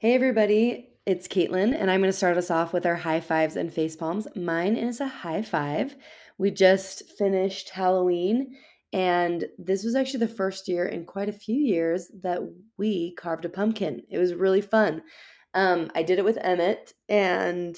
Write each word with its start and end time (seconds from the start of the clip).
Hey, 0.00 0.14
everybody, 0.14 0.90
it's 1.06 1.26
Caitlin, 1.26 1.74
and 1.76 1.90
I'm 1.90 1.98
going 1.98 2.08
to 2.08 2.16
start 2.16 2.36
us 2.36 2.52
off 2.52 2.72
with 2.72 2.86
our 2.86 2.94
high 2.94 3.18
fives 3.18 3.56
and 3.56 3.74
face 3.74 3.96
palms. 3.96 4.28
Mine 4.36 4.76
is 4.76 5.00
a 5.00 5.08
high 5.08 5.42
five. 5.42 5.96
We 6.38 6.52
just 6.52 7.02
finished 7.18 7.70
Halloween, 7.70 8.54
and 8.92 9.46
this 9.58 9.82
was 9.82 9.96
actually 9.96 10.20
the 10.20 10.28
first 10.28 10.68
year 10.68 10.86
in 10.86 11.04
quite 11.04 11.28
a 11.28 11.32
few 11.32 11.56
years 11.56 12.12
that 12.22 12.38
we 12.76 13.16
carved 13.16 13.44
a 13.44 13.48
pumpkin. 13.48 14.02
It 14.08 14.18
was 14.18 14.34
really 14.34 14.60
fun. 14.60 15.02
Um, 15.52 15.90
I 15.96 16.04
did 16.04 16.20
it 16.20 16.24
with 16.24 16.38
Emmett, 16.42 16.92
and 17.08 17.76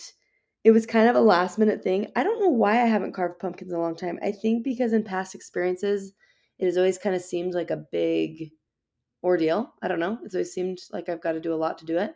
it 0.62 0.73
was 0.73 0.84
kind 0.84 1.09
of 1.09 1.16
a 1.16 1.23
last 1.23 1.59
minute 1.59 1.82
thing. 1.82 2.09
I 2.16 2.23
don't 2.23 2.41
know 2.43 2.51
why 2.51 2.82
I 2.82 2.87
haven't 2.87 3.15
carved 3.15 3.41
pumpkins 3.41 3.73
in 3.73 3.79
a 3.79 3.80
long 3.80 3.96
time. 3.96 4.18
I 4.23 4.32
think 4.32 4.62
because 4.62 4.93
in 4.93 5.05
past 5.05 5.34
experiences, 5.34 6.12
it 6.59 6.66
has 6.66 6.77
always 6.77 6.98
kind 6.98 7.16
of 7.16 7.23
seemed 7.23 7.55
like 7.55 7.71
a 7.71 7.87
big 7.91 8.51
ordeal. 9.23 9.74
I 9.82 9.88
don't 9.88 10.01
know. 10.01 10.18
It's 10.24 10.35
always 10.35 10.52
seemed 10.52 10.80
like 10.93 11.09
I've 11.09 11.23
got 11.23 11.32
to 11.32 11.40
do 11.40 11.54
a 11.54 11.57
lot 11.57 11.79
to 11.79 11.85
do 11.85 11.99
it. 11.99 12.15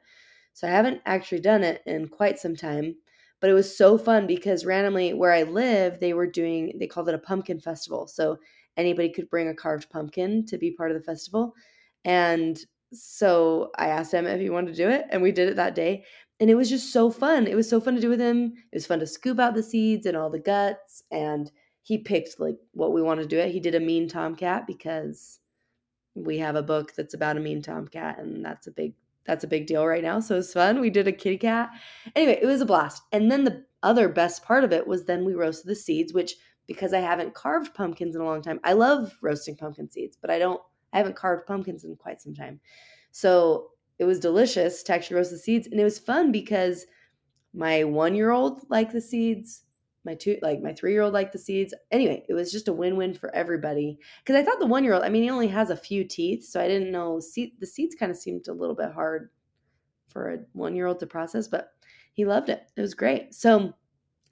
So 0.53 0.67
I 0.69 0.71
haven't 0.71 1.03
actually 1.05 1.41
done 1.41 1.65
it 1.65 1.83
in 1.87 2.09
quite 2.09 2.39
some 2.39 2.57
time. 2.57 2.97
But 3.41 3.51
it 3.51 3.55
was 3.55 3.77
so 3.77 3.99
fun 3.99 4.27
because 4.27 4.65
randomly 4.65 5.13
where 5.13 5.33
I 5.33 5.43
live, 5.43 6.01
they 6.01 6.15
were 6.15 6.27
doing, 6.27 6.73
they 6.79 6.87
called 6.87 7.09
it 7.09 7.15
a 7.15 7.19
pumpkin 7.19 7.61
festival. 7.61 8.07
So 8.07 8.39
anybody 8.77 9.11
could 9.11 9.29
bring 9.29 9.49
a 9.49 9.55
carved 9.55 9.91
pumpkin 9.91 10.47
to 10.47 10.57
be 10.57 10.71
part 10.71 10.91
of 10.91 10.97
the 10.97 11.03
festival. 11.03 11.55
And 12.05 12.59
so 12.93 13.71
I 13.77 13.89
asked 13.89 14.15
him 14.15 14.27
if 14.27 14.41
he 14.41 14.51
wanted 14.51 14.75
to 14.75 14.83
do 14.83 14.89
it, 14.89 15.07
and 15.11 15.21
we 15.21 15.33
did 15.33 15.49
it 15.49 15.57
that 15.57 15.75
day. 15.75 16.05
And 16.41 16.49
it 16.49 16.55
was 16.55 16.71
just 16.71 16.93
so 16.93 17.11
fun. 17.11 17.47
It 17.47 17.55
was 17.55 17.69
so 17.69 17.81
fun 17.81 17.95
to 17.95 18.01
do 18.01 18.09
with 18.09 18.21
him. 18.21 18.55
It 18.73 18.77
was 18.77 18.87
fun 18.87 19.01
to 19.01 19.07
scoop 19.07 19.39
out 19.39 19.55
the 19.55 19.63
seeds 19.63 20.07
and 20.07 20.17
all 20.17 20.31
the 20.31 20.39
guts. 20.39 21.03
And 21.11 21.51
he 21.83 21.99
picked 21.99 22.41
like 22.41 22.57
what 22.73 22.93
we 22.93 23.03
wanted 23.03 23.23
to 23.23 23.29
do 23.29 23.39
it. 23.39 23.53
He 23.53 23.61
did 23.61 23.75
a 23.75 23.81
mean 23.81 24.09
tomcat 24.09 24.67
because 24.67 25.39
we 26.15 26.39
have 26.39 26.57
a 26.57 26.63
book 26.63 26.95
that's 26.95 27.15
about 27.15 27.37
a 27.37 27.41
mean 27.41 27.63
tomcat 27.63 28.19
and 28.19 28.45
that's 28.45 28.67
a 28.67 28.71
big 28.71 28.95
that's 29.27 29.45
a 29.45 29.49
big 29.49 29.67
deal 29.67 29.87
right 29.87 30.03
now 30.03 30.21
so 30.21 30.37
it's 30.37 30.53
fun. 30.53 30.81
We 30.81 30.91
did 30.91 31.09
a 31.09 31.13
kitty 31.13 31.39
cat. 31.39 31.71
Anyway 32.15 32.39
it 32.41 32.47
was 32.47 32.61
a 32.61 32.67
blast. 32.67 33.03
And 33.13 33.31
then 33.31 33.45
the 33.45 33.65
other 33.83 34.09
best 34.09 34.45
part 34.45 34.65
of 34.65 34.73
it 34.73 34.87
was 34.87 35.05
then 35.05 35.25
we 35.25 35.35
roasted 35.35 35.71
the 35.71 35.75
seeds 35.75 36.13
which 36.13 36.37
because 36.67 36.95
i 36.95 37.01
haven't 37.01 37.35
carved 37.35 37.75
pumpkins 37.75 38.17
in 38.17 38.23
a 38.23 38.25
long 38.25 38.41
time 38.41 38.59
i 38.65 38.73
love 38.73 39.19
roasting 39.21 39.55
pumpkin 39.55 39.91
seeds 39.91 40.17
but 40.19 40.31
i 40.31 40.39
don't 40.39 40.59
i 40.95 40.97
haven't 40.97 41.17
carved 41.17 41.47
pumpkins 41.47 41.85
in 41.85 41.97
quite 41.97 42.23
some 42.23 42.35
time. 42.35 42.61
So 43.11 43.71
it 43.99 44.05
was 44.05 44.19
delicious 44.19 44.83
to 44.85 44.95
actually 44.95 45.17
roast 45.17 45.31
the 45.31 45.39
seeds 45.39 45.67
and 45.67 45.79
it 45.79 45.85
was 45.85 45.99
fun 45.99 46.33
because 46.33 46.87
my 47.53 47.85
one 47.85 48.15
year 48.15 48.31
old 48.31 48.63
liked 48.71 48.93
the 48.93 49.01
seeds 49.01 49.64
my 50.05 50.15
two 50.15 50.39
like 50.43 50.61
my 50.63 50.73
three 50.73 50.93
year 50.93 51.03
old 51.03 51.15
liked 51.15 51.33
the 51.33 51.39
seeds. 51.39 51.75
Anyway 51.91 52.25
it 52.29 52.35
was 52.35 52.53
just 52.53 52.69
a 52.69 52.73
win-win 52.73 53.15
for 53.15 53.35
everybody. 53.35 53.99
Because 54.23 54.41
i 54.41 54.45
thought 54.45 54.59
the 54.61 54.67
one 54.67 54.85
year 54.85 54.95
old 54.95 55.03
i 55.03 55.09
mean 55.09 55.23
he 55.23 55.31
only 55.31 55.49
has 55.49 55.71
a 55.71 55.77
few 55.77 56.05
teeth 56.05 56.45
so 56.45 56.61
i 56.61 56.69
didn't 56.69 56.93
know 56.93 57.21
seed, 57.21 57.53
the 57.61 57.67
seeds 57.67 57.95
kind 57.95 58.11
of 58.11 58.19
seemed 58.19 58.49
a 58.49 58.53
little 58.53 58.75
bit 58.77 58.93
hard 58.93 59.31
for 60.09 60.31
a 60.33 60.39
one 60.53 60.75
year 60.77 60.87
old 60.87 61.01
to 61.01 61.07
process 61.07 61.49
but 61.49 61.71
he 62.13 62.25
loved 62.25 62.49
it. 62.49 62.63
It 62.77 62.81
was 62.81 62.95
great. 62.95 63.35
So 63.35 63.75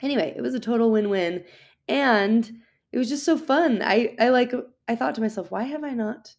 anyway 0.00 0.34
it 0.36 0.40
was 0.42 0.54
a 0.54 0.60
total 0.60 0.90
win-win 0.90 1.44
and 1.88 2.50
it 2.92 2.98
was 2.98 3.08
just 3.08 3.24
so 3.24 3.36
fun. 3.36 3.80
I 3.82 4.14
i 4.20 4.28
like 4.28 4.52
i 4.88 4.94
thought 4.96 5.14
to 5.16 5.20
myself 5.20 5.50
why 5.50 5.64
have 5.64 5.84
i 5.84 5.90
not 5.90 6.34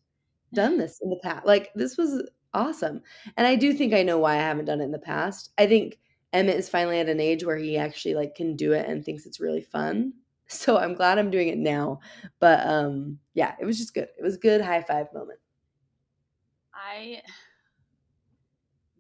done 0.54 0.78
this 0.78 1.00
in 1.02 1.10
the 1.10 1.20
past 1.24 1.46
like 1.48 1.70
this 1.76 1.98
was 1.98 2.30
awesome. 2.54 3.02
And 3.38 3.48
i 3.48 3.56
do 3.56 3.74
think 3.74 3.94
i 3.94 4.04
know 4.04 4.20
why 4.20 4.34
i 4.34 4.38
haven't 4.38 4.66
done 4.66 4.82
it 4.82 4.86
in 4.86 4.92
the 4.92 5.00
past. 5.00 5.52
I 5.58 5.66
think 5.68 5.98
Emmett 6.34 6.58
is 6.58 6.68
finally 6.68 7.00
at 7.00 7.10
an 7.10 7.20
age 7.20 7.46
where 7.46 7.58
he 7.58 7.78
actually 7.78 8.16
like 8.16 8.36
can 8.36 8.56
do 8.56 8.74
it 8.74 8.88
and 8.88 9.06
thinks 9.06 9.26
it's 9.26 9.40
really 9.40 9.62
fun. 9.62 10.14
So 10.50 10.78
I'm 10.78 10.94
glad 10.94 11.18
I'm 11.18 11.32
doing 11.32 11.48
it 11.48 11.58
now. 11.58 12.02
But 12.40 12.68
um 12.68 13.18
yeah, 13.34 13.56
it 13.62 13.66
was 13.66 13.78
just 13.78 13.94
good. 13.94 14.10
It 14.20 14.22
was 14.22 14.36
a 14.36 14.40
good 14.40 14.60
high 14.60 14.82
five 14.82 15.08
moment. 15.14 15.40
I 16.76 17.22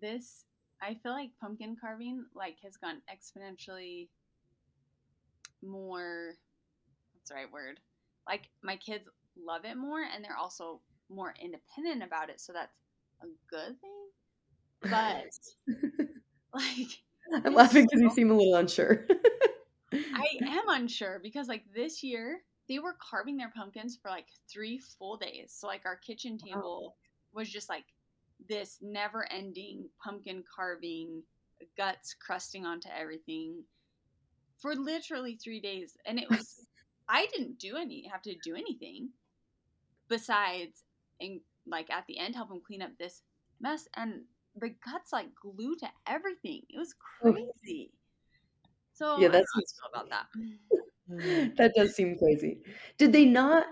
this 0.02 0.46
I 0.82 0.96
feel 1.04 1.12
like 1.12 1.32
pumpkin 1.42 1.76
carving 1.80 2.26
like 2.34 2.56
has 2.64 2.78
gone 2.78 3.02
exponentially 3.12 4.08
more 5.62 6.36
what's 7.14 7.30
the 7.30 7.36
right 7.36 7.52
word? 7.52 7.80
Like 8.26 8.50
my 8.64 8.78
kids 8.78 9.04
love 9.38 9.66
it 9.66 9.76
more 9.76 10.02
and 10.02 10.24
they're 10.24 10.38
also 10.38 10.80
more 11.10 11.34
independent 11.42 12.04
about 12.04 12.30
it, 12.30 12.40
so 12.40 12.54
that's 12.54 12.72
a 13.22 13.28
good 13.50 13.80
thing. 13.82 13.90
But 14.92 16.60
like 16.62 17.04
I'm 17.32 17.54
laughing 17.54 17.86
because 17.86 18.02
you 18.02 18.10
seem 18.10 18.32
a 18.32 18.34
little 18.34 18.56
unsure. 18.56 19.06
I 19.94 20.26
am 20.42 20.70
unsure 20.70 21.20
because 21.22 21.48
like 21.48 21.64
this 21.74 22.04
year 22.04 22.42
they 22.70 22.80
were 22.80 22.96
carving 23.00 23.38
their 23.38 23.52
pumpkins 23.56 23.98
for 24.02 24.10
like 24.10 24.28
three 24.52 24.80
full 24.80 25.18
days. 25.18 25.56
So 25.58 25.68
like 25.68 25.86
our 25.86 25.98
kitchen 25.98 26.38
table 26.38 26.82
wow. 26.84 27.40
was 27.40 27.50
just 27.50 27.70
like 27.70 27.86
this 28.48 28.78
never 28.82 29.32
ending 29.32 29.90
pumpkin 30.04 30.44
carving, 30.54 31.24
guts 31.78 32.16
crusting 32.20 32.66
onto 32.66 32.90
everything 32.90 33.64
for 34.58 34.76
literally 34.76 35.36
three 35.36 35.60
days. 35.60 35.98
And 36.06 36.20
it 36.20 36.30
was 36.30 36.66
I 37.10 37.28
didn't 37.28 37.60
do 37.60 37.76
any 37.78 38.08
have 38.12 38.22
to 38.24 38.36
do 38.44 38.56
anything 38.56 39.10
besides 40.08 40.84
and 41.20 41.40
like 41.68 41.90
at 41.90 42.06
the 42.08 42.18
end 42.18 42.36
help 42.36 42.50
them 42.50 42.62
clean 42.66 42.82
up 42.82 42.92
this 42.98 43.22
mess 43.60 43.88
and 43.96 44.22
the 44.56 44.70
guts 44.70 45.12
like 45.12 45.28
glue 45.36 45.76
to 45.78 45.88
everything. 46.08 46.62
It 46.70 46.78
was 46.78 46.94
crazy. 46.94 47.92
So 48.94 49.20
yeah, 49.20 49.30
that's 49.30 49.48
about 49.92 50.10
that. 50.10 50.28
that 51.58 51.74
does 51.76 51.96
seem 51.96 52.18
crazy. 52.18 52.60
Did 52.98 53.14
they 53.14 53.26
not? 53.26 53.66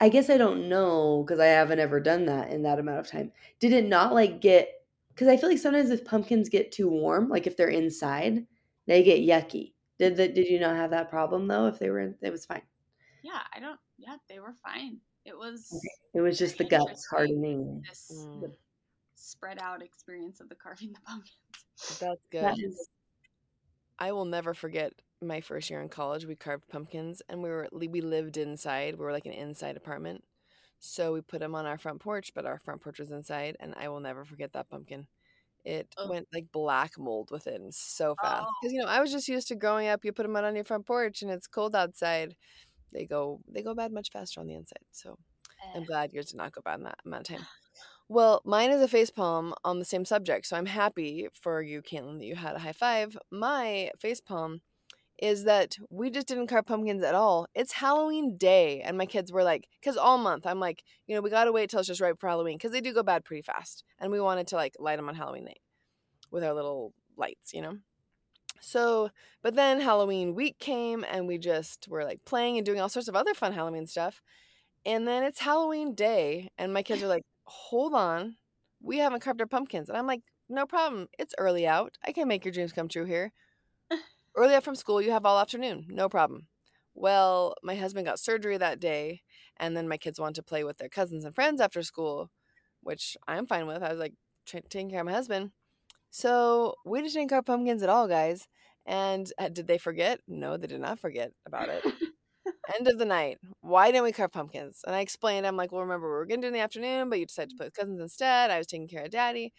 I 0.00 0.08
guess 0.08 0.30
I 0.30 0.38
don't 0.38 0.68
know 0.68 1.24
because 1.26 1.40
I 1.40 1.46
haven't 1.46 1.80
ever 1.80 2.00
done 2.00 2.26
that 2.26 2.50
in 2.52 2.62
that 2.62 2.78
amount 2.78 3.00
of 3.00 3.08
time. 3.08 3.32
Did 3.58 3.72
it 3.72 3.86
not 3.86 4.14
like 4.14 4.40
get? 4.40 4.68
Because 5.08 5.28
I 5.28 5.36
feel 5.36 5.50
like 5.50 5.58
sometimes 5.58 5.90
if 5.90 6.04
pumpkins 6.04 6.48
get 6.48 6.72
too 6.72 6.88
warm, 6.88 7.28
like 7.28 7.46
if 7.46 7.56
they're 7.56 7.68
inside, 7.68 8.46
they 8.86 9.02
get 9.02 9.20
yucky. 9.20 9.72
Did 9.98 10.16
that? 10.16 10.34
Did 10.34 10.46
you 10.46 10.60
not 10.60 10.76
have 10.76 10.90
that 10.92 11.10
problem 11.10 11.48
though? 11.48 11.66
If 11.66 11.78
they 11.78 11.90
were, 11.90 12.00
in, 12.00 12.14
it 12.22 12.30
was 12.30 12.46
fine. 12.46 12.62
Yeah, 13.22 13.40
I 13.54 13.60
don't. 13.60 13.78
Yeah, 13.98 14.16
they 14.28 14.38
were 14.38 14.54
fine. 14.62 14.98
It 15.24 15.36
was. 15.36 15.68
Okay. 15.72 16.18
It 16.18 16.20
was 16.22 16.38
just 16.38 16.56
the 16.56 16.64
guts 16.64 17.06
hardening. 17.06 17.82
This, 17.86 18.12
mm 18.12 18.50
spread 19.20 19.58
out 19.60 19.82
experience 19.82 20.40
of 20.40 20.48
the 20.48 20.54
carving 20.54 20.92
the 20.92 21.00
pumpkins. 21.00 21.98
That's 22.00 22.20
good. 22.30 22.44
That 22.44 22.58
is- 22.58 22.88
I 23.98 24.12
will 24.12 24.24
never 24.24 24.54
forget 24.54 24.94
my 25.20 25.40
first 25.40 25.68
year 25.68 25.82
in 25.82 25.88
college. 25.88 26.24
We 26.24 26.34
carved 26.34 26.68
pumpkins, 26.68 27.22
and 27.28 27.42
we 27.42 27.50
were 27.50 27.68
we 27.72 28.00
lived 28.00 28.36
inside. 28.36 28.96
We 28.96 29.04
were 29.04 29.12
like 29.12 29.26
an 29.26 29.32
inside 29.32 29.76
apartment, 29.76 30.24
so 30.78 31.12
we 31.12 31.20
put 31.20 31.40
them 31.40 31.54
on 31.54 31.66
our 31.66 31.76
front 31.76 32.00
porch. 32.00 32.32
But 32.34 32.46
our 32.46 32.58
front 32.58 32.80
porch 32.80 32.98
was 32.98 33.10
inside, 33.10 33.56
and 33.60 33.74
I 33.76 33.88
will 33.88 34.00
never 34.00 34.24
forget 34.24 34.54
that 34.54 34.70
pumpkin. 34.70 35.06
It 35.64 35.94
oh. 35.98 36.08
went 36.08 36.28
like 36.32 36.46
black 36.52 36.98
mold 36.98 37.28
within 37.30 37.70
so 37.70 38.14
fast 38.22 38.46
because 38.62 38.72
oh. 38.72 38.74
you 38.74 38.80
know 38.80 38.88
I 38.88 39.00
was 39.00 39.12
just 39.12 39.28
used 39.28 39.48
to 39.48 39.54
growing 39.54 39.88
up. 39.88 40.04
You 40.04 40.12
put 40.12 40.22
them 40.22 40.36
out 40.36 40.44
on 40.44 40.54
your 40.54 40.64
front 40.64 40.86
porch, 40.86 41.20
and 41.20 41.30
it's 41.30 41.46
cold 41.46 41.74
outside. 41.74 42.34
They 42.92 43.04
go 43.04 43.40
they 43.46 43.62
go 43.62 43.74
bad 43.74 43.92
much 43.92 44.10
faster 44.10 44.40
on 44.40 44.46
the 44.46 44.54
inside. 44.54 44.84
So 44.90 45.18
I'm 45.74 45.82
eh. 45.82 45.86
glad 45.86 46.12
yours 46.12 46.30
did 46.30 46.38
not 46.38 46.52
go 46.52 46.62
bad 46.64 46.78
in 46.78 46.84
that 46.84 46.98
amount 47.04 47.28
of 47.28 47.36
time. 47.36 47.46
Well, 48.10 48.42
mine 48.44 48.72
is 48.72 48.82
a 48.82 48.88
face 48.88 49.10
palm 49.10 49.54
on 49.64 49.78
the 49.78 49.84
same 49.84 50.04
subject. 50.04 50.44
So 50.44 50.56
I'm 50.56 50.66
happy 50.66 51.28
for 51.32 51.62
you, 51.62 51.80
Caitlin, 51.80 52.18
that 52.18 52.24
you 52.24 52.34
had 52.34 52.56
a 52.56 52.58
high 52.58 52.72
five. 52.72 53.16
My 53.30 53.92
face 54.00 54.20
palm 54.20 54.62
is 55.22 55.44
that 55.44 55.76
we 55.90 56.10
just 56.10 56.26
didn't 56.26 56.48
carve 56.48 56.66
pumpkins 56.66 57.04
at 57.04 57.14
all. 57.14 57.46
It's 57.54 57.74
Halloween 57.74 58.36
day. 58.36 58.80
And 58.80 58.98
my 58.98 59.06
kids 59.06 59.30
were 59.30 59.44
like, 59.44 59.68
because 59.80 59.96
all 59.96 60.18
month 60.18 60.44
I'm 60.44 60.58
like, 60.58 60.82
you 61.06 61.14
know, 61.14 61.20
we 61.20 61.30
got 61.30 61.44
to 61.44 61.52
wait 61.52 61.70
till 61.70 61.78
it's 61.78 61.86
just 61.86 62.00
right 62.00 62.18
for 62.18 62.28
Halloween 62.28 62.56
because 62.56 62.72
they 62.72 62.80
do 62.80 62.92
go 62.92 63.04
bad 63.04 63.24
pretty 63.24 63.42
fast. 63.42 63.84
And 64.00 64.10
we 64.10 64.20
wanted 64.20 64.48
to 64.48 64.56
like 64.56 64.74
light 64.80 64.96
them 64.96 65.08
on 65.08 65.14
Halloween 65.14 65.44
night 65.44 65.60
with 66.32 66.42
our 66.42 66.52
little 66.52 66.92
lights, 67.16 67.54
you 67.54 67.62
know? 67.62 67.78
So, 68.60 69.10
but 69.40 69.54
then 69.54 69.80
Halloween 69.80 70.34
week 70.34 70.58
came 70.58 71.04
and 71.08 71.28
we 71.28 71.38
just 71.38 71.86
were 71.86 72.02
like 72.02 72.24
playing 72.24 72.56
and 72.56 72.66
doing 72.66 72.80
all 72.80 72.88
sorts 72.88 73.06
of 73.06 73.14
other 73.14 73.34
fun 73.34 73.52
Halloween 73.52 73.86
stuff. 73.86 74.20
And 74.84 75.06
then 75.06 75.22
it's 75.22 75.40
Halloween 75.40 75.94
day, 75.94 76.50
and 76.56 76.72
my 76.72 76.82
kids 76.82 77.02
are 77.02 77.06
like, 77.06 77.22
hold 77.50 77.94
on, 77.94 78.36
we 78.80 78.98
haven't 78.98 79.22
carved 79.22 79.40
our 79.40 79.46
pumpkins. 79.46 79.88
And 79.88 79.98
I'm 79.98 80.06
like, 80.06 80.22
no 80.48 80.66
problem. 80.66 81.08
It's 81.18 81.34
early 81.36 81.66
out. 81.66 81.96
I 82.04 82.12
can 82.12 82.28
make 82.28 82.44
your 82.44 82.52
dreams 82.52 82.72
come 82.72 82.88
true 82.88 83.04
here. 83.04 83.32
early 84.36 84.54
out 84.54 84.64
from 84.64 84.76
school, 84.76 85.02
you 85.02 85.10
have 85.10 85.26
all 85.26 85.38
afternoon. 85.38 85.86
No 85.88 86.08
problem. 86.08 86.46
Well, 86.94 87.54
my 87.62 87.74
husband 87.74 88.06
got 88.06 88.18
surgery 88.18 88.56
that 88.58 88.80
day, 88.80 89.22
and 89.58 89.76
then 89.76 89.88
my 89.88 89.96
kids 89.96 90.18
wanted 90.18 90.36
to 90.36 90.42
play 90.42 90.64
with 90.64 90.78
their 90.78 90.88
cousins 90.88 91.24
and 91.24 91.34
friends 91.34 91.60
after 91.60 91.82
school, 91.82 92.30
which 92.82 93.16
I'm 93.28 93.46
fine 93.46 93.66
with. 93.66 93.82
I 93.82 93.90
was 93.90 93.98
like 93.98 94.14
taking 94.46 94.90
care 94.90 95.00
of 95.00 95.06
my 95.06 95.12
husband. 95.12 95.50
So 96.10 96.74
we 96.84 97.02
just 97.02 97.14
didn't 97.14 97.30
carve 97.30 97.46
pumpkins 97.46 97.82
at 97.82 97.88
all, 97.88 98.08
guys. 98.08 98.48
And 98.86 99.30
uh, 99.38 99.48
did 99.48 99.66
they 99.66 99.78
forget? 99.78 100.20
No, 100.26 100.56
they 100.56 100.66
did 100.66 100.80
not 100.80 100.98
forget 100.98 101.32
about 101.46 101.68
it. 101.68 101.84
End 102.78 102.88
of 102.88 102.98
the 102.98 103.04
night. 103.04 103.38
Why 103.60 103.90
didn't 103.90 104.04
we 104.04 104.12
carve 104.12 104.32
pumpkins? 104.32 104.82
And 104.86 104.94
I 104.94 105.00
explained, 105.00 105.46
I'm 105.46 105.56
like, 105.56 105.72
well, 105.72 105.82
remember, 105.82 106.06
we 106.06 106.12
were 106.12 106.26
going 106.26 106.40
to 106.40 106.44
do 106.44 106.48
in 106.48 106.54
the 106.54 106.60
afternoon, 106.60 107.10
but 107.10 107.18
you 107.18 107.26
decided 107.26 107.50
to 107.50 107.54
mm. 107.54 107.58
play 107.58 107.66
with 107.66 107.74
cousins 107.74 108.00
instead. 108.00 108.50
I 108.50 108.58
was 108.58 108.66
taking 108.66 108.88
care 108.88 109.04
of 109.04 109.10
daddy. 109.10 109.52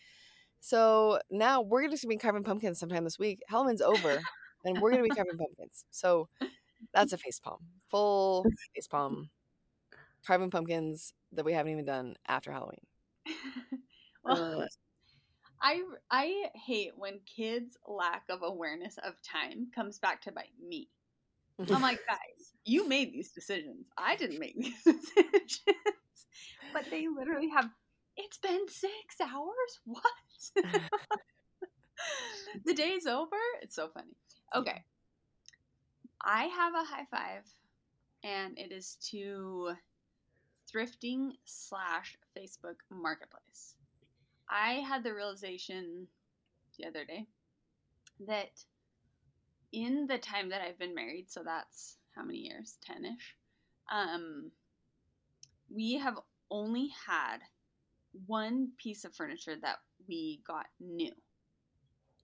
So 0.59 1.19
now 1.29 1.61
we're 1.61 1.87
just 1.89 2.03
going 2.03 2.11
to 2.11 2.17
be 2.17 2.21
carving 2.21 2.43
pumpkins 2.43 2.79
sometime 2.79 3.03
this 3.03 3.17
week. 3.17 3.41
Halloween's 3.47 3.81
over, 3.81 4.21
and 4.63 4.79
we're 4.79 4.91
going 4.91 5.03
to 5.03 5.09
be 5.09 5.15
carving 5.15 5.37
pumpkins. 5.37 5.85
So 5.89 6.29
that's 6.93 7.13
a 7.13 7.17
face 7.17 7.39
palm. 7.39 7.59
Full 7.89 8.45
face 8.75 8.87
palm. 8.87 9.29
Carving 10.25 10.51
pumpkins 10.51 11.13
that 11.31 11.45
we 11.45 11.53
haven't 11.53 11.71
even 11.71 11.85
done 11.85 12.15
after 12.27 12.51
Halloween. 12.51 12.85
well, 14.23 14.67
I 15.61 15.81
I 16.11 16.49
hate 16.53 16.93
when 16.95 17.19
kids' 17.25 17.75
lack 17.87 18.23
of 18.29 18.43
awareness 18.43 18.97
of 18.99 19.15
time 19.23 19.67
comes 19.73 19.97
back 19.97 20.21
to 20.23 20.31
bite 20.31 20.53
me. 20.63 20.89
I'm 21.69 21.81
like, 21.81 21.99
guys, 22.07 22.53
you 22.65 22.87
made 22.87 23.13
these 23.13 23.31
decisions. 23.31 23.87
I 23.97 24.15
didn't 24.15 24.39
make 24.39 24.55
these 24.57 24.83
decisions. 24.83 25.61
but 26.73 26.85
they 26.89 27.07
literally 27.07 27.49
have. 27.49 27.69
It's 28.17 28.37
been 28.37 28.67
six 28.67 29.15
hours. 29.21 29.79
What? 29.85 30.03
the 32.65 32.73
day's 32.73 33.05
over. 33.05 33.37
It's 33.61 33.75
so 33.75 33.89
funny. 33.93 34.15
Okay, 34.55 34.83
I 36.23 36.45
have 36.45 36.73
a 36.73 36.83
high 36.83 37.05
five, 37.09 37.43
and 38.23 38.57
it 38.57 38.71
is 38.71 38.97
to 39.11 39.71
thrifting 40.73 41.31
slash 41.45 42.17
Facebook 42.37 42.75
Marketplace. 42.89 43.75
I 44.49 44.83
had 44.87 45.03
the 45.03 45.13
realization 45.13 46.07
the 46.77 46.85
other 46.85 47.05
day 47.05 47.27
that 48.27 48.63
in 49.71 50.07
the 50.07 50.17
time 50.17 50.49
that 50.49 50.61
I've 50.61 50.79
been 50.79 50.95
married, 50.95 51.29
so 51.29 51.41
that's 51.43 51.97
how 52.15 52.23
many 52.23 52.39
years? 52.39 52.77
10 52.85 53.05
ish. 53.05 53.35
Um, 53.91 54.51
we 55.73 55.95
have 55.95 56.19
only 56.49 56.91
had 57.07 57.37
one 58.25 58.71
piece 58.77 59.05
of 59.05 59.15
furniture 59.15 59.55
that 59.61 59.77
we 60.07 60.41
got 60.45 60.65
new. 60.79 61.13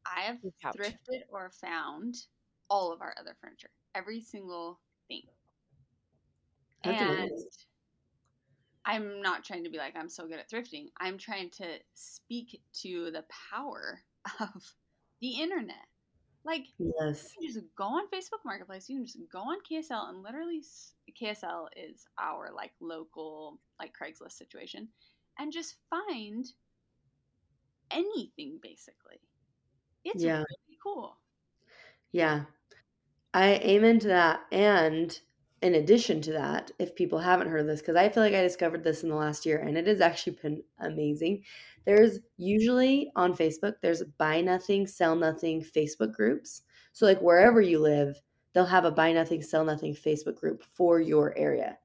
I 0.05 0.21
have 0.21 0.37
thrifted 0.75 1.21
or 1.29 1.51
found 1.61 2.15
all 2.69 2.93
of 2.93 3.01
our 3.01 3.13
other 3.19 3.35
furniture, 3.41 3.69
every 3.95 4.21
single 4.21 4.79
thing. 5.07 5.23
That's 6.83 7.01
and 7.01 7.19
amazing. 7.19 7.47
I'm 8.85 9.21
not 9.21 9.43
trying 9.43 9.65
to 9.65 9.69
be 9.69 9.77
like 9.77 9.95
I'm 9.97 10.09
so 10.09 10.27
good 10.27 10.39
at 10.39 10.49
thrifting. 10.49 10.87
I'm 10.97 11.17
trying 11.17 11.49
to 11.51 11.65
speak 11.93 12.61
to 12.81 13.11
the 13.11 13.25
power 13.51 14.01
of 14.39 14.73
the 15.21 15.41
internet. 15.41 15.75
Like, 16.47 16.67
yes. 16.79 17.33
you 17.41 17.49
can 17.49 17.53
just 17.55 17.75
go 17.75 17.83
on 17.83 18.07
Facebook 18.07 18.45
Marketplace. 18.45 18.87
You 18.87 18.99
can 18.99 19.05
just 19.05 19.19
go 19.29 19.39
on 19.39 19.57
KSL 19.69 20.07
and 20.09 20.23
literally, 20.23 20.63
KSL 21.21 21.67
is 21.75 22.07
our 22.17 22.51
like 22.55 22.71
local 22.79 23.59
like 23.79 23.91
Craigslist 23.91 24.31
situation, 24.31 24.87
and 25.39 25.51
just 25.51 25.75
find 25.89 26.45
anything 27.91 28.59
basically. 28.61 29.19
It's 30.05 30.23
yeah. 30.23 30.37
really 30.37 30.77
cool. 30.81 31.17
Yeah, 32.13 32.43
I 33.33 33.55
aim 33.55 33.83
into 33.83 34.07
that, 34.07 34.39
and 34.53 35.19
in 35.61 35.75
addition 35.75 36.21
to 36.21 36.31
that, 36.33 36.71
if 36.79 36.95
people 36.95 37.19
haven't 37.19 37.49
heard 37.49 37.67
this, 37.67 37.81
because 37.81 37.95
I 37.95 38.09
feel 38.09 38.23
like 38.23 38.33
I 38.33 38.41
discovered 38.41 38.83
this 38.83 39.03
in 39.03 39.09
the 39.09 39.15
last 39.15 39.45
year 39.45 39.59
and 39.59 39.77
it 39.77 39.87
has 39.87 40.01
actually 40.01 40.37
been 40.41 40.63
amazing. 40.79 41.43
There's 41.85 42.19
usually 42.37 43.11
on 43.15 43.35
Facebook, 43.35 43.75
there's 43.81 44.03
buy 44.17 44.41
nothing, 44.41 44.85
sell 44.85 45.15
nothing 45.15 45.63
Facebook 45.63 46.13
groups. 46.13 46.63
So, 46.93 47.05
like 47.05 47.19
wherever 47.21 47.61
you 47.61 47.79
live, 47.79 48.21
they'll 48.53 48.65
have 48.65 48.85
a 48.85 48.91
buy 48.91 49.13
nothing, 49.13 49.41
sell 49.41 49.63
nothing 49.63 49.95
Facebook 49.95 50.35
group 50.35 50.63
for 50.63 50.99
your 50.99 51.35
area. 51.37 51.77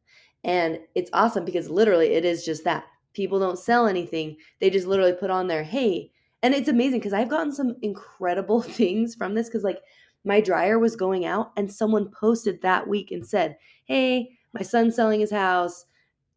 And 0.45 0.81
it's 0.95 1.11
awesome 1.13 1.45
because 1.45 1.71
literally 1.71 2.15
it 2.15 2.25
is 2.25 2.45
just 2.45 2.65
that. 2.65 2.85
People 3.15 3.39
don't 3.39 3.59
sell 3.59 3.87
anything, 3.87 4.37
they 4.61 4.71
just 4.71 4.87
literally 4.87 5.13
put 5.13 5.31
on 5.31 5.47
there, 5.47 5.63
hey, 5.63 6.11
and 6.43 6.55
it's 6.55 6.69
amazing 6.69 6.99
because 6.99 7.13
I've 7.13 7.29
gotten 7.29 7.53
some 7.53 7.77
incredible 7.83 8.61
things 8.63 9.15
from 9.15 9.35
this 9.35 9.49
because, 9.49 9.65
like, 9.65 9.83
my 10.25 10.41
dryer 10.41 10.79
was 10.79 10.97
going 10.97 11.25
out 11.25 11.53
and 11.57 11.73
someone 11.73 12.11
posted 12.11 12.63
that 12.63 12.89
week 12.89 13.11
and 13.11 13.27
said, 13.27 13.57
Hey, 13.85 14.39
my 14.53 14.63
son's 14.63 14.95
selling 14.95 15.21
his 15.21 15.31
house. 15.31 15.87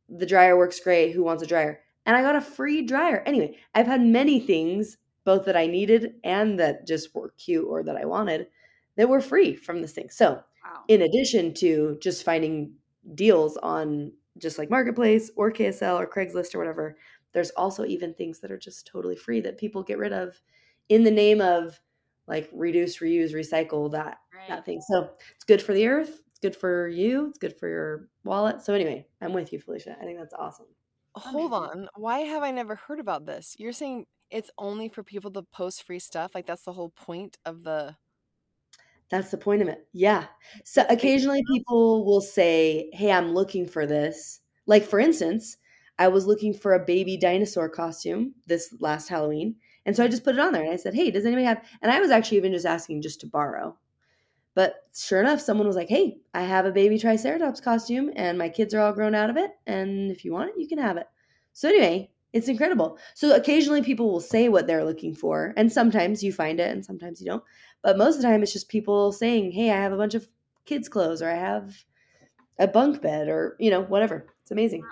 The 0.10 0.26
dryer 0.26 0.58
works 0.58 0.80
great. 0.80 1.12
Who 1.12 1.24
wants 1.24 1.44
a 1.44 1.48
dryer? 1.48 1.82
And 2.06 2.16
I 2.16 2.22
got 2.22 2.36
a 2.36 2.42
free 2.42 2.84
dryer. 2.84 3.24
Anyway, 3.26 3.58
I've 3.74 3.88
had 3.88 4.02
many 4.02 4.40
things, 4.40 4.98
both 5.24 5.46
that 5.46 5.58
I 5.58 5.66
needed 5.66 6.16
and 6.24 6.60
that 6.60 6.86
just 6.88 7.14
were 7.16 7.34
cute 7.38 7.66
or 7.68 7.84
that 7.84 7.98
I 7.98 8.06
wanted, 8.06 8.48
that 8.96 9.10
were 9.10 9.22
free 9.22 9.56
from 9.56 9.82
this 9.82 9.94
thing. 9.94 10.10
So, 10.10 10.34
wow. 10.64 10.82
in 10.88 11.02
addition 11.02 11.54
to 11.56 11.98
just 12.00 12.24
finding 12.24 12.74
deals 13.16 13.58
on 13.58 14.12
just 14.38 14.58
like 14.58 14.70
Marketplace 14.70 15.32
or 15.36 15.52
KSL 15.52 16.00
or 16.00 16.08
Craigslist 16.08 16.54
or 16.54 16.60
whatever, 16.60 16.96
there's 17.34 17.52
also 17.52 17.86
even 17.86 18.14
things 18.14 18.40
that 18.40 18.52
are 18.52 18.58
just 18.58 18.88
totally 18.88 19.16
free 19.16 19.42
that 19.42 19.58
people 19.58 19.84
get 19.84 19.98
rid 19.98 20.14
of 20.14 20.40
in 20.90 21.04
the 21.04 21.12
name 21.12 21.42
of 21.42 21.80
like 22.28 22.50
reduce, 22.54 23.00
reuse, 23.00 23.34
recycle 23.34 23.92
that 23.92 24.20
right. 24.34 24.48
that 24.50 24.66
thing. 24.66 24.82
So 24.82 25.10
it's 25.36 25.44
good 25.46 25.62
for 25.62 25.74
the 25.74 25.88
earth. 25.88 26.22
It's 26.30 26.40
good 26.40 26.56
for 26.56 26.88
you. 26.88 27.28
It's 27.28 27.38
good 27.38 27.58
for 27.58 27.68
your 27.68 28.10
wallet. 28.24 28.62
So 28.62 28.74
anyway, 28.74 29.06
I'm 29.22 29.34
with 29.34 29.54
you, 29.54 29.60
Felicia. 29.60 29.96
I 30.02 30.06
think 30.06 30.18
that's 30.20 30.34
awesome. 30.34 30.68
Hold 31.16 31.54
on. 31.54 31.88
Why 31.96 32.20
have 32.20 32.44
I 32.44 32.52
never 32.52 32.76
heard 32.76 33.00
about 33.00 33.26
this? 33.26 33.56
You're 33.58 33.72
saying 33.72 34.06
it's 34.32 34.52
only 34.58 34.90
for 34.90 35.04
people 35.04 35.32
to 35.32 35.44
post 35.44 35.84
free 35.84 36.00
stuff? 36.00 36.32
Like 36.36 36.46
that's 36.46 36.64
the 36.64 36.74
whole 36.74 36.90
point 36.90 37.38
of 37.46 37.64
the 37.64 37.96
That's 39.10 39.32
the 39.32 39.38
point 39.38 39.62
of 39.62 39.68
it. 39.68 39.88
Yeah. 39.94 40.26
So 40.64 40.86
occasionally 40.90 41.44
people 41.48 42.06
will 42.06 42.22
say, 42.22 42.90
"Hey, 42.94 43.12
I'm 43.12 43.34
looking 43.34 43.68
for 43.68 43.86
this." 43.86 44.42
Like 44.66 44.84
for 44.84 45.00
instance, 45.00 45.58
I 46.00 46.08
was 46.10 46.26
looking 46.26 46.54
for 46.54 46.74
a 46.74 46.84
baby 46.86 47.16
dinosaur 47.16 47.70
costume 47.70 48.34
this 48.48 48.74
last 48.80 49.08
Halloween 49.08 49.56
and 49.86 49.96
so 49.96 50.04
I 50.04 50.08
just 50.08 50.24
put 50.24 50.36
it 50.36 50.42
on 50.42 50.52
there 50.54 50.64
and 50.64 50.72
I 50.72 50.78
said, 50.78 50.94
Hey, 50.94 51.12
does 51.12 51.26
anybody 51.26 51.46
have? 51.46 51.64
And 51.82 51.92
I 51.92 52.00
was 52.00 52.12
actually 52.12 52.38
even 52.38 52.52
just 52.54 52.66
asking 52.66 53.02
just 53.02 53.22
to 53.22 53.28
borrow. 53.28 53.78
But 54.56 54.76
sure 54.96 55.20
enough, 55.20 55.42
someone 55.42 55.68
was 55.68 55.76
like, 55.76 55.90
Hey, 55.90 56.18
I 56.34 56.42
have 56.42 56.66
a 56.66 56.72
baby 56.72 56.98
Triceratops 56.98 57.62
costume 57.62 58.12
and 58.16 58.38
my 58.38 58.50
kids 58.50 58.74
are 58.74 58.82
all 58.82 58.94
grown 58.94 59.16
out 59.16 59.30
of 59.30 59.38
it. 59.38 59.52
And 59.68 60.12
if 60.12 60.26
you 60.26 60.34
want 60.34 60.50
it, 60.50 60.56
you 60.58 60.68
can 60.68 60.80
have 60.80 60.98
it. 60.98 61.08
So 61.54 61.70
anyway, 61.70 62.12
it's 62.34 62.48
incredible. 62.48 62.98
So 63.14 63.36
occasionally 63.36 63.82
people 63.82 64.12
will 64.12 64.22
say 64.22 64.50
what 64.50 64.68
they're 64.68 64.86
looking 64.86 65.14
for. 65.14 65.54
And 65.56 65.72
sometimes 65.72 66.24
you 66.24 66.34
find 66.34 66.60
it 66.60 66.72
and 66.72 66.84
sometimes 66.84 67.22
you 67.22 67.28
don't. 67.28 67.44
But 67.84 67.98
most 67.98 68.16
of 68.16 68.22
the 68.22 68.28
time 68.28 68.44
it's 68.44 68.54
just 68.54 68.70
people 68.70 69.12
saying, 69.12 69.52
Hey, 69.52 69.72
I 69.72 69.76
have 69.76 69.94
a 69.94 69.98
bunch 69.98 70.16
of 70.16 70.28
kids' 70.66 70.90
clothes 70.90 71.22
or 71.22 71.30
I 71.30 71.36
have 71.36 71.76
a 72.58 72.68
bunk 72.68 73.02
bed 73.02 73.28
or, 73.28 73.56
you 73.60 73.70
know, 73.70 73.82
whatever. 73.82 74.26
It's 74.42 74.52
amazing. 74.52 74.82
Wow. 74.82 74.88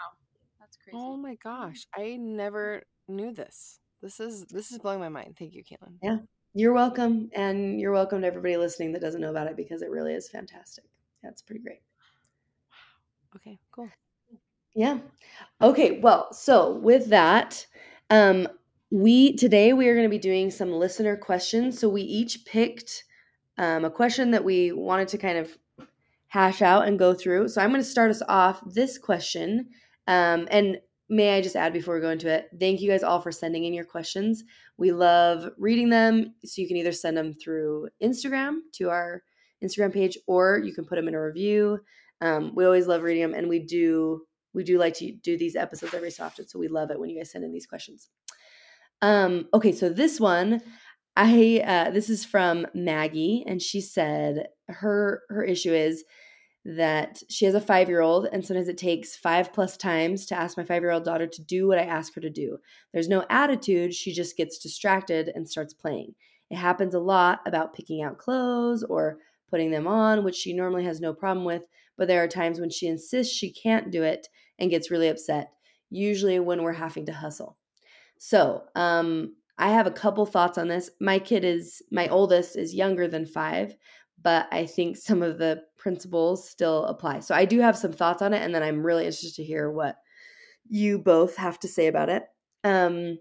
That's 0.59 0.77
crazy. 0.77 0.97
Oh 0.97 1.17
my 1.17 1.35
gosh. 1.35 1.87
I 1.95 2.17
never 2.19 2.83
knew 3.07 3.33
this. 3.33 3.79
This 4.03 4.19
is 4.19 4.45
this 4.47 4.71
is 4.71 4.79
blowing 4.79 4.99
my 4.99 5.07
mind. 5.07 5.35
Thank 5.39 5.55
you, 5.55 5.63
Caitlin. 5.63 5.95
Yeah. 6.03 6.17
You're 6.53 6.73
welcome. 6.73 7.29
And 7.33 7.79
you're 7.79 7.93
welcome 7.93 8.21
to 8.21 8.27
everybody 8.27 8.57
listening 8.57 8.91
that 8.91 9.01
doesn't 9.01 9.21
know 9.21 9.31
about 9.31 9.47
it 9.47 9.55
because 9.55 9.81
it 9.81 9.89
really 9.89 10.13
is 10.13 10.27
fantastic. 10.27 10.83
Yeah, 11.23 11.29
it's 11.29 11.41
pretty 11.41 11.61
great. 11.61 11.81
Wow. 12.69 13.37
Okay, 13.37 13.59
cool. 13.71 13.89
Yeah. 14.75 14.99
Okay, 15.61 15.99
well, 16.01 16.33
so 16.33 16.73
with 16.73 17.07
that, 17.09 17.65
um, 18.09 18.49
we 18.91 19.37
today 19.37 19.71
we 19.71 19.87
are 19.87 19.95
going 19.95 20.05
to 20.05 20.09
be 20.09 20.19
doing 20.19 20.51
some 20.51 20.71
listener 20.73 21.15
questions. 21.15 21.79
So 21.79 21.87
we 21.87 22.01
each 22.01 22.43
picked 22.43 23.05
um, 23.57 23.85
a 23.85 23.89
question 23.89 24.31
that 24.31 24.43
we 24.43 24.73
wanted 24.73 25.07
to 25.09 25.17
kind 25.17 25.37
of 25.37 25.57
hash 26.27 26.61
out 26.61 26.89
and 26.89 26.99
go 26.99 27.13
through. 27.13 27.47
So 27.47 27.61
I'm 27.61 27.69
going 27.69 27.81
to 27.81 27.87
start 27.87 28.11
us 28.11 28.21
off 28.27 28.61
this 28.65 28.97
question. 28.97 29.69
Um, 30.07 30.49
and 30.51 30.79
may 31.13 31.37
I 31.37 31.41
just 31.41 31.55
add 31.55 31.73
before 31.73 31.95
we 31.95 32.01
go 32.01 32.09
into 32.09 32.27
it, 32.27 32.49
thank 32.59 32.81
you 32.81 32.89
guys 32.89 33.03
all 33.03 33.21
for 33.21 33.31
sending 33.31 33.65
in 33.65 33.73
your 33.73 33.85
questions. 33.85 34.43
We 34.77 34.91
love 34.91 35.49
reading 35.57 35.89
them. 35.89 36.33
So 36.43 36.61
you 36.61 36.67
can 36.67 36.77
either 36.77 36.91
send 36.91 37.15
them 37.15 37.33
through 37.33 37.89
Instagram 38.01 38.59
to 38.73 38.89
our 38.89 39.23
Instagram 39.63 39.93
page, 39.93 40.17
or 40.27 40.59
you 40.59 40.73
can 40.73 40.85
put 40.85 40.95
them 40.95 41.07
in 41.07 41.13
a 41.13 41.21
review. 41.21 41.79
Um, 42.21 42.53
we 42.55 42.65
always 42.65 42.87
love 42.87 43.03
reading 43.03 43.21
them, 43.21 43.33
and 43.33 43.47
we 43.47 43.59
do 43.59 44.23
we 44.53 44.63
do 44.63 44.77
like 44.77 44.93
to 44.95 45.11
do 45.11 45.37
these 45.37 45.55
episodes 45.55 45.93
every 45.93 46.11
so 46.11 46.25
often. 46.25 46.47
So 46.47 46.59
we 46.59 46.67
love 46.67 46.91
it 46.91 46.99
when 46.99 47.09
you 47.09 47.17
guys 47.17 47.31
send 47.31 47.43
in 47.43 47.51
these 47.51 47.65
questions. 47.65 48.09
Um, 49.01 49.47
okay, 49.53 49.71
so 49.71 49.89
this 49.89 50.19
one, 50.19 50.61
I 51.15 51.63
uh, 51.65 51.91
this 51.91 52.09
is 52.09 52.25
from 52.25 52.67
Maggie, 52.73 53.43
and 53.47 53.61
she 53.61 53.81
said 53.81 54.47
her 54.67 55.21
her 55.29 55.43
issue 55.43 55.73
is 55.73 56.03
that 56.65 57.21
she 57.29 57.45
has 57.45 57.55
a 57.55 57.61
five 57.61 57.89
year 57.89 58.01
old, 58.01 58.27
and 58.31 58.45
sometimes 58.45 58.69
it 58.69 58.77
takes 58.77 59.15
five 59.15 59.51
plus 59.51 59.75
times 59.75 60.25
to 60.27 60.35
ask 60.35 60.57
my 60.57 60.63
five 60.63 60.81
year 60.81 60.91
old 60.91 61.03
daughter 61.03 61.27
to 61.27 61.41
do 61.43 61.67
what 61.67 61.77
I 61.77 61.83
ask 61.83 62.13
her 62.15 62.21
to 62.21 62.29
do. 62.29 62.57
There's 62.93 63.09
no 63.09 63.25
attitude, 63.29 63.93
she 63.93 64.13
just 64.13 64.37
gets 64.37 64.57
distracted 64.57 65.31
and 65.35 65.49
starts 65.49 65.73
playing. 65.73 66.15
It 66.49 66.57
happens 66.57 66.93
a 66.93 66.99
lot 66.99 67.41
about 67.45 67.73
picking 67.73 68.01
out 68.01 68.17
clothes 68.17 68.83
or 68.83 69.17
putting 69.49 69.71
them 69.71 69.87
on, 69.87 70.23
which 70.23 70.35
she 70.35 70.53
normally 70.53 70.85
has 70.85 71.01
no 71.01 71.13
problem 71.13 71.45
with, 71.45 71.63
but 71.97 72.07
there 72.07 72.23
are 72.23 72.27
times 72.27 72.59
when 72.59 72.69
she 72.69 72.87
insists 72.87 73.35
she 73.35 73.51
can't 73.51 73.91
do 73.91 74.03
it 74.03 74.27
and 74.57 74.71
gets 74.71 74.89
really 74.89 75.09
upset, 75.09 75.51
usually 75.89 76.39
when 76.39 76.63
we're 76.63 76.73
having 76.73 77.05
to 77.07 77.13
hustle. 77.13 77.57
So, 78.19 78.63
um, 78.75 79.35
I 79.57 79.69
have 79.69 79.85
a 79.85 79.91
couple 79.91 80.25
thoughts 80.25 80.57
on 80.57 80.67
this. 80.67 80.89
My 80.99 81.19
kid 81.19 81.43
is, 81.43 81.83
my 81.91 82.07
oldest 82.07 82.55
is 82.55 82.73
younger 82.73 83.07
than 83.07 83.25
five, 83.25 83.75
but 84.21 84.47
I 84.51 84.65
think 84.65 84.97
some 84.97 85.21
of 85.21 85.37
the 85.37 85.63
principles 85.83 86.49
still 86.49 86.85
apply. 86.85 87.19
So 87.19 87.35
I 87.35 87.43
do 87.43 87.59
have 87.59 87.77
some 87.77 87.91
thoughts 87.91 88.21
on 88.21 88.33
it, 88.33 88.41
and 88.41 88.55
then 88.55 88.63
I'm 88.63 88.85
really 88.85 89.05
interested 89.05 89.35
to 89.35 89.43
hear 89.43 89.69
what 89.69 89.97
you 90.69 90.97
both 90.97 91.35
have 91.35 91.59
to 91.59 91.67
say 91.67 91.87
about 91.87 92.07
it. 92.07 92.23
Um, 92.63 93.19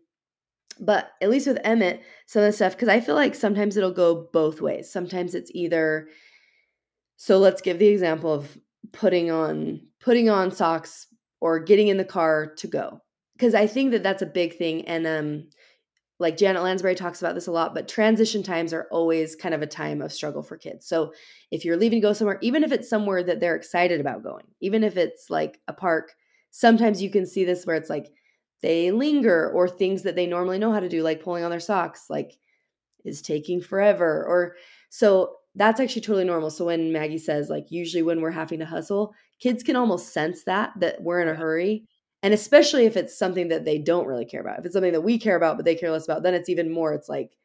but 0.81 1.11
at 1.21 1.28
least 1.28 1.49
with 1.49 1.59
Emmett, 1.64 2.00
some 2.26 2.42
of 2.42 2.47
the 2.47 2.52
stuff, 2.52 2.73
because 2.73 2.88
I 2.88 3.00
feel 3.00 3.16
like 3.16 3.35
sometimes 3.35 3.76
it'll 3.76 3.90
go 3.90 4.28
both 4.33 4.61
ways. 4.61 4.90
Sometimes 4.90 5.35
it's 5.35 5.50
either, 5.52 6.09
so 7.16 7.38
let's 7.38 7.61
give 7.61 7.81
the 7.81 7.88
example 7.88 8.33
of 8.33 8.57
putting 8.92 9.31
on 9.31 9.81
putting 10.00 10.31
on 10.31 10.52
socks 10.52 11.09
or 11.40 11.59
getting 11.59 11.88
in 11.88 11.97
the 11.97 12.04
car 12.04 12.52
to 12.57 12.66
go 12.66 13.00
because 13.35 13.54
i 13.54 13.66
think 13.66 13.92
that 13.92 14.02
that's 14.02 14.23
a 14.23 14.26
big 14.26 14.57
thing 14.59 14.87
and 14.88 15.07
um 15.07 15.45
like 16.23 16.38
janet 16.38 16.62
lansbury 16.62 16.95
talks 16.95 17.21
about 17.21 17.35
this 17.35 17.47
a 17.47 17.52
lot 17.52 17.75
but 17.75 17.88
transition 17.88 18.43
times 18.43 18.73
are 18.73 18.88
always 18.91 19.37
kind 19.37 19.55
of 19.55 19.61
a 19.61 19.67
time 19.67 20.00
of 20.00 20.12
struggle 20.12 20.43
for 20.43 20.57
kids. 20.57 20.87
So 20.87 21.12
if 21.50 21.64
you're 21.64 21.76
leaving 21.76 22.00
to 22.00 22.07
go 22.07 22.12
somewhere 22.14 22.38
even 22.41 22.64
if 22.64 22.73
it's 22.73 22.88
somewhere 22.88 23.23
that 23.23 23.41
they're 23.41 23.57
excited 23.57 24.00
about 24.00 24.23
going 24.23 24.45
even 24.61 24.85
if 24.85 24.97
it's 24.97 25.29
like 25.29 25.61
a 25.69 25.73
park 25.75 26.14
sometimes 26.50 27.02
you 27.02 27.11
can 27.11 27.26
see 27.26 27.45
this 27.45 27.67
where 27.67 27.76
it's 27.76 27.91
like 27.91 28.09
they 28.62 28.91
linger 28.93 29.50
or 29.50 29.69
things 29.69 30.05
that 30.05 30.17
they 30.17 30.26
normally 30.26 30.59
know 30.59 30.73
how 30.73 30.81
to 30.81 30.88
do 30.88 31.02
like 31.02 31.23
pulling 31.23 31.45
on 31.45 31.50
their 31.50 31.61
socks 31.61 32.07
like 32.09 32.33
is 33.05 33.21
taking 33.21 33.61
forever 33.61 34.25
or 34.26 34.55
so 34.88 35.37
that's 35.55 35.81
actually 35.81 36.00
totally 36.00 36.25
normal. 36.25 36.50
So 36.50 36.67
when 36.67 36.93
maggie 36.93 37.19
says 37.19 37.50
like 37.50 37.71
usually 37.71 38.02
when 38.02 38.21
we're 38.21 38.31
having 38.31 38.61
to 38.61 38.64
hustle 38.64 39.14
kids 39.41 39.62
can 39.62 39.76
almost 39.76 40.12
sense 40.14 40.45
that 40.45 40.73
that 40.79 41.02
we're 41.02 41.21
in 41.21 41.29
a 41.29 41.35
hurry 41.35 41.85
and 42.23 42.33
especially 42.35 42.87
if 42.87 42.97
it's 42.97 43.17
something 43.19 43.49
that 43.49 43.64
they 43.64 43.79
don't 43.79 44.07
really 44.07 44.25
care 44.25 44.41
about. 44.41 44.59
If 44.59 44.67
it's 44.67 44.75
something 44.75 44.93
that 44.93 45.00
we 45.00 45.19
care 45.19 45.37
about 45.37 45.57
but 45.57 45.64
they 45.64 45.75
care 45.75 45.91
less 45.91 46.05
about 46.05 46.23
then 46.23 46.35
it's 46.35 46.49
even 46.49 46.71
more 46.73 46.93
it's 46.95 47.09
like 47.09 47.37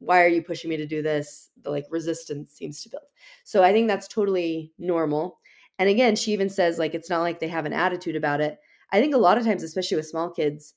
why 0.00 0.22
are 0.22 0.28
you 0.28 0.42
pushing 0.42 0.68
me 0.70 0.76
to 0.76 0.86
do 0.86 1.02
this? 1.02 1.50
The 1.62 1.70
like 1.70 1.86
resistance 1.90 2.52
seems 2.52 2.82
to 2.82 2.90
build. 2.90 3.04
So 3.44 3.62
i 3.62 3.72
think 3.72 3.88
that's 3.88 4.08
totally 4.08 4.72
normal. 4.78 5.38
And 5.78 5.88
again 5.88 6.16
she 6.16 6.32
even 6.32 6.48
says 6.50 6.78
like 6.78 6.94
it's 6.94 7.10
not 7.10 7.22
like 7.22 7.40
they 7.40 7.48
have 7.48 7.66
an 7.66 7.72
attitude 7.72 8.16
about 8.16 8.40
it. 8.40 8.58
I 8.92 9.00
think 9.00 9.14
a 9.14 9.18
lot 9.18 9.38
of 9.38 9.44
times 9.44 9.62
especially 9.62 9.96
with 9.96 10.06
small 10.06 10.30
kids 10.30 10.74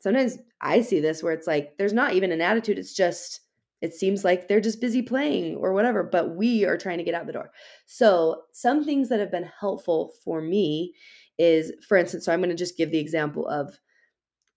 sometimes 0.00 0.38
i 0.60 0.80
see 0.82 1.00
this 1.00 1.22
where 1.22 1.32
it's 1.32 1.46
like 1.46 1.76
there's 1.78 1.92
not 1.92 2.14
even 2.14 2.32
an 2.32 2.40
attitude 2.40 2.78
it's 2.78 2.94
just 2.94 3.40
it 3.84 3.92
seems 3.92 4.24
like 4.24 4.48
they're 4.48 4.60
just 4.62 4.80
busy 4.80 5.02
playing 5.02 5.56
or 5.56 5.74
whatever, 5.74 6.02
but 6.02 6.36
we 6.36 6.64
are 6.64 6.78
trying 6.78 6.96
to 6.96 7.04
get 7.04 7.12
out 7.14 7.26
the 7.26 7.34
door. 7.34 7.50
So, 7.84 8.44
some 8.50 8.82
things 8.82 9.10
that 9.10 9.20
have 9.20 9.30
been 9.30 9.50
helpful 9.60 10.14
for 10.24 10.40
me 10.40 10.94
is, 11.38 11.72
for 11.86 11.96
instance, 11.96 12.24
so 12.24 12.32
I'm 12.32 12.40
going 12.40 12.50
to 12.50 12.56
just 12.56 12.76
give 12.76 12.90
the 12.90 12.98
example 12.98 13.46
of 13.48 13.78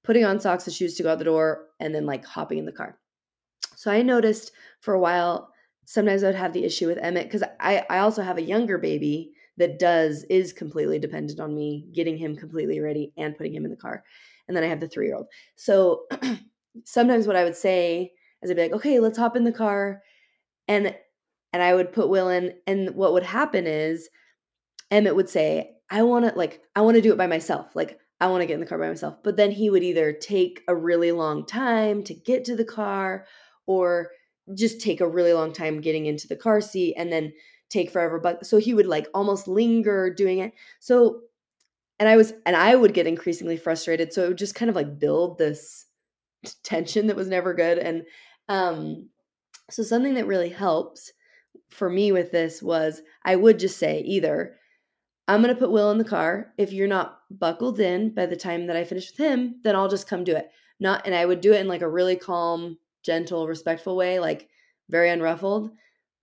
putting 0.03 0.25
on 0.25 0.39
socks 0.39 0.65
and 0.67 0.75
shoes 0.75 0.95
to 0.95 1.03
go 1.03 1.11
out 1.11 1.19
the 1.19 1.25
door 1.25 1.65
and 1.79 1.93
then 1.93 2.05
like 2.05 2.25
hopping 2.25 2.57
in 2.57 2.65
the 2.65 2.71
car. 2.71 2.97
So, 3.75 3.91
I 3.91 4.01
noticed 4.01 4.51
for 4.81 4.93
a 4.93 4.99
while, 4.99 5.53
sometimes 5.85 6.23
I 6.23 6.27
would 6.27 6.35
have 6.35 6.53
the 6.53 6.63
issue 6.63 6.87
with 6.87 6.97
Emmett 6.97 7.25
because 7.25 7.43
I, 7.59 7.85
I 7.89 7.99
also 7.99 8.21
have 8.21 8.37
a 8.37 8.43
younger 8.43 8.77
baby 8.77 9.31
that 9.57 9.79
does, 9.79 10.23
is 10.29 10.53
completely 10.53 10.99
dependent 10.99 11.39
on 11.39 11.55
me 11.55 11.87
getting 11.93 12.17
him 12.17 12.35
completely 12.35 12.79
ready 12.79 13.13
and 13.17 13.37
putting 13.37 13.53
him 13.53 13.65
in 13.65 13.71
the 13.71 13.77
car. 13.77 14.03
And 14.47 14.55
then 14.55 14.63
I 14.63 14.67
have 14.67 14.79
the 14.79 14.87
three 14.87 15.07
year 15.07 15.15
old. 15.15 15.27
So, 15.55 16.03
sometimes 16.85 17.27
what 17.27 17.35
I 17.35 17.43
would 17.43 17.55
say, 17.55 18.11
is 18.41 18.49
I'd 18.49 18.55
be 18.55 18.63
like, 18.63 18.73
okay, 18.73 18.99
let's 18.99 19.17
hop 19.17 19.35
in 19.35 19.43
the 19.43 19.51
car. 19.51 20.01
And 20.67 20.95
and 21.53 21.63
I 21.63 21.73
would 21.73 21.93
put 21.93 22.09
Will 22.09 22.29
in, 22.29 22.53
and 22.67 22.93
what 22.93 23.13
would 23.13 23.23
happen 23.23 23.65
is 23.67 24.09
Emmett 24.91 25.15
would 25.15 25.29
say, 25.29 25.76
I 25.89 26.03
want 26.03 26.25
to 26.25 26.37
like, 26.37 26.61
I 26.75 26.81
want 26.81 26.95
to 26.95 27.01
do 27.01 27.11
it 27.11 27.17
by 27.17 27.27
myself. 27.27 27.75
Like, 27.75 27.99
I 28.19 28.27
want 28.27 28.41
to 28.41 28.47
get 28.47 28.55
in 28.55 28.59
the 28.59 28.65
car 28.65 28.79
by 28.79 28.89
myself. 28.89 29.17
But 29.23 29.37
then 29.37 29.51
he 29.51 29.69
would 29.69 29.83
either 29.83 30.11
take 30.11 30.63
a 30.67 30.75
really 30.75 31.11
long 31.11 31.45
time 31.45 32.03
to 32.03 32.13
get 32.13 32.45
to 32.45 32.55
the 32.55 32.65
car 32.65 33.25
or 33.67 34.09
just 34.55 34.81
take 34.81 35.01
a 35.01 35.07
really 35.07 35.33
long 35.33 35.53
time 35.53 35.81
getting 35.81 36.05
into 36.05 36.27
the 36.27 36.35
car 36.35 36.61
seat 36.61 36.95
and 36.97 37.11
then 37.11 37.33
take 37.69 37.91
forever. 37.91 38.19
But 38.19 38.45
so 38.45 38.57
he 38.57 38.73
would 38.73 38.87
like 38.87 39.07
almost 39.13 39.47
linger 39.47 40.13
doing 40.13 40.39
it. 40.39 40.53
So, 40.79 41.21
and 41.99 42.09
I 42.09 42.17
was, 42.17 42.33
and 42.45 42.55
I 42.55 42.75
would 42.75 42.93
get 42.93 43.07
increasingly 43.07 43.57
frustrated. 43.57 44.13
So 44.13 44.23
it 44.23 44.27
would 44.29 44.37
just 44.37 44.55
kind 44.55 44.69
of 44.69 44.75
like 44.75 44.99
build 44.99 45.37
this 45.37 45.85
tension 46.63 47.07
that 47.07 47.15
was 47.15 47.27
never 47.27 47.53
good. 47.53 47.77
And 47.77 48.03
um, 48.49 49.09
so 49.69 49.83
something 49.83 50.15
that 50.15 50.27
really 50.27 50.49
helps 50.49 51.11
for 51.69 51.89
me 51.89 52.11
with 52.11 52.31
this 52.31 52.61
was 52.61 53.01
I 53.25 53.35
would 53.35 53.59
just 53.59 53.77
say 53.77 54.01
either 54.01 54.55
I'm 55.27 55.41
going 55.41 55.53
to 55.53 55.59
put 55.59 55.71
Will 55.71 55.91
in 55.91 55.97
the 55.97 56.03
car. 56.03 56.53
If 56.57 56.71
you're 56.71 56.87
not 56.87 57.19
buckled 57.29 57.79
in 57.79 58.13
by 58.13 58.25
the 58.25 58.35
time 58.35 58.67
that 58.67 58.77
I 58.77 58.83
finish 58.83 59.11
with 59.11 59.17
him, 59.17 59.59
then 59.63 59.75
I'll 59.75 59.89
just 59.89 60.07
come 60.07 60.23
do 60.23 60.35
it. 60.35 60.49
Not 60.79 61.05
and 61.05 61.13
I 61.15 61.25
would 61.25 61.41
do 61.41 61.53
it 61.53 61.59
in 61.59 61.67
like 61.67 61.81
a 61.81 61.89
really 61.89 62.15
calm, 62.15 62.77
gentle, 63.03 63.47
respectful 63.47 63.95
way, 63.95 64.19
like 64.19 64.47
very 64.89 65.09
unruffled. 65.09 65.71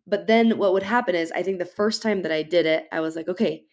But 0.07 0.27
then 0.27 0.59
what 0.59 0.73
would 0.73 0.83
happen 0.83 1.15
is 1.15 1.33
I 1.33 1.43
think 1.43 1.59
the 1.59 1.65
first 1.65 2.03
time 2.03 2.23
that 2.23 2.33
I 2.33 2.43
did 2.43 2.67
it, 2.67 2.87
I 2.93 3.01
was 3.01 3.17
like, 3.17 3.29
okay, 3.29 3.65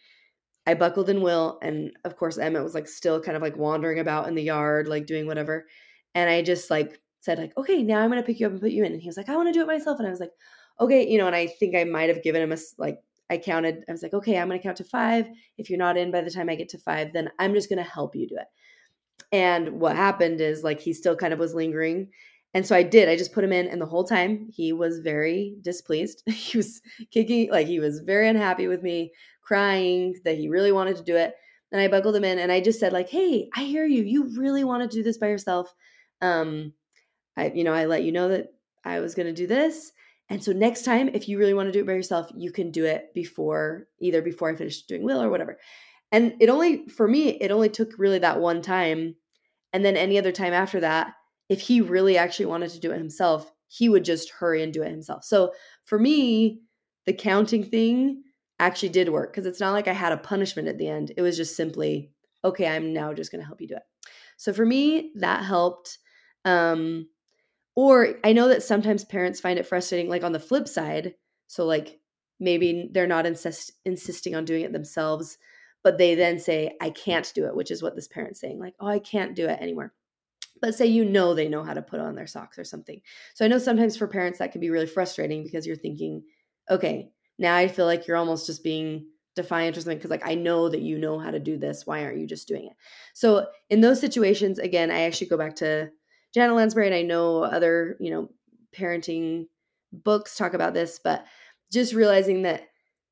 I 0.66 0.74
buckled 0.74 1.10
in 1.10 1.22
Will 1.22 1.60
and 1.62 1.92
of 2.06 2.16
course 2.18 2.38
Emmett 2.38 2.64
was 2.64 2.76
like 2.76 2.88
still 2.88 3.22
kind 3.22 3.36
of 3.36 3.42
like 3.42 3.58
wandering 3.58 4.00
about 4.00 4.28
in 4.28 4.36
the 4.36 4.44
yard, 4.44 4.88
like 4.88 5.06
doing 5.06 5.28
whatever. 5.28 5.68
And 6.16 6.30
I 6.30 6.42
just 6.42 6.70
like 6.70 7.00
said 7.22 7.38
like, 7.38 7.56
okay, 7.58 7.84
now 7.84 8.00
I'm 8.00 8.10
gonna 8.10 8.24
pick 8.24 8.40
you 8.40 8.48
up 8.48 8.54
and 8.54 8.62
put 8.62 8.72
you 8.72 8.84
in. 8.84 8.92
And 8.92 9.02
he 9.02 9.08
was 9.08 9.18
like, 9.18 9.30
I 9.30 9.36
want 9.36 9.48
to 9.50 9.54
do 9.54 9.62
it 9.62 9.68
myself. 9.68 10.00
And 10.00 10.08
I 10.08 10.12
was 10.12 10.20
like, 10.20 10.32
okay, 10.80 11.08
you 11.08 11.18
know. 11.18 11.28
And 11.28 11.36
I 11.36 11.48
think 11.48 11.76
I 11.76 11.84
might 11.84 12.10
have 12.10 12.24
given 12.24 12.42
him 12.42 12.52
a 12.52 12.58
like. 12.78 13.00
I 13.32 13.38
counted. 13.38 13.86
I 13.88 13.92
was 13.94 14.04
like, 14.04 14.14
okay, 14.14 14.38
I'm 14.38 14.50
gonna 14.50 14.60
count 14.60 14.78
to 14.78 14.84
five. 14.84 15.28
If 15.58 15.70
you're 15.70 15.80
not 15.80 15.98
in 15.98 16.12
by 16.12 16.22
the 16.22 16.30
time 16.30 16.50
I 16.50 16.56
get 16.56 16.70
to 16.70 16.78
five, 16.78 17.14
then 17.14 17.30
I'm 17.40 17.54
just 17.54 17.70
gonna 17.70 17.82
help 17.82 18.16
you 18.16 18.28
do 18.28 18.36
it. 18.36 18.48
And 19.32 19.80
what 19.80 19.96
happened 19.96 20.42
is 20.42 20.64
like 20.64 20.82
he 20.82 20.94
still 20.94 21.16
kind 21.16 21.32
of 21.32 21.40
was 21.40 21.56
lingering. 21.56 22.10
And 22.54 22.68
so 22.68 22.76
I 22.76 22.84
did. 22.84 23.08
I 23.08 23.16
just 23.16 23.32
put 23.32 23.46
him 23.46 23.54
in, 23.54 23.68
and 23.68 23.82
the 23.82 23.86
whole 23.86 24.04
time 24.04 24.50
he 24.52 24.74
was 24.74 25.00
very 25.00 25.56
displeased. 25.62 26.24
he 26.30 26.58
was 26.58 26.82
kicking, 27.10 27.50
like 27.50 27.68
he 27.68 27.80
was 27.80 28.02
very 28.02 28.28
unhappy 28.28 28.68
with 28.68 28.84
me, 28.84 29.14
crying 29.42 30.16
that 30.26 30.38
he 30.38 30.50
really 30.50 30.74
wanted 30.74 30.98
to 30.98 31.04
do 31.04 31.16
it. 31.16 31.34
And 31.72 31.80
I 31.80 31.88
buckled 31.88 32.18
him 32.18 32.26
in, 32.26 32.38
and 32.38 32.52
I 32.52 32.60
just 32.60 32.82
said 32.82 32.92
like, 32.92 33.10
"Hey, 33.10 33.50
I 33.56 33.64
hear 33.64 33.86
you. 33.86 34.04
You 34.04 34.38
really 34.38 34.66
want 34.66 34.84
to 34.84 34.94
do 34.98 35.04
this 35.04 35.18
by 35.18 35.30
yourself. 35.30 35.74
Um, 36.22 36.74
I, 37.38 37.52
you 37.56 37.64
know, 37.64 37.74
I 37.74 37.86
let 37.86 38.04
you 38.04 38.12
know 38.12 38.28
that 38.28 38.54
I 38.84 39.00
was 39.00 39.16
going 39.16 39.28
to 39.28 39.34
do 39.34 39.48
this. 39.48 39.94
And 40.32 40.42
so 40.42 40.54
next 40.54 40.84
time, 40.84 41.10
if 41.14 41.28
you 41.28 41.38
really 41.38 41.54
want 41.54 41.68
to 41.68 41.74
do 41.74 41.82
it 41.82 41.86
by 41.86 41.92
yourself, 41.92 42.32
you 42.34 42.54
can 42.54 42.72
do 42.72 42.86
it 42.86 43.14
before 43.14 43.88
either 44.00 44.22
before 44.22 44.50
I 44.50 44.56
finish 44.56 44.84
doing 44.84 45.04
will 45.04 45.22
or 45.22 45.30
whatever. 45.30 45.60
And 46.14 46.36
it 46.40 46.48
only, 46.48 46.88
for 46.88 47.06
me, 47.06 47.32
it 47.32 47.52
only 47.52 47.68
took 47.68 47.92
really 47.98 48.20
that 48.20 48.40
one 48.40 48.62
time. 48.62 49.18
And 49.74 49.84
then 49.84 49.98
any 49.98 50.18
other 50.18 50.32
time 50.32 50.54
after 50.54 50.80
that, 50.80 51.16
if 51.50 51.60
he 51.60 51.82
really 51.82 52.18
actually 52.18 52.46
wanted 52.46 52.72
to 52.72 52.80
do 52.80 52.92
it 52.92 52.98
himself, 52.98 53.52
he 53.68 53.90
would 53.90 54.06
just 54.06 54.32
hurry 54.32 54.64
and 54.64 54.72
do 54.72 54.84
it 54.84 54.90
himself. 54.92 55.26
So 55.26 55.52
for 55.84 56.00
me, 56.00 56.62
the 57.06 57.14
counting 57.14 57.66
thing 57.66 58.24
actually 58.58 58.90
did 58.90 59.10
work 59.10 59.34
because 59.34 59.46
it's 59.46 59.60
not 59.60 59.74
like 59.74 59.90
I 59.90 59.94
had 59.94 60.14
a 60.14 60.18
punishment 60.18 60.70
at 60.70 60.78
the 60.78 60.88
end. 60.88 61.12
It 61.18 61.22
was 61.22 61.36
just 61.36 61.58
simply, 61.58 62.10
okay, 62.46 62.68
I'm 62.68 62.94
now 62.94 63.12
just 63.12 63.34
going 63.34 63.42
to 63.42 63.46
help 63.46 63.60
you 63.60 63.68
do 63.68 63.76
it. 63.76 63.84
So 64.38 64.54
for 64.54 64.66
me, 64.66 65.12
that 65.16 65.44
helped. 65.44 65.98
Um, 66.46 67.10
or 67.82 68.10
I 68.24 68.32
know 68.32 68.48
that 68.50 68.62
sometimes 68.62 69.04
parents 69.04 69.40
find 69.40 69.58
it 69.58 69.66
frustrating, 69.66 70.08
like 70.08 70.24
on 70.24 70.34
the 70.34 70.40
flip 70.40 70.68
side. 70.68 71.16
So, 71.48 71.66
like, 71.66 72.00
maybe 72.40 72.92
they're 72.92 73.08
not 73.08 73.26
insist- 73.26 73.72
insisting 73.86 74.36
on 74.36 74.46
doing 74.46 74.62
it 74.62 74.72
themselves, 74.72 75.40
but 75.84 75.98
they 75.98 76.14
then 76.14 76.38
say, 76.38 76.76
I 76.80 76.92
can't 76.92 77.32
do 77.34 77.48
it, 77.48 77.56
which 77.56 77.72
is 77.72 77.82
what 77.82 77.96
this 77.96 78.08
parent's 78.08 78.40
saying, 78.40 78.60
like, 78.60 78.76
oh, 78.80 78.86
I 78.86 79.00
can't 79.00 79.36
do 79.36 79.48
it 79.48 79.60
anymore. 79.60 79.94
But 80.62 80.76
say 80.76 80.86
you 80.86 81.04
know 81.04 81.34
they 81.34 81.50
know 81.50 81.64
how 81.64 81.74
to 81.74 81.82
put 81.82 82.00
on 82.00 82.14
their 82.14 82.28
socks 82.28 82.60
or 82.60 82.64
something. 82.64 83.02
So 83.34 83.46
I 83.46 83.48
know 83.48 83.58
sometimes 83.58 83.98
for 83.98 84.06
parents 84.06 84.38
that 84.38 84.52
can 84.52 84.62
be 84.62 84.70
really 84.70 84.86
frustrating 84.86 85.42
because 85.42 85.66
you're 85.66 85.76
thinking, 85.76 86.22
okay, 86.70 87.10
now 87.40 87.56
I 87.56 87.68
feel 87.68 87.88
like 87.88 88.06
you're 88.06 88.16
almost 88.16 88.46
just 88.46 88.64
being 88.64 89.08
defiant 89.36 89.76
or 89.76 89.82
something 89.82 89.98
because 89.98 90.12
like 90.12 90.28
I 90.28 90.36
know 90.36 90.70
that 90.70 90.82
you 90.82 91.00
know 91.00 91.18
how 91.18 91.32
to 91.32 91.40
do 91.40 91.58
this. 91.58 91.88
Why 91.88 92.04
aren't 92.04 92.20
you 92.20 92.28
just 92.28 92.48
doing 92.48 92.68
it? 92.68 92.74
So 93.16 93.48
in 93.72 93.82
those 93.82 94.00
situations, 94.00 94.60
again, 94.60 94.92
I 94.92 95.02
actually 95.02 95.30
go 95.30 95.38
back 95.38 95.56
to 95.56 95.90
Janet 96.34 96.56
Lansbury 96.56 96.88
and 96.88 96.96
I 96.96 97.02
know 97.02 97.44
other, 97.44 97.98
you 98.00 98.12
know, 98.12 98.30
parenting 98.76 99.48
books 99.92 100.36
talk 100.36 100.54
about 100.54 100.74
this, 100.74 101.00
but 101.04 101.26
just 101.72 101.94
realizing 101.94 102.44
that 102.44 102.64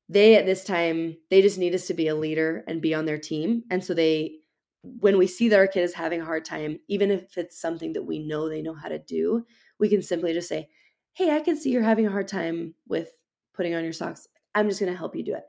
they 0.08 0.36
at 0.36 0.46
this 0.46 0.64
time 0.64 1.16
they 1.30 1.40
just 1.40 1.58
need 1.58 1.74
us 1.74 1.86
to 1.86 1.94
be 1.94 2.08
a 2.08 2.14
leader 2.14 2.64
and 2.66 2.82
be 2.82 2.94
on 2.94 3.04
their 3.04 3.18
team. 3.18 3.62
And 3.70 3.84
so 3.84 3.94
they 3.94 4.36
when 4.82 5.18
we 5.18 5.26
see 5.26 5.48
that 5.48 5.58
our 5.58 5.66
kid 5.66 5.82
is 5.82 5.94
having 5.94 6.22
a 6.22 6.24
hard 6.24 6.44
time, 6.44 6.78
even 6.88 7.10
if 7.10 7.36
it's 7.36 7.60
something 7.60 7.92
that 7.92 8.02
we 8.02 8.18
know 8.18 8.48
they 8.48 8.62
know 8.62 8.74
how 8.74 8.88
to 8.88 8.98
do, 8.98 9.44
we 9.78 9.88
can 9.88 10.02
simply 10.02 10.32
just 10.32 10.48
say, 10.48 10.68
Hey, 11.14 11.34
I 11.34 11.40
can 11.40 11.56
see 11.56 11.70
you're 11.70 11.82
having 11.82 12.06
a 12.06 12.10
hard 12.10 12.28
time 12.28 12.74
with 12.88 13.10
putting 13.54 13.74
on 13.74 13.84
your 13.84 13.92
socks. 13.92 14.26
I'm 14.54 14.68
just 14.68 14.80
going 14.80 14.92
to 14.92 14.98
help 14.98 15.14
you 15.14 15.24
do 15.24 15.34
it. 15.34 15.44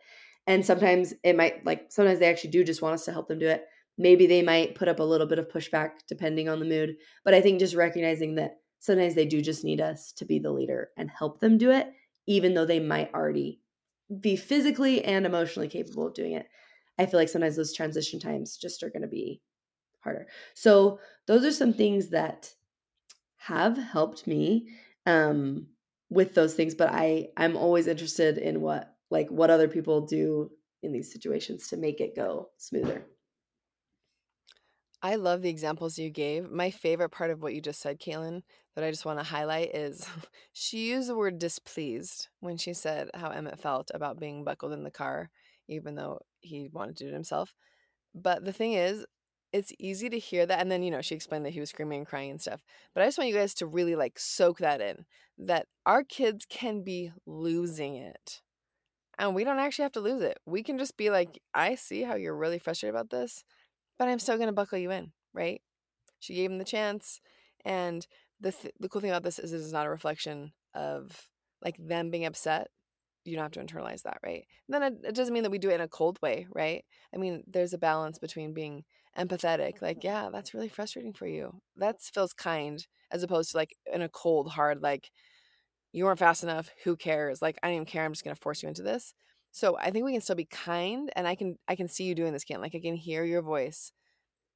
And 0.47 0.65
sometimes 0.65 1.13
it 1.23 1.37
might, 1.37 1.65
like, 1.65 1.91
sometimes 1.91 2.19
they 2.19 2.29
actually 2.29 2.49
do 2.49 2.63
just 2.63 2.81
want 2.81 2.95
us 2.95 3.05
to 3.05 3.11
help 3.11 3.27
them 3.27 3.39
do 3.39 3.47
it. 3.47 3.63
Maybe 3.97 4.25
they 4.25 4.41
might 4.41 4.75
put 4.75 4.87
up 4.87 4.99
a 4.99 5.03
little 5.03 5.27
bit 5.27 5.39
of 5.39 5.49
pushback 5.49 5.91
depending 6.07 6.49
on 6.49 6.59
the 6.59 6.65
mood. 6.65 6.95
But 7.23 7.33
I 7.33 7.41
think 7.41 7.59
just 7.59 7.75
recognizing 7.75 8.35
that 8.35 8.57
sometimes 8.79 9.15
they 9.15 9.25
do 9.25 9.41
just 9.41 9.63
need 9.63 9.81
us 9.81 10.11
to 10.13 10.25
be 10.25 10.39
the 10.39 10.51
leader 10.51 10.89
and 10.97 11.09
help 11.09 11.39
them 11.39 11.57
do 11.57 11.71
it, 11.71 11.91
even 12.27 12.53
though 12.53 12.65
they 12.65 12.79
might 12.79 13.13
already 13.13 13.61
be 14.19 14.35
physically 14.35 15.03
and 15.03 15.25
emotionally 15.25 15.67
capable 15.67 16.07
of 16.07 16.13
doing 16.13 16.33
it. 16.33 16.47
I 16.97 17.05
feel 17.05 17.19
like 17.19 17.29
sometimes 17.29 17.55
those 17.55 17.73
transition 17.73 18.19
times 18.19 18.57
just 18.57 18.83
are 18.83 18.89
going 18.89 19.03
to 19.03 19.07
be 19.07 19.41
harder. 20.01 20.27
So, 20.53 20.99
those 21.27 21.45
are 21.45 21.51
some 21.51 21.73
things 21.73 22.09
that 22.09 22.53
have 23.37 23.77
helped 23.77 24.27
me 24.27 24.67
um, 25.05 25.67
with 26.09 26.35
those 26.35 26.53
things, 26.53 26.75
but 26.75 26.89
I 26.91 27.29
I'm 27.37 27.55
always 27.55 27.87
interested 27.87 28.37
in 28.37 28.61
what 28.61 28.93
like 29.09 29.29
what 29.29 29.49
other 29.49 29.67
people 29.67 30.01
do 30.01 30.51
in 30.83 30.91
these 30.91 31.11
situations 31.11 31.67
to 31.69 31.77
make 31.77 32.01
it 32.01 32.15
go 32.15 32.49
smoother. 32.57 33.05
I 35.03 35.15
love 35.15 35.41
the 35.41 35.49
examples 35.49 35.97
you 35.97 36.09
gave. 36.09 36.51
My 36.51 36.69
favorite 36.69 37.09
part 37.09 37.31
of 37.31 37.41
what 37.41 37.53
you 37.53 37.61
just 37.61 37.81
said, 37.81 37.99
Caitlin, 37.99 38.43
that 38.75 38.83
I 38.83 38.91
just 38.91 39.05
want 39.05 39.19
to 39.19 39.25
highlight 39.25 39.75
is 39.75 40.07
she 40.53 40.89
used 40.89 41.09
the 41.09 41.15
word 41.15 41.39
displeased 41.39 42.27
when 42.39 42.57
she 42.57 42.73
said 42.73 43.09
how 43.15 43.29
Emmett 43.29 43.59
felt 43.59 43.89
about 43.93 44.19
being 44.19 44.43
buckled 44.43 44.73
in 44.73 44.83
the 44.83 44.91
car, 44.91 45.31
even 45.67 45.95
though 45.95 46.19
he 46.41 46.69
wanted 46.71 46.97
to 46.97 47.05
do 47.05 47.09
it 47.09 47.13
himself. 47.13 47.53
But 48.13 48.45
the 48.45 48.53
thing 48.53 48.73
is, 48.73 49.05
it's 49.51 49.73
easy 49.79 50.09
to 50.09 50.19
hear 50.19 50.45
that. 50.45 50.59
And 50.59 50.71
then, 50.71 50.83
you 50.83 50.91
know, 50.91 51.01
she 51.01 51.15
explained 51.15 51.45
that 51.45 51.53
he 51.53 51.59
was 51.59 51.69
screaming 51.69 51.99
and 51.99 52.07
crying 52.07 52.31
and 52.31 52.41
stuff. 52.41 52.61
But 52.93 53.03
I 53.03 53.07
just 53.07 53.17
want 53.17 53.29
you 53.29 53.35
guys 53.35 53.53
to 53.55 53.65
really 53.65 53.95
like 53.95 54.17
soak 54.17 54.59
that 54.59 54.81
in 54.81 55.05
that 55.37 55.67
our 55.85 56.03
kids 56.03 56.45
can 56.47 56.83
be 56.83 57.11
losing 57.25 57.95
it. 57.95 58.41
And 59.17 59.35
we 59.35 59.43
don't 59.43 59.59
actually 59.59 59.83
have 59.83 59.91
to 59.93 59.99
lose 59.99 60.21
it. 60.21 60.39
We 60.45 60.63
can 60.63 60.77
just 60.77 60.97
be 60.97 61.09
like, 61.09 61.41
I 61.53 61.75
see 61.75 62.03
how 62.03 62.15
you're 62.15 62.35
really 62.35 62.59
frustrated 62.59 62.95
about 62.95 63.09
this, 63.09 63.43
but 64.01 64.09
I'm 64.09 64.17
still 64.17 64.37
going 64.37 64.47
to 64.47 64.51
buckle 64.51 64.79
you 64.79 64.89
in, 64.89 65.11
right? 65.31 65.61
She 66.19 66.33
gave 66.33 66.49
him 66.49 66.57
the 66.57 66.65
chance. 66.65 67.21
And 67.63 68.07
the, 68.39 68.51
th- 68.51 68.73
the 68.79 68.89
cool 68.89 68.99
thing 68.99 69.11
about 69.11 69.21
this 69.21 69.37
is 69.37 69.53
it 69.53 69.57
is 69.57 69.71
not 69.71 69.85
a 69.85 69.91
reflection 69.91 70.53
of 70.73 71.29
like 71.63 71.75
them 71.77 72.09
being 72.09 72.25
upset 72.25 72.69
you 73.25 73.35
don't 73.35 73.43
have 73.43 73.51
to 73.51 73.59
internalize 73.59 74.01
that, 74.01 74.17
right? 74.23 74.47
And 74.67 74.73
then 74.73 74.81
it, 74.81 75.09
it, 75.09 75.15
doesn't 75.15 75.35
mean 75.35 75.43
that 75.43 75.51
we 75.51 75.59
do 75.59 75.69
it 75.69 75.75
in 75.75 75.81
a 75.81 75.87
cold 75.87 76.17
way, 76.23 76.47
right? 76.51 76.83
I 77.13 77.17
mean, 77.17 77.43
there's 77.45 77.73
a 77.73 77.77
balance 77.77 78.17
between 78.17 78.55
being 78.55 78.83
empathetic, 79.19 79.83
like, 79.83 80.03
yeah, 80.03 80.29
that's 80.33 80.55
really 80.55 80.69
frustrating 80.69 81.13
for 81.13 81.27
you. 81.27 81.61
That 81.77 82.01
feels 82.01 82.33
kind, 82.33 82.83
as 83.11 83.21
opposed 83.21 83.51
to 83.51 83.57
like 83.57 83.75
in 83.93 84.01
a 84.01 84.09
cold, 84.09 84.49
hard, 84.49 84.81
like, 84.81 85.11
you 85.91 86.05
weren't 86.05 86.17
fast 86.17 86.41
enough. 86.41 86.71
Who 86.85 86.95
cares? 86.95 87.39
Like, 87.39 87.59
I 87.61 87.67
don't 87.67 87.75
even 87.75 87.85
care. 87.85 88.03
I'm 88.03 88.13
just 88.13 88.23
gonna 88.23 88.35
force 88.35 88.63
you 88.63 88.69
into 88.69 88.81
this. 88.81 89.13
So 89.51 89.77
I 89.77 89.91
think 89.91 90.05
we 90.05 90.13
can 90.13 90.21
still 90.21 90.35
be 90.35 90.45
kind, 90.45 91.11
and 91.15 91.27
I 91.27 91.35
can 91.35 91.57
I 91.67 91.75
can 91.75 91.87
see 91.87 92.05
you 92.05 92.15
doing 92.15 92.33
this, 92.33 92.43
Kent. 92.43 92.61
Like 92.61 92.75
I 92.75 92.79
can 92.79 92.95
hear 92.95 93.23
your 93.23 93.41
voice. 93.41 93.91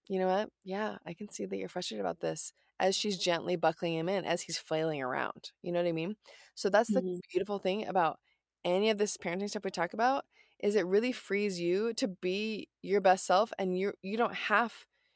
You 0.07 0.19
know 0.19 0.27
what? 0.27 0.49
Yeah, 0.63 0.97
I 1.05 1.13
can 1.13 1.29
see 1.29 1.45
that 1.45 1.57
you're 1.57 1.69
frustrated 1.69 2.05
about 2.05 2.19
this 2.19 2.53
as 2.79 2.95
she's 2.95 3.17
gently 3.17 3.55
buckling 3.55 3.95
him 3.95 4.09
in 4.09 4.25
as 4.25 4.43
he's 4.43 4.57
flailing 4.57 5.01
around. 5.01 5.51
You 5.61 5.71
know 5.71 5.81
what 5.81 5.89
I 5.89 5.93
mean? 5.93 6.15
So 6.53 6.69
that's 6.69 6.93
the 6.93 7.01
mm-hmm. 7.01 7.17
beautiful 7.31 7.59
thing 7.59 7.87
about 7.87 8.19
any 8.63 8.89
of 8.89 8.97
this 8.97 9.17
parenting 9.17 9.49
stuff 9.49 9.63
we 9.63 9.71
talk 9.71 9.93
about 9.93 10.25
is 10.59 10.75
it 10.75 10.85
really 10.85 11.11
frees 11.11 11.59
you 11.59 11.93
to 11.93 12.07
be 12.07 12.67
your 12.81 13.01
best 13.01 13.25
self 13.25 13.53
and 13.59 13.77
you 13.77 13.93
you 14.01 14.17
don't 14.17 14.33
have 14.33 14.73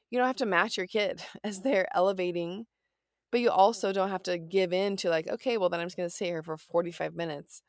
you 0.09 0.17
don't 0.17 0.27
have 0.27 0.35
to 0.35 0.45
match 0.45 0.77
your 0.77 0.87
kid 0.87 1.21
as 1.43 1.61
they're 1.61 1.87
elevating 1.95 2.65
but 3.31 3.41
you 3.41 3.49
also 3.49 3.91
don't 3.91 4.09
have 4.09 4.23
to 4.23 4.37
give 4.37 4.71
in 4.71 4.95
to 4.95 5.09
like 5.09 5.27
okay 5.27 5.57
well 5.57 5.69
then 5.69 5.79
i'm 5.79 5.87
just 5.87 5.97
going 5.97 6.07
to 6.07 6.15
sit 6.15 6.25
here 6.25 6.43
for 6.43 6.57
45 6.57 7.15
minutes 7.15 7.61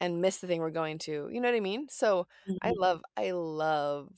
and 0.00 0.20
miss 0.20 0.38
the 0.38 0.46
thing 0.46 0.60
we're 0.60 0.70
going 0.70 0.98
to 0.98 1.28
you 1.32 1.40
know 1.40 1.48
what 1.48 1.56
i 1.56 1.60
mean 1.60 1.86
so 1.88 2.26
mm-hmm. 2.48 2.56
i 2.62 2.72
love 2.76 3.00
i 3.16 3.30
love 3.30 4.08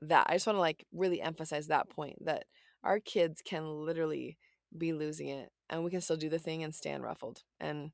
that 0.00 0.26
i 0.28 0.34
just 0.34 0.46
want 0.46 0.56
to 0.56 0.60
like 0.60 0.86
really 0.92 1.20
emphasize 1.20 1.66
that 1.66 1.88
point 1.88 2.16
that 2.24 2.44
our 2.84 3.00
kids 3.00 3.42
can 3.44 3.64
literally 3.84 4.38
be 4.76 4.92
losing 4.92 5.28
it 5.28 5.50
and 5.70 5.84
we 5.84 5.90
can 5.90 6.00
still 6.00 6.16
do 6.16 6.28
the 6.28 6.38
thing 6.38 6.62
and 6.62 6.74
stand 6.74 7.02
ruffled 7.02 7.42
and 7.60 7.90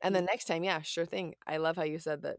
and 0.00 0.14
then 0.14 0.24
next 0.24 0.44
time, 0.44 0.64
yeah, 0.64 0.80
sure 0.82 1.06
thing. 1.06 1.34
I 1.46 1.56
love 1.56 1.76
how 1.76 1.82
you 1.82 1.98
said 1.98 2.22
that 2.22 2.36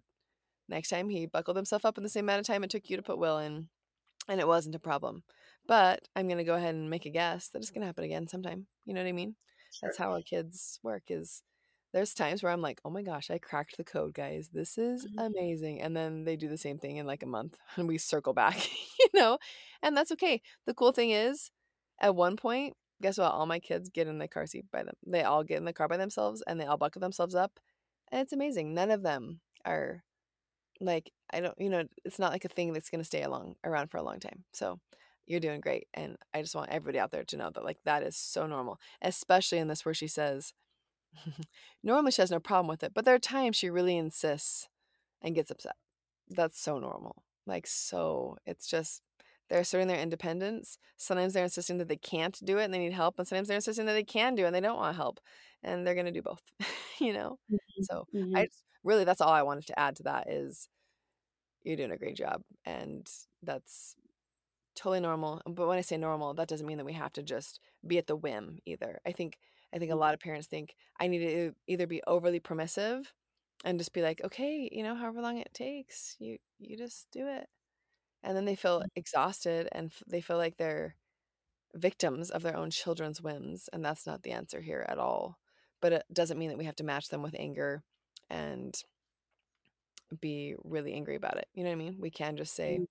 next 0.67 0.89
time 0.89 1.10
he 1.10 1.25
buckled 1.25 1.58
himself 1.58 1.86
up 1.86 1.98
in 1.98 2.03
the 2.03 2.10
same 2.10 2.25
amount 2.25 2.41
of 2.41 2.48
time 2.48 2.63
it 2.63 2.69
took 2.69 2.89
you 2.89 2.98
to 2.98 3.03
put 3.03 3.17
Will 3.17 3.38
in, 3.38 3.67
and 4.27 4.39
it 4.39 4.48
wasn't 4.48 4.75
a 4.75 4.79
problem. 4.79 5.24
But 5.67 6.08
I'm 6.15 6.27
going 6.27 6.38
to 6.38 6.43
go 6.43 6.55
ahead 6.55 6.75
and 6.75 6.89
make 6.89 7.05
a 7.05 7.10
guess 7.10 7.50
that 7.50 7.59
it's 7.59 7.72
going 7.72 7.81
to 7.81 7.87
happen 7.87 8.03
again 8.03 8.27
sometime. 8.27 8.68
You 8.85 8.94
know 8.94 9.01
what 9.01 9.09
I 9.09 9.14
mean? 9.14 9.35
Sure. 9.72 9.90
That's 9.90 9.98
how 9.98 10.11
our 10.11 10.22
kids 10.22 10.79
work 10.83 11.03
is 11.09 11.44
there's 11.94 12.14
times 12.14 12.44
where 12.44 12.52
I'm 12.52 12.62
like, 12.62 12.82
"Oh 12.86 12.90
my 12.90 13.02
gosh, 13.02 13.32
I 13.32 13.38
cracked 13.38 13.78
the 13.78 13.84
code, 13.84 14.14
guys. 14.14 14.50
This 14.54 14.78
is 14.78 15.06
mm-hmm. 15.06 15.20
amazing." 15.20 15.82
And 15.82 15.96
then 15.96 16.24
they 16.24 16.36
do 16.36 16.48
the 16.48 16.58
same 16.58 16.78
thing 16.78 16.98
in 16.98 17.06
like 17.06 17.24
a 17.24 17.28
month 17.28 17.58
and 17.75 17.88
we 17.88 17.98
circle 17.98 18.34
back, 18.34 18.58
you 19.00 19.08
know? 19.14 19.38
And 19.82 19.96
that's 19.96 20.12
okay. 20.14 20.42
The 20.66 20.74
cool 20.74 20.92
thing 20.92 21.12
is 21.12 21.52
at 22.02 22.16
one 22.16 22.38
point 22.38 22.75
guess 23.02 23.18
what? 23.18 23.32
All 23.32 23.46
my 23.46 23.60
kids 23.60 23.90
get 23.90 24.08
in 24.08 24.18
the 24.18 24.28
car 24.28 24.46
seat 24.46 24.66
by 24.72 24.84
them. 24.84 24.96
They 25.06 25.24
all 25.24 25.44
get 25.44 25.58
in 25.58 25.66
the 25.66 25.74
car 25.74 25.88
by 25.88 25.98
themselves 25.98 26.44
and 26.46 26.60
they 26.60 26.66
all 26.66 26.78
buckle 26.78 27.00
themselves 27.00 27.36
up. 27.36 27.60
And 28.12 28.22
it's 28.22 28.34
amazing. 28.34 28.74
None 28.74 28.92
of 28.92 29.04
them 29.04 29.40
are 29.66 30.04
like, 30.82 31.12
I 31.32 31.42
don't, 31.42 31.56
you 31.58 31.70
know, 31.70 31.84
it's 32.04 32.20
not 32.20 32.32
like 32.32 32.46
a 32.46 32.50
thing 32.50 32.74
that's 32.74 32.90
going 32.90 33.02
to 33.02 33.06
stay 33.06 33.22
along 33.22 33.56
around 33.64 33.90
for 33.90 33.98
a 33.98 34.04
long 34.04 34.20
time. 34.20 34.44
So 34.52 34.80
you're 35.28 35.40
doing 35.40 35.62
great. 35.62 35.88
And 35.94 36.18
I 36.34 36.42
just 36.42 36.56
want 36.56 36.72
everybody 36.72 37.00
out 37.00 37.12
there 37.12 37.24
to 37.24 37.38
know 37.38 37.52
that, 37.54 37.64
like, 37.64 37.78
that 37.86 38.04
is 38.04 38.18
so 38.18 38.48
normal, 38.48 38.80
especially 39.02 39.60
in 39.60 39.68
this 39.68 39.86
where 39.86 39.94
she 39.94 40.08
says, 40.08 40.54
normally 41.83 42.11
she 42.11 42.22
has 42.22 42.31
no 42.31 42.39
problem 42.39 42.67
with 42.67 42.83
it, 42.83 42.93
but 42.93 43.05
there 43.05 43.15
are 43.15 43.19
times 43.19 43.55
she 43.55 43.69
really 43.69 43.98
insists 43.98 44.67
and 45.22 45.35
gets 45.35 45.51
upset. 45.51 45.75
That's 46.29 46.59
so 46.59 46.79
normal. 46.79 47.24
Like, 47.45 47.67
so 47.67 48.37
it's 48.45 48.67
just, 48.67 49.01
they're 49.50 49.61
asserting 49.61 49.87
their 49.87 50.00
independence. 50.00 50.77
Sometimes 50.98 51.33
they're 51.33 51.43
insisting 51.43 51.79
that 51.79 51.87
they 51.87 51.98
can't 51.98 52.37
do 52.45 52.59
it 52.59 52.65
and 52.65 52.74
they 52.74 52.79
need 52.79 52.93
help, 52.93 53.17
and 53.17 53.27
sometimes 53.27 53.48
they're 53.48 53.55
insisting 53.55 53.85
that 53.87 53.93
they 53.93 54.03
can 54.03 54.35
do 54.35 54.43
it 54.43 54.48
and 54.48 54.55
they 54.55 54.61
don't 54.61 54.77
want 54.77 54.95
help, 54.95 55.19
and 55.63 55.85
they're 55.85 55.95
going 55.95 56.05
to 56.05 56.11
do 56.11 56.22
both. 56.22 56.41
you 57.00 57.13
know. 57.13 57.39
Mm-hmm. 57.51 57.83
So 57.83 58.05
mm-hmm. 58.15 58.35
I 58.35 58.45
just, 58.45 58.63
really 58.83 59.03
that's 59.03 59.22
all 59.22 59.33
I 59.33 59.43
wanted 59.43 59.67
to 59.67 59.79
add 59.79 59.95
to 59.98 60.03
that 60.03 60.29
is 60.29 60.69
you're 61.63 61.77
doing 61.77 61.91
a 61.91 61.98
great 61.98 62.15
job, 62.15 62.41
and 62.65 63.09
that's 63.41 63.95
totally 64.75 65.00
normal. 65.00 65.41
But 65.45 65.67
when 65.67 65.77
I 65.77 65.81
say 65.81 65.98
normal, 65.98 66.33
that 66.35 66.48
doesn't 66.48 66.65
mean 66.65 66.77
that 66.77 66.85
we 66.85 66.93
have 66.93 67.13
to 67.13 67.24
just 67.24 67.59
be 67.85 67.98
at 67.98 68.07
the 68.07 68.15
whim 68.15 68.59
either. 68.65 69.00
I 69.05 69.11
think 69.11 69.37
I 69.74 69.77
think 69.77 69.90
a 69.90 69.94
mm-hmm. 69.94 70.01
lot 70.01 70.14
of 70.14 70.20
parents 70.20 70.48
think 70.48 70.75
I 71.00 71.08
need 71.08 71.20
to 71.20 71.53
either 71.68 71.88
be 71.88 72.01
overly 72.08 72.40
permissive 72.40 73.14
and 73.64 73.77
just 73.77 73.94
be 73.94 74.01
like, 74.01 74.22
okay, 74.24 74.70
you 74.72 74.84
know, 74.84 74.96
however 74.96 75.22
long 75.22 75.38
it 75.38 75.53
takes, 75.53 76.16
you 76.20 76.38
you 76.60 76.77
just 76.77 77.08
do 77.12 77.27
it 77.27 77.48
and 78.24 78.36
then 78.36 78.46
they 78.46 78.55
feel 78.55 78.82
mm. 78.82 78.86
exhausted 78.96 79.68
and 79.72 79.88
f- 79.88 80.03
they 80.08 80.22
feel 80.22 80.38
like 80.38 80.58
they're 80.58 80.96
victims 81.75 82.29
of 82.29 82.42
their 82.42 82.58
own 82.58 82.70
children's 82.72 83.22
whims 83.22 83.70
and 83.72 83.86
that's 83.86 84.08
not 84.08 84.24
the 84.24 84.32
answer 84.32 84.62
here 84.62 84.86
at 84.90 84.98
all 84.98 85.38
but 85.82 85.94
it 85.94 86.03
doesn't 86.12 86.40
mean 86.40 86.50
that 86.50 86.58
we 86.58 86.66
have 86.66 86.75
to 86.75 86.84
match 86.84 87.10
them 87.10 87.22
with 87.22 87.36
anger 87.38 87.84
and 88.29 88.84
be 90.20 90.55
really 90.64 90.94
angry 90.94 91.16
about 91.16 91.38
it 91.38 91.48
you 91.53 91.64
know 91.64 91.70
what 91.70 91.75
i 91.75 91.77
mean 91.77 91.96
we 92.00 92.10
can 92.10 92.36
just 92.36 92.55
say 92.55 92.79
mm. 92.82 92.86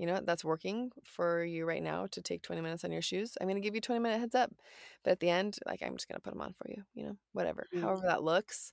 You 0.00 0.06
know 0.06 0.20
that's 0.24 0.44
working 0.44 0.90
for 1.04 1.44
you 1.44 1.66
right 1.66 1.82
now 1.82 2.06
to 2.12 2.22
take 2.22 2.42
20 2.42 2.62
minutes 2.62 2.84
on 2.84 2.90
your 2.90 3.02
shoes 3.02 3.36
i'm 3.38 3.46
going 3.46 3.60
to 3.60 3.66
give 3.66 3.74
you 3.74 3.82
20 3.82 4.00
minute 4.00 4.18
heads 4.18 4.34
up 4.34 4.50
but 5.04 5.10
at 5.10 5.20
the 5.20 5.28
end 5.28 5.58
like 5.66 5.82
i'm 5.82 5.94
just 5.94 6.08
going 6.08 6.16
to 6.16 6.22
put 6.22 6.32
them 6.32 6.40
on 6.40 6.54
for 6.54 6.70
you 6.70 6.82
you 6.94 7.04
know 7.04 7.18
whatever 7.34 7.66
mm. 7.74 7.82
however 7.82 8.00
that 8.06 8.22
looks 8.22 8.72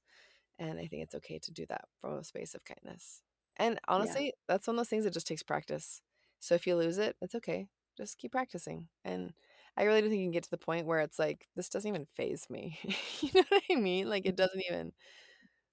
and 0.57 0.79
i 0.79 0.85
think 0.85 1.03
it's 1.03 1.15
okay 1.15 1.37
to 1.37 1.51
do 1.51 1.65
that 1.65 1.83
from 1.99 2.13
a 2.13 2.23
space 2.23 2.55
of 2.55 2.63
kindness 2.63 3.23
and 3.57 3.79
honestly, 3.87 4.25
yeah. 4.25 4.31
that's 4.47 4.67
one 4.67 4.75
of 4.75 4.79
those 4.79 4.89
things 4.89 5.03
that 5.03 5.13
just 5.13 5.27
takes 5.27 5.43
practice. 5.43 6.01
So 6.39 6.55
if 6.55 6.67
you 6.67 6.75
lose 6.75 6.97
it, 6.97 7.15
it's 7.21 7.35
okay. 7.35 7.67
Just 7.97 8.17
keep 8.17 8.31
practicing. 8.31 8.87
And 9.03 9.33
I 9.75 9.83
really 9.83 10.01
don't 10.01 10.09
think 10.09 10.19
you 10.19 10.25
can 10.25 10.31
get 10.31 10.43
to 10.43 10.51
the 10.51 10.57
point 10.57 10.85
where 10.85 11.01
it's 11.01 11.19
like, 11.19 11.47
this 11.55 11.69
doesn't 11.69 11.89
even 11.89 12.07
faze 12.15 12.47
me. 12.49 12.77
you 13.21 13.31
know 13.33 13.43
what 13.49 13.63
I 13.71 13.75
mean? 13.75 14.09
Like 14.09 14.25
it 14.25 14.29
mm-hmm. 14.29 14.35
doesn't 14.35 14.63
even 14.69 14.91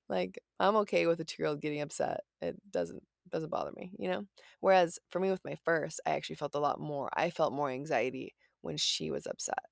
like 0.09 0.39
I'm 0.59 0.77
okay 0.77 1.07
with 1.07 1.21
a 1.21 1.25
two 1.25 1.43
year 1.43 1.49
old 1.49 1.61
getting 1.61 1.81
upset. 1.81 2.21
It 2.41 2.57
doesn't 2.71 3.03
doesn't 3.31 3.51
bother 3.51 3.73
me, 3.77 3.93
you 3.99 4.11
know? 4.11 4.27
Whereas 4.61 4.99
for 5.11 5.21
me 5.21 5.31
with 5.31 5.45
my 5.45 5.57
first, 5.65 6.01
I 6.07 6.11
actually 6.11 6.37
felt 6.37 6.55
a 6.55 6.61
lot 6.61 6.81
more. 6.81 7.11
I 7.15 7.31
felt 7.31 7.53
more 7.53 7.71
anxiety 7.71 8.35
when 8.61 8.77
she 8.77 9.11
was 9.11 9.27
upset. 9.27 9.65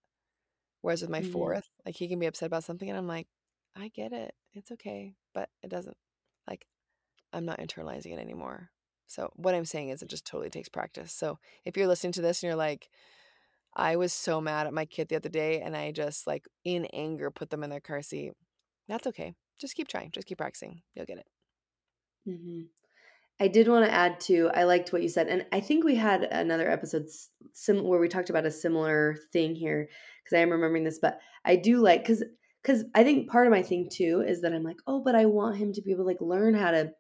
Whereas 0.81 1.01
with 1.01 1.11
my 1.11 1.21
mm-hmm. 1.21 1.33
fourth, 1.33 1.69
like 1.87 1.97
he 1.97 2.09
can 2.09 2.19
be 2.19 2.27
upset 2.27 2.49
about 2.49 2.65
something 2.65 2.89
and 2.89 2.99
I'm 2.99 3.07
like, 3.07 3.29
I 3.77 3.89
get 3.89 4.13
it. 4.13 4.35
It's 4.53 4.73
okay. 4.73 5.15
But 5.33 5.49
it 5.63 5.71
doesn't 5.71 5.97
like 6.49 6.67
I'm 7.33 7.45
not 7.45 7.61
internalizing 7.61 8.13
it 8.13 8.19
anymore. 8.19 8.71
So 9.07 9.31
what 9.37 9.55
I'm 9.55 9.65
saying 9.65 9.91
is 9.91 10.03
it 10.03 10.11
just 10.11 10.27
totally 10.27 10.51
takes 10.51 10.69
practice. 10.69 11.13
So 11.13 11.39
if 11.65 11.77
you're 11.77 11.87
listening 11.87 12.13
to 12.15 12.23
this 12.23 12.43
and 12.43 12.49
you're 12.49 12.57
like, 12.57 12.89
I 13.75 13.97
was 13.97 14.13
so 14.13 14.41
mad 14.41 14.67
at 14.67 14.75
my 14.75 14.85
kid 14.85 15.09
the 15.09 15.17
other 15.17 15.29
day 15.29 15.61
and 15.61 15.77
I 15.77 15.93
just 15.93 16.27
like 16.27 16.47
in 16.65 16.87
anger 16.87 17.31
put 17.31 17.51
them 17.51 17.63
in 17.63 17.71
their 17.71 17.81
car 17.81 18.03
seat. 18.03 18.33
That's 18.89 19.07
okay. 19.07 19.35
Just 19.61 19.75
keep 19.75 19.89
trying. 19.89 20.11
Just 20.11 20.27
keep 20.27 20.39
practicing. 20.39 20.83
You'll 20.95 21.07
get 21.07 21.19
it. 21.19 21.27
Mm-hmm. 22.29 22.63
I 23.43 23.49
did 23.49 23.67
want 23.67 23.85
to 23.85 23.93
add 23.93 24.21
to, 24.21 24.51
I 24.55 24.63
liked 24.63 24.93
what 24.93 25.03
you 25.03 25.09
said. 25.09 25.27
And 25.27 25.45
I 25.51 25.59
think 25.59 25.83
we 25.83 25.97
had 25.97 26.23
another 26.23 26.71
episode 26.71 27.07
sim- 27.53 27.83
where 27.83 27.99
we 27.99 28.07
talked 28.07 28.31
about 28.31 28.47
a 28.47 28.53
similar 28.53 29.17
thing 29.33 29.57
here 29.57 29.89
because 30.23 30.37
I 30.39 30.43
am 30.43 30.51
remembering 30.51 30.85
this, 30.85 31.01
but 31.01 31.19
I 31.45 31.57
do 31.57 31.81
like, 31.81 32.05
because 32.05 32.23
because 32.63 32.85
I 32.95 33.03
think 33.03 33.29
part 33.29 33.49
of 33.49 33.51
my 33.51 33.61
thing 33.61 33.89
too 33.91 34.23
is 34.25 34.43
that 34.43 34.53
I'm 34.53 34.63
like, 34.63 34.77
oh, 34.87 35.03
but 35.03 35.17
I 35.17 35.27
want 35.27 35.57
him 35.57 35.73
to 35.73 35.83
be 35.83 35.91
able 35.91 36.05
to 36.05 36.07
like 36.07 36.21
learn 36.21 36.55
how 36.55 36.71
to 36.71 36.93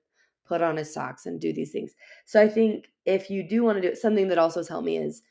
put 0.44 0.62
on 0.62 0.76
his 0.76 0.92
socks 0.92 1.26
and 1.26 1.40
do 1.40 1.52
these 1.52 1.70
things. 1.70 1.94
So 2.24 2.42
I 2.42 2.48
think 2.48 2.87
if 3.07 3.31
you 3.31 3.48
do 3.48 3.62
want 3.62 3.76
to 3.76 3.81
do 3.83 3.87
it, 3.87 3.98
something 3.98 4.26
that 4.26 4.38
also 4.38 4.59
has 4.59 4.68
helped 4.68 4.87
me 4.87 4.98
is 4.98 5.22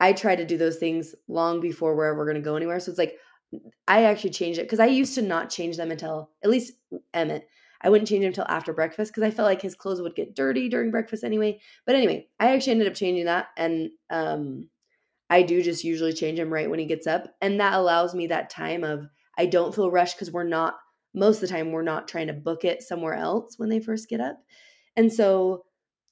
I 0.00 0.14
try 0.14 0.34
to 0.34 0.46
do 0.46 0.56
those 0.56 0.78
things 0.78 1.14
long 1.28 1.60
before 1.60 1.94
we're 1.94 2.10
ever 2.10 2.24
going 2.24 2.36
to 2.36 2.40
go 2.40 2.56
anywhere. 2.56 2.80
So 2.80 2.90
it's 2.90 2.98
like 2.98 3.18
I 3.86 4.04
actually 4.04 4.30
changed 4.30 4.58
it 4.58 4.62
because 4.62 4.80
I 4.80 4.86
used 4.86 5.14
to 5.16 5.22
not 5.22 5.50
change 5.50 5.76
them 5.76 5.90
until 5.90 6.30
at 6.42 6.48
least 6.48 6.72
Emmett. 7.12 7.46
I 7.80 7.90
wouldn't 7.90 8.08
change 8.08 8.24
him 8.24 8.28
until 8.28 8.46
after 8.48 8.72
breakfast 8.72 9.12
because 9.12 9.22
I 9.22 9.30
felt 9.30 9.46
like 9.46 9.62
his 9.62 9.74
clothes 9.74 10.00
would 10.00 10.16
get 10.16 10.34
dirty 10.34 10.68
during 10.68 10.90
breakfast 10.90 11.24
anyway. 11.24 11.60
But 11.86 11.94
anyway, 11.94 12.28
I 12.40 12.54
actually 12.54 12.72
ended 12.72 12.88
up 12.88 12.94
changing 12.94 13.26
that, 13.26 13.48
and 13.56 13.90
um, 14.10 14.68
I 15.30 15.42
do 15.42 15.62
just 15.62 15.84
usually 15.84 16.12
change 16.12 16.38
him 16.38 16.52
right 16.52 16.68
when 16.68 16.78
he 16.78 16.86
gets 16.86 17.06
up. 17.06 17.34
And 17.40 17.60
that 17.60 17.74
allows 17.74 18.14
me 18.14 18.28
that 18.28 18.50
time 18.50 18.84
of 18.84 19.06
I 19.36 19.46
don't 19.46 19.74
feel 19.74 19.90
rushed 19.90 20.16
because 20.16 20.32
we're 20.32 20.44
not 20.44 20.76
most 21.14 21.36
of 21.36 21.42
the 21.42 21.48
time 21.48 21.72
we're 21.72 21.82
not 21.82 22.08
trying 22.08 22.26
to 22.28 22.32
book 22.32 22.64
it 22.64 22.82
somewhere 22.82 23.14
else 23.14 23.54
when 23.56 23.68
they 23.68 23.80
first 23.80 24.08
get 24.08 24.20
up. 24.20 24.38
And 24.96 25.12
so 25.12 25.64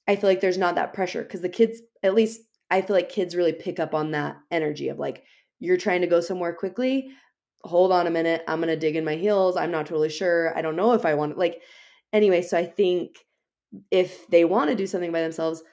I 0.07 0.15
feel 0.15 0.29
like 0.29 0.41
there's 0.41 0.57
not 0.57 0.75
that 0.75 0.93
pressure 0.93 1.23
because 1.23 1.41
the 1.41 1.49
kids, 1.49 1.81
at 2.03 2.15
least 2.15 2.41
I 2.69 2.81
feel 2.81 2.95
like 2.95 3.09
kids 3.09 3.35
really 3.35 3.53
pick 3.53 3.79
up 3.79 3.93
on 3.93 4.11
that 4.11 4.37
energy 4.51 4.89
of 4.89 4.99
like, 4.99 5.23
you're 5.59 5.77
trying 5.77 6.01
to 6.01 6.07
go 6.07 6.21
somewhere 6.21 6.53
quickly. 6.53 7.09
Hold 7.63 7.91
on 7.91 8.07
a 8.07 8.11
minute. 8.11 8.43
I'm 8.47 8.59
going 8.59 8.69
to 8.69 8.75
dig 8.77 8.95
in 8.95 9.05
my 9.05 9.15
heels. 9.15 9.57
I'm 9.57 9.71
not 9.71 9.85
totally 9.85 10.09
sure. 10.09 10.57
I 10.57 10.61
don't 10.61 10.75
know 10.75 10.93
if 10.93 11.05
I 11.05 11.15
want 11.15 11.37
like, 11.37 11.61
anyway. 12.13 12.41
So 12.41 12.57
I 12.57 12.65
think 12.65 13.17
if 13.91 14.27
they 14.27 14.45
want 14.45 14.69
to 14.69 14.75
do 14.75 14.87
something 14.87 15.11
by 15.11 15.21
themselves, 15.21 15.63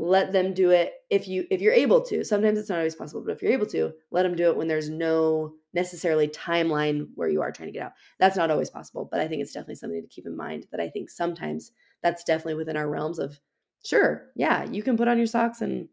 let 0.00 0.32
them 0.32 0.54
do 0.54 0.70
it 0.70 0.94
if 1.10 1.28
you 1.28 1.44
if 1.50 1.60
you're 1.60 1.74
able 1.74 2.00
to 2.00 2.24
sometimes 2.24 2.58
it's 2.58 2.70
not 2.70 2.78
always 2.78 2.94
possible 2.94 3.22
but 3.22 3.32
if 3.32 3.42
you're 3.42 3.52
able 3.52 3.66
to 3.66 3.92
let 4.10 4.22
them 4.22 4.34
do 4.34 4.48
it 4.48 4.56
when 4.56 4.66
there's 4.66 4.88
no 4.88 5.52
necessarily 5.74 6.26
timeline 6.26 7.06
where 7.16 7.28
you 7.28 7.42
are 7.42 7.52
trying 7.52 7.68
to 7.68 7.72
get 7.72 7.82
out 7.82 7.92
that's 8.18 8.36
not 8.36 8.50
always 8.50 8.70
possible 8.70 9.06
but 9.10 9.20
i 9.20 9.28
think 9.28 9.42
it's 9.42 9.52
definitely 9.52 9.74
something 9.74 10.00
to 10.00 10.08
keep 10.08 10.26
in 10.26 10.34
mind 10.34 10.66
that 10.70 10.80
i 10.80 10.88
think 10.88 11.10
sometimes 11.10 11.72
that's 12.02 12.24
definitely 12.24 12.54
within 12.54 12.78
our 12.78 12.88
realms 12.88 13.18
of 13.18 13.38
sure 13.84 14.30
yeah 14.36 14.64
you 14.64 14.82
can 14.82 14.96
put 14.96 15.06
on 15.06 15.18
your 15.18 15.26
socks 15.26 15.60
and 15.60 15.86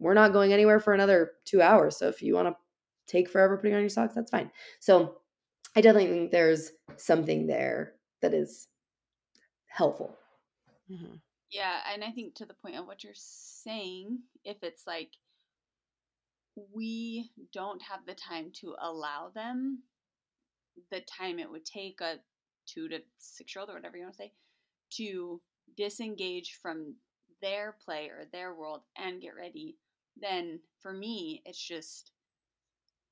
we're 0.00 0.12
not 0.12 0.32
going 0.32 0.52
anywhere 0.52 0.80
for 0.80 0.92
another 0.92 1.30
two 1.44 1.62
hours 1.62 1.96
so 1.96 2.08
if 2.08 2.22
you 2.22 2.34
want 2.34 2.48
to 2.48 2.56
take 3.06 3.28
forever 3.28 3.56
putting 3.56 3.74
on 3.74 3.80
your 3.80 3.88
socks 3.88 4.14
that's 4.14 4.30
fine 4.30 4.50
so 4.80 5.16
i 5.74 5.80
definitely 5.80 6.10
think 6.10 6.30
there's 6.30 6.72
something 6.96 7.46
there 7.46 7.94
that 8.22 8.34
is 8.34 8.68
helpful 9.66 10.16
mm-hmm. 10.90 11.16
Yeah, 11.50 11.78
and 11.92 12.02
I 12.02 12.10
think 12.10 12.34
to 12.34 12.44
the 12.44 12.54
point 12.54 12.76
of 12.76 12.86
what 12.86 13.04
you're 13.04 13.12
saying, 13.14 14.18
if 14.44 14.56
it's 14.62 14.86
like 14.86 15.10
we 16.74 17.30
don't 17.52 17.82
have 17.82 18.00
the 18.06 18.14
time 18.14 18.50
to 18.60 18.74
allow 18.80 19.30
them 19.34 19.82
the 20.90 21.00
time 21.02 21.38
it 21.38 21.50
would 21.50 21.64
take 21.64 22.00
a 22.00 22.16
two 22.66 22.88
to 22.88 22.98
six 23.18 23.54
year 23.54 23.60
old 23.60 23.70
or 23.70 23.74
whatever 23.74 23.96
you 23.96 24.02
want 24.02 24.14
to 24.14 24.22
say 24.24 24.32
to 24.90 25.40
disengage 25.76 26.58
from 26.60 26.94
their 27.42 27.76
play 27.84 28.08
or 28.08 28.24
their 28.32 28.54
world 28.54 28.82
and 28.96 29.20
get 29.20 29.34
ready, 29.36 29.76
then 30.20 30.60
for 30.80 30.92
me, 30.92 31.42
it's 31.44 31.62
just 31.62 32.12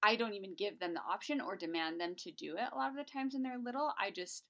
I 0.04 0.16
don't 0.16 0.34
even 0.34 0.54
give 0.56 0.78
them 0.78 0.92
the 0.92 1.00
option 1.00 1.40
or 1.40 1.56
demand 1.56 1.98
them 1.98 2.14
to 2.18 2.30
do 2.32 2.56
it 2.56 2.68
a 2.72 2.76
lot 2.76 2.90
of 2.90 2.96
the 2.96 3.04
times 3.04 3.32
when 3.32 3.42
they're 3.42 3.58
little. 3.58 3.92
I 3.98 4.10
just 4.10 4.44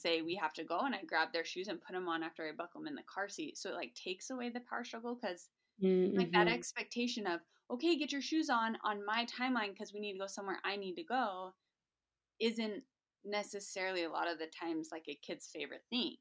say 0.00 0.22
we 0.22 0.34
have 0.36 0.54
to 0.54 0.64
go 0.64 0.80
and 0.80 0.94
I 0.94 1.02
grab 1.06 1.28
their 1.32 1.44
shoes 1.44 1.68
and 1.68 1.80
put 1.80 1.92
them 1.92 2.08
on 2.08 2.22
after 2.22 2.44
I 2.44 2.52
buckle 2.56 2.80
them 2.80 2.88
in 2.88 2.94
the 2.94 3.02
car 3.02 3.28
seat. 3.28 3.58
So 3.58 3.70
it 3.70 3.74
like 3.74 3.94
takes 3.94 4.30
away 4.30 4.48
the 4.48 4.62
power 4.68 4.82
struggle 4.82 5.18
because 5.20 5.48
mm-hmm. 5.82 6.16
like 6.16 6.32
that 6.32 6.48
expectation 6.48 7.26
of, 7.26 7.40
okay, 7.70 7.98
get 7.98 8.12
your 8.12 8.22
shoes 8.22 8.48
on 8.48 8.78
on 8.82 9.04
my 9.04 9.26
timeline 9.26 9.72
because 9.72 9.92
we 9.92 10.00
need 10.00 10.14
to 10.14 10.20
go 10.20 10.26
somewhere 10.26 10.58
I 10.64 10.76
need 10.76 10.94
to 10.94 11.04
go 11.04 11.52
isn't 12.40 12.82
necessarily 13.24 14.04
a 14.04 14.10
lot 14.10 14.30
of 14.30 14.38
the 14.38 14.46
times 14.46 14.88
like 14.90 15.04
a 15.08 15.18
kid's 15.22 15.50
favorite 15.52 15.84
thing. 15.90 16.16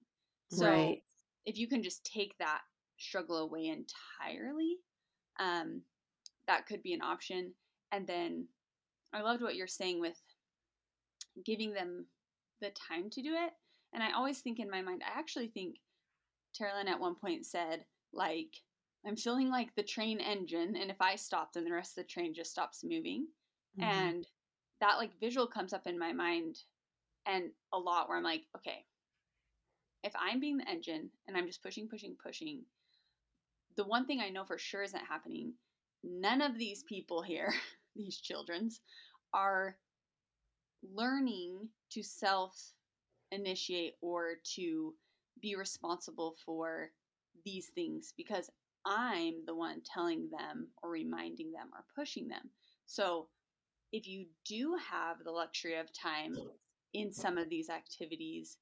So 0.52 0.70
right. 0.70 1.02
if 1.46 1.58
you 1.58 1.68
can 1.68 1.84
just 1.84 2.06
take 2.06 2.38
that 2.40 2.62
struggle 2.98 3.38
away 3.38 3.68
entirely, 3.68 4.78
um, 5.40 5.82
that 6.48 6.68
could 6.68 6.84
be 6.84 6.94
an 6.94 7.02
option. 7.02 7.54
And 7.92 8.06
then 8.08 8.48
I 9.14 9.22
loved 9.22 9.42
what 9.42 9.56
you're 9.56 9.68
saying 9.68 10.00
with 10.00 10.20
giving 11.46 11.74
them 11.74 12.06
the 12.62 12.72
time 12.72 13.10
to 13.12 13.22
do 13.22 13.34
it. 13.34 13.52
And 13.94 14.04
I 14.04 14.12
always 14.12 14.40
think 14.40 14.60
in 14.60 14.70
my 14.70 14.82
mind, 14.82 15.04
I 15.06 15.18
actually 15.18 15.48
think 15.48 15.76
Terilyn 16.60 16.88
at 16.88 17.00
one 17.00 17.16
point 17.16 17.46
said, 17.46 17.86
like, 18.14 18.56
I'm 19.06 19.16
feeling 19.16 19.50
like 19.50 19.70
the 19.76 19.84
train 19.84 20.20
engine, 20.20 20.76
and 20.76 20.90
if 20.90 21.00
I 21.00 21.16
stop, 21.16 21.54
then 21.54 21.64
the 21.64 21.72
rest 21.72 21.92
of 21.92 22.04
the 22.04 22.10
train 22.10 22.34
just 22.34 22.52
stops 22.52 22.84
moving. 22.84 23.28
Mm-hmm. 23.80 23.84
And 23.84 24.28
that 24.82 24.98
like 24.98 25.20
visual 25.20 25.48
comes 25.48 25.74
up 25.74 25.88
in 25.88 26.00
my 26.00 26.12
mind 26.12 26.58
and 27.26 27.46
a 27.74 27.78
lot 27.78 28.08
where 28.08 28.18
I'm 28.18 28.24
like, 28.24 28.44
okay, 28.58 28.86
if 30.04 30.14
I'm 30.20 30.40
being 30.40 30.58
the 30.58 30.70
engine 30.70 31.10
and 31.28 31.36
I'm 31.36 31.48
just 31.48 31.64
pushing, 31.64 31.88
pushing, 31.88 32.16
pushing, 32.22 32.62
the 33.78 33.86
one 33.86 34.06
thing 34.06 34.22
I 34.22 34.30
know 34.30 34.46
for 34.46 34.58
sure 34.58 34.84
isn't 34.84 35.06
happening, 35.08 35.54
none 36.06 36.42
of 36.42 36.58
these 36.58 36.84
people 36.84 37.22
here, 37.22 37.54
these 37.96 38.18
children's, 38.18 38.82
are 39.34 39.76
learning 40.94 41.70
to 41.92 42.04
self 42.04 42.74
initiate 43.32 43.96
or 44.02 44.36
to 44.56 44.94
be 45.42 45.56
responsible 45.56 46.36
for 46.46 46.92
these 47.44 47.68
things 47.76 48.14
because 48.16 48.50
I'm 48.86 49.46
the 49.46 49.56
one 49.56 49.82
telling 49.82 50.30
them 50.30 50.68
or 50.82 50.92
reminding 50.92 51.52
them 51.52 51.70
or 51.74 51.84
pushing 51.96 52.28
them. 52.28 52.52
So 52.86 53.28
if 53.92 54.08
you 54.08 54.28
do 54.46 54.78
have 54.92 55.18
the 55.24 55.32
luxury 55.32 55.78
of 55.78 55.88
time 55.92 56.36
in 56.94 57.12
some 57.12 57.38
of 57.38 57.50
these 57.50 57.70
activities, 57.70 58.58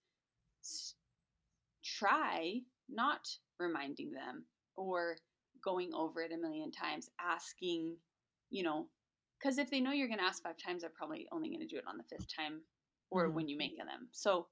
try 1.84 2.62
not 2.89 3.27
reminding 3.60 4.12
them 4.12 4.45
or 4.75 5.17
going 5.63 5.93
over 5.93 6.21
it 6.21 6.32
a 6.32 6.38
million 6.38 6.71
times, 6.71 7.10
asking, 7.19 7.95
you 8.49 8.63
know, 8.63 8.88
because 9.39 9.58
if 9.58 9.69
they 9.69 9.82
know 9.82 9.91
you're 9.91 10.08
going 10.08 10.19
to 10.19 10.26
ask 10.26 10.43
five 10.43 10.58
times, 10.58 10.82
they're 10.82 10.91
probably 10.95 11.28
only 11.32 11.49
going 11.49 11.60
to 11.60 11.67
do 11.67 11.78
it 11.78 11.88
on 11.88 11.97
the 11.97 12.04
fifth 12.04 12.28
time 12.34 12.62
or 13.10 13.26
mm-hmm. 13.26 13.36
when 13.36 13.47
you 13.47 13.58
make 13.58 13.78
them. 13.78 14.08
So, 14.12 14.47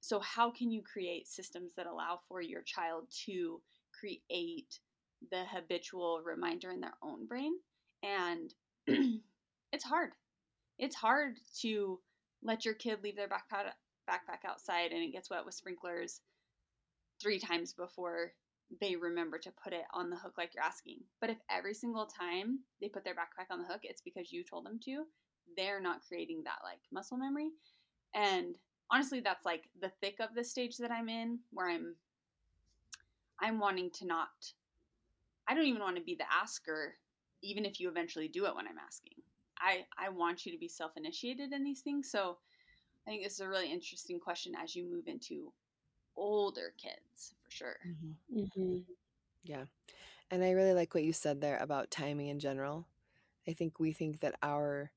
so 0.00 0.20
how 0.20 0.50
can 0.50 0.70
you 0.70 0.82
create 0.82 1.28
systems 1.28 1.72
that 1.76 1.86
allow 1.86 2.20
for 2.28 2.40
your 2.40 2.62
child 2.62 3.04
to 3.26 3.60
create 3.98 4.80
the 5.30 5.44
habitual 5.44 6.22
reminder 6.24 6.70
in 6.70 6.80
their 6.80 6.94
own 7.02 7.26
brain? 7.26 7.52
And 8.02 8.52
it's 9.72 9.84
hard. 9.84 10.10
It's 10.78 10.96
hard 10.96 11.36
to 11.60 12.00
let 12.42 12.64
your 12.64 12.74
kid 12.74 12.98
leave 13.02 13.16
their 13.16 13.28
backpack 13.28 13.72
backpack 14.08 14.48
outside 14.48 14.92
and 14.92 15.02
it 15.02 15.10
gets 15.10 15.30
wet 15.30 15.44
with 15.44 15.54
sprinklers 15.54 16.20
three 17.20 17.40
times 17.40 17.72
before 17.72 18.32
they 18.80 18.96
remember 18.96 19.38
to 19.38 19.52
put 19.62 19.72
it 19.72 19.84
on 19.92 20.10
the 20.10 20.16
hook 20.16 20.34
like 20.36 20.54
you're 20.54 20.64
asking. 20.64 20.98
But 21.20 21.30
if 21.30 21.38
every 21.50 21.74
single 21.74 22.06
time 22.06 22.60
they 22.80 22.88
put 22.88 23.04
their 23.04 23.14
backpack 23.14 23.50
on 23.50 23.60
the 23.60 23.68
hook, 23.68 23.80
it's 23.82 24.02
because 24.02 24.32
you 24.32 24.42
told 24.42 24.66
them 24.66 24.78
to, 24.84 25.04
they're 25.56 25.80
not 25.80 26.02
creating 26.06 26.42
that 26.44 26.58
like 26.64 26.80
muscle 26.92 27.16
memory. 27.16 27.50
And 28.14 28.56
honestly, 28.90 29.20
that's 29.20 29.44
like 29.44 29.68
the 29.80 29.92
thick 30.00 30.16
of 30.20 30.34
the 30.34 30.44
stage 30.44 30.76
that 30.78 30.90
I'm 30.90 31.08
in 31.08 31.38
where 31.52 31.68
I'm 31.68 31.94
I'm 33.38 33.60
wanting 33.60 33.90
to 33.90 34.06
not 34.06 34.52
I 35.46 35.54
don't 35.54 35.66
even 35.66 35.82
want 35.82 35.96
to 35.96 36.02
be 36.02 36.14
the 36.14 36.24
asker 36.32 36.94
even 37.42 37.64
if 37.64 37.78
you 37.78 37.88
eventually 37.88 38.28
do 38.28 38.46
it 38.46 38.56
when 38.56 38.66
I'm 38.66 38.78
asking. 38.84 39.14
I 39.58 39.84
I 39.98 40.08
want 40.08 40.44
you 40.44 40.52
to 40.52 40.58
be 40.58 40.68
self-initiated 40.68 41.52
in 41.52 41.62
these 41.62 41.80
things. 41.80 42.10
So 42.10 42.38
I 43.06 43.10
think 43.10 43.22
this 43.22 43.34
is 43.34 43.40
a 43.40 43.48
really 43.48 43.70
interesting 43.70 44.18
question 44.18 44.54
as 44.60 44.74
you 44.74 44.84
move 44.84 45.06
into 45.06 45.52
older 46.16 46.72
kids 46.78 47.34
sure. 47.56 47.76
Mm-hmm. 47.86 48.40
Mm-hmm. 48.40 48.78
Yeah. 49.44 49.64
And 50.30 50.44
I 50.44 50.50
really 50.50 50.74
like 50.74 50.94
what 50.94 51.04
you 51.04 51.12
said 51.12 51.40
there 51.40 51.58
about 51.58 51.90
timing 51.90 52.28
in 52.28 52.38
general. 52.38 52.86
I 53.48 53.52
think 53.52 53.78
we 53.78 53.92
think 53.92 54.20
that 54.20 54.34
our 54.42 54.90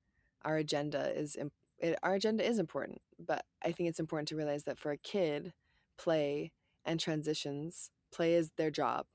our 0.43 0.58
agenda 0.58 1.12
is 1.17 1.38
it, 1.80 1.98
our 2.04 2.15
agenda 2.15 2.48
is 2.48 2.60
important, 2.60 3.02
but 3.19 3.45
I 3.63 3.72
think 3.72 3.89
it's 3.89 4.00
important 4.00 4.28
to 4.30 4.36
realize 4.36 4.63
that 4.63 4.80
for 4.80 4.91
a 4.91 4.98
kid, 4.98 5.54
play 5.98 6.52
and 6.86 7.00
transitions, 7.00 7.91
play 8.12 8.34
is 8.34 8.52
their 8.58 8.72
job. 8.72 9.06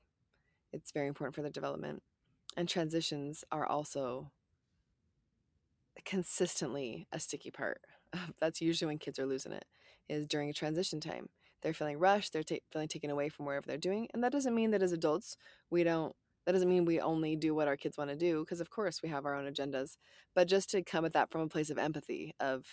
It's 0.71 0.91
very 0.91 1.07
important 1.07 1.35
for 1.35 1.41
their 1.41 1.51
development. 1.51 2.01
And 2.57 2.69
transitions 2.69 3.43
are 3.51 3.65
also 3.65 4.31
consistently 6.05 7.07
a 7.11 7.19
sticky 7.19 7.51
part. 7.51 7.81
That's 8.39 8.61
usually 8.61 8.87
when 8.87 8.99
kids 8.99 9.19
are 9.19 9.25
losing 9.25 9.51
it 9.51 9.65
is 10.07 10.27
during 10.27 10.49
a 10.49 10.53
transition 10.53 10.99
time 10.99 11.29
they're 11.61 11.73
feeling 11.73 11.97
rushed, 11.97 12.33
they're 12.33 12.43
ta- 12.43 12.57
feeling 12.71 12.87
taken 12.87 13.09
away 13.09 13.29
from 13.29 13.45
wherever 13.45 13.65
they're 13.65 13.77
doing. 13.77 14.07
And 14.13 14.23
that 14.23 14.31
doesn't 14.31 14.55
mean 14.55 14.71
that 14.71 14.83
as 14.83 14.91
adults, 14.91 15.37
we 15.69 15.83
don't, 15.83 16.15
that 16.45 16.51
doesn't 16.51 16.69
mean 16.69 16.85
we 16.85 16.99
only 16.99 17.35
do 17.35 17.55
what 17.55 17.67
our 17.67 17.77
kids 17.77 17.97
want 17.97 18.11
to 18.11 18.15
do, 18.15 18.41
because 18.41 18.61
of 18.61 18.69
course 18.69 19.01
we 19.01 19.09
have 19.09 19.25
our 19.25 19.35
own 19.35 19.51
agendas. 19.51 19.97
But 20.35 20.47
just 20.47 20.69
to 20.71 20.83
come 20.83 21.05
at 21.05 21.13
that 21.13 21.31
from 21.31 21.41
a 21.41 21.47
place 21.47 21.69
of 21.69 21.77
empathy, 21.77 22.33
of 22.39 22.65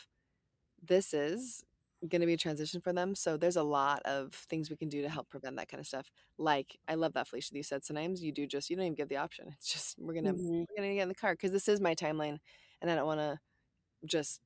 this 0.83 1.15
is 1.15 1.65
going 2.09 2.21
to 2.21 2.27
be 2.27 2.35
a 2.35 2.39
transition 2.39 2.81
for 2.81 2.93
them. 2.93 3.15
So 3.15 3.37
there's 3.37 3.57
a 3.57 3.63
lot 3.63 4.03
of 4.05 4.35
things 4.35 4.69
we 4.69 4.77
can 4.77 4.89
do 4.89 5.03
to 5.03 5.09
help 5.09 5.31
prevent 5.31 5.57
that 5.57 5.69
kind 5.69 5.81
of 5.81 5.87
stuff. 5.87 6.11
Like, 6.37 6.77
I 6.89 6.97
love 6.97 7.13
that, 7.13 7.29
Felicia, 7.29 7.55
you 7.55 7.63
said 7.63 7.85
sometimes 7.85 8.23
you 8.23 8.33
do 8.33 8.47
just, 8.47 8.69
you 8.69 8.77
don't 8.77 8.87
even 8.87 8.95
give 8.95 9.09
the 9.09 9.17
option. 9.17 9.47
It's 9.57 9.73
just, 9.73 9.97
we're 9.99 10.15
to, 10.15 10.21
mm-hmm. 10.21 10.49
we're 10.49 10.77
going 10.77 10.89
to 10.89 10.95
get 10.97 11.03
in 11.03 11.09
the 11.09 11.15
car 11.15 11.35
because 11.35 11.53
this 11.53 11.69
is 11.69 11.81
my 11.81 11.95
timeline 11.95 12.39
and 12.81 12.91
I 12.91 12.97
don't 12.97 13.07
want 13.07 13.21
to 13.21 13.39
just 14.05 14.41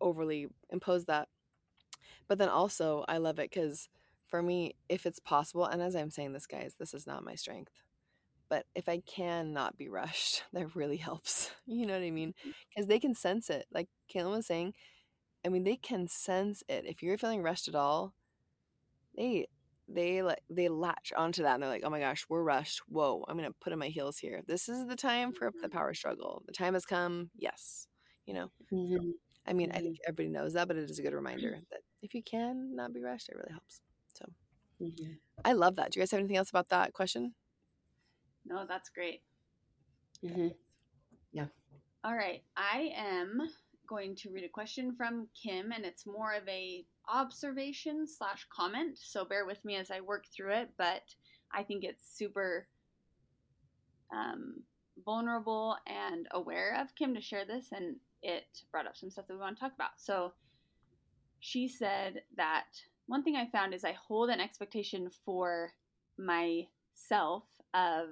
overly 0.00 0.46
impose 0.70 1.04
that 1.06 1.28
but 2.32 2.38
then 2.38 2.48
also, 2.48 3.04
I 3.08 3.18
love 3.18 3.38
it 3.38 3.50
because 3.50 3.90
for 4.26 4.42
me, 4.42 4.74
if 4.88 5.04
it's 5.04 5.18
possible, 5.20 5.66
and 5.66 5.82
as 5.82 5.94
I'm 5.94 6.10
saying 6.10 6.32
this, 6.32 6.46
guys, 6.46 6.76
this 6.78 6.94
is 6.94 7.06
not 7.06 7.26
my 7.26 7.34
strength. 7.34 7.82
But 8.48 8.64
if 8.74 8.88
I 8.88 9.00
can 9.00 9.52
not 9.52 9.76
be 9.76 9.90
rushed, 9.90 10.44
that 10.54 10.74
really 10.74 10.96
helps. 10.96 11.50
You 11.66 11.84
know 11.86 11.92
what 11.92 12.02
I 12.06 12.10
mean? 12.10 12.32
Because 12.70 12.86
mm-hmm. 12.86 12.88
they 12.88 12.98
can 13.00 13.14
sense 13.14 13.50
it. 13.50 13.66
Like 13.70 13.90
Caitlin 14.10 14.30
was 14.30 14.46
saying, 14.46 14.72
I 15.44 15.50
mean, 15.50 15.64
they 15.64 15.76
can 15.76 16.08
sense 16.08 16.62
it. 16.70 16.86
If 16.86 17.02
you're 17.02 17.18
feeling 17.18 17.42
rushed 17.42 17.68
at 17.68 17.74
all, 17.74 18.14
they 19.16 19.46
they 19.88 20.22
like 20.22 20.42
they 20.48 20.68
latch 20.68 21.12
onto 21.16 21.42
that 21.42 21.54
and 21.54 21.62
they're 21.62 21.68
like, 21.70 21.84
oh 21.84 21.90
my 21.90 22.00
gosh, 22.00 22.24
we're 22.30 22.42
rushed. 22.42 22.80
Whoa, 22.88 23.26
I'm 23.28 23.36
gonna 23.36 23.52
put 23.60 23.74
on 23.74 23.78
my 23.78 23.88
heels 23.88 24.18
here. 24.18 24.42
This 24.46 24.70
is 24.70 24.86
the 24.86 24.96
time 24.96 25.32
for 25.34 25.52
the 25.60 25.68
Mhm. 25.68 25.72
power 25.72 25.92
struggle. 25.94 26.42
The 26.46 26.52
time 26.52 26.72
has 26.74 26.86
come. 26.86 27.30
Yes, 27.36 27.88
you 28.24 28.32
know. 28.32 28.50
Mhm. 28.72 29.12
I 29.46 29.52
mean, 29.52 29.72
I 29.72 29.80
think 29.80 29.98
everybody 30.06 30.28
knows 30.28 30.52
that, 30.54 30.68
but 30.68 30.76
it 30.76 30.88
is 30.88 30.98
a 30.98 31.02
good 31.02 31.14
reminder 31.14 31.58
that 31.70 31.80
if 32.02 32.14
you 32.14 32.22
can 32.22 32.74
not 32.76 32.92
be 32.92 33.00
rushed, 33.00 33.28
it 33.28 33.36
really 33.36 33.50
helps. 33.52 33.80
So 34.14 34.26
Mhm. 34.80 35.20
I 35.44 35.52
love 35.52 35.76
that. 35.76 35.90
Do 35.90 35.98
you 35.98 36.02
guys 36.02 36.10
have 36.12 36.20
anything 36.20 36.36
else 36.36 36.50
about 36.50 36.68
that 36.68 36.92
question? 36.92 37.34
No, 38.44 38.66
that's 38.66 38.90
great. 38.90 39.22
Mhm. 40.22 40.56
All 42.04 42.16
right, 42.16 42.44
I 42.56 42.90
am 42.96 43.48
going 43.86 44.16
to 44.16 44.30
read 44.30 44.42
a 44.42 44.48
question 44.48 44.96
from 44.96 45.28
Kim, 45.40 45.70
and 45.70 45.84
it's 45.84 46.04
more 46.04 46.32
of 46.32 46.48
a 46.48 46.84
observation 47.06 48.08
slash 48.08 48.44
comment. 48.48 48.98
So 48.98 49.24
bear 49.24 49.46
with 49.46 49.64
me 49.64 49.76
as 49.76 49.88
I 49.92 50.00
work 50.00 50.26
through 50.26 50.52
it, 50.52 50.76
but 50.76 51.14
I 51.52 51.62
think 51.62 51.84
it's 51.84 52.16
super 52.16 52.66
um, 54.10 54.64
vulnerable 55.04 55.78
and 55.86 56.26
aware 56.32 56.74
of 56.80 56.92
Kim 56.96 57.14
to 57.14 57.20
share 57.20 57.44
this, 57.44 57.70
and 57.70 58.00
it 58.22 58.44
brought 58.70 58.86
up 58.86 58.96
some 58.96 59.10
stuff 59.10 59.26
that 59.26 59.34
we 59.34 59.40
want 59.40 59.56
to 59.56 59.60
talk 59.60 59.74
about. 59.74 59.90
So 59.96 60.32
she 61.40 61.68
said 61.68 62.22
that 62.36 62.66
one 63.06 63.22
thing 63.22 63.36
I 63.36 63.48
found 63.50 63.74
is 63.74 63.84
I 63.84 63.92
hold 63.92 64.30
an 64.30 64.40
expectation 64.40 65.10
for 65.24 65.72
myself 66.18 67.44
of 67.74 68.10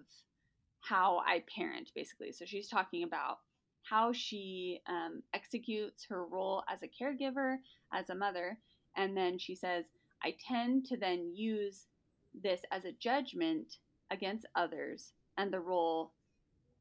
how 0.80 1.22
I 1.26 1.44
parent, 1.54 1.90
basically. 1.94 2.32
So 2.32 2.44
she's 2.44 2.68
talking 2.68 3.04
about 3.04 3.38
how 3.82 4.12
she 4.12 4.80
um, 4.88 5.22
executes 5.34 6.06
her 6.08 6.24
role 6.24 6.62
as 6.68 6.80
a 6.82 6.88
caregiver, 6.88 7.56
as 7.92 8.10
a 8.10 8.14
mother. 8.14 8.58
And 8.96 9.16
then 9.16 9.38
she 9.38 9.54
says, 9.54 9.84
I 10.22 10.34
tend 10.46 10.86
to 10.86 10.96
then 10.96 11.32
use 11.34 11.86
this 12.34 12.62
as 12.70 12.84
a 12.84 12.92
judgment 12.92 13.76
against 14.10 14.46
others 14.54 15.12
and 15.38 15.52
the 15.52 15.60
role, 15.60 16.12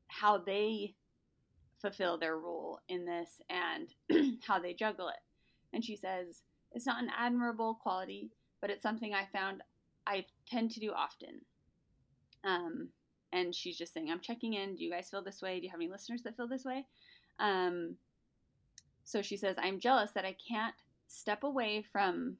how 0.07 0.37
they 0.37 0.95
fulfill 1.81 2.17
their 2.17 2.37
role 2.37 2.79
in 2.89 3.05
this 3.05 3.41
and 3.49 4.37
how 4.47 4.59
they 4.59 4.73
juggle 4.73 5.09
it. 5.09 5.19
And 5.73 5.83
she 5.83 5.95
says, 5.95 6.41
it's 6.71 6.85
not 6.85 7.01
an 7.01 7.11
admirable 7.17 7.75
quality, 7.81 8.31
but 8.61 8.69
it's 8.69 8.83
something 8.83 9.13
I 9.13 9.27
found 9.31 9.61
I 10.05 10.25
tend 10.47 10.71
to 10.71 10.79
do 10.79 10.91
often. 10.91 11.41
Um, 12.43 12.89
and 13.31 13.53
she's 13.53 13.77
just 13.77 13.93
saying, 13.93 14.09
I'm 14.09 14.19
checking 14.19 14.53
in. 14.53 14.75
Do 14.75 14.83
you 14.83 14.91
guys 14.91 15.09
feel 15.09 15.23
this 15.23 15.41
way? 15.41 15.59
Do 15.59 15.65
you 15.65 15.71
have 15.71 15.79
any 15.79 15.89
listeners 15.89 16.23
that 16.23 16.35
feel 16.35 16.47
this 16.47 16.65
way? 16.65 16.85
Um, 17.39 17.95
so 19.03 19.21
she 19.21 19.37
says, 19.37 19.55
I'm 19.59 19.79
jealous 19.79 20.11
that 20.11 20.25
I 20.25 20.35
can't 20.47 20.75
step 21.07 21.43
away 21.43 21.83
from 21.91 22.37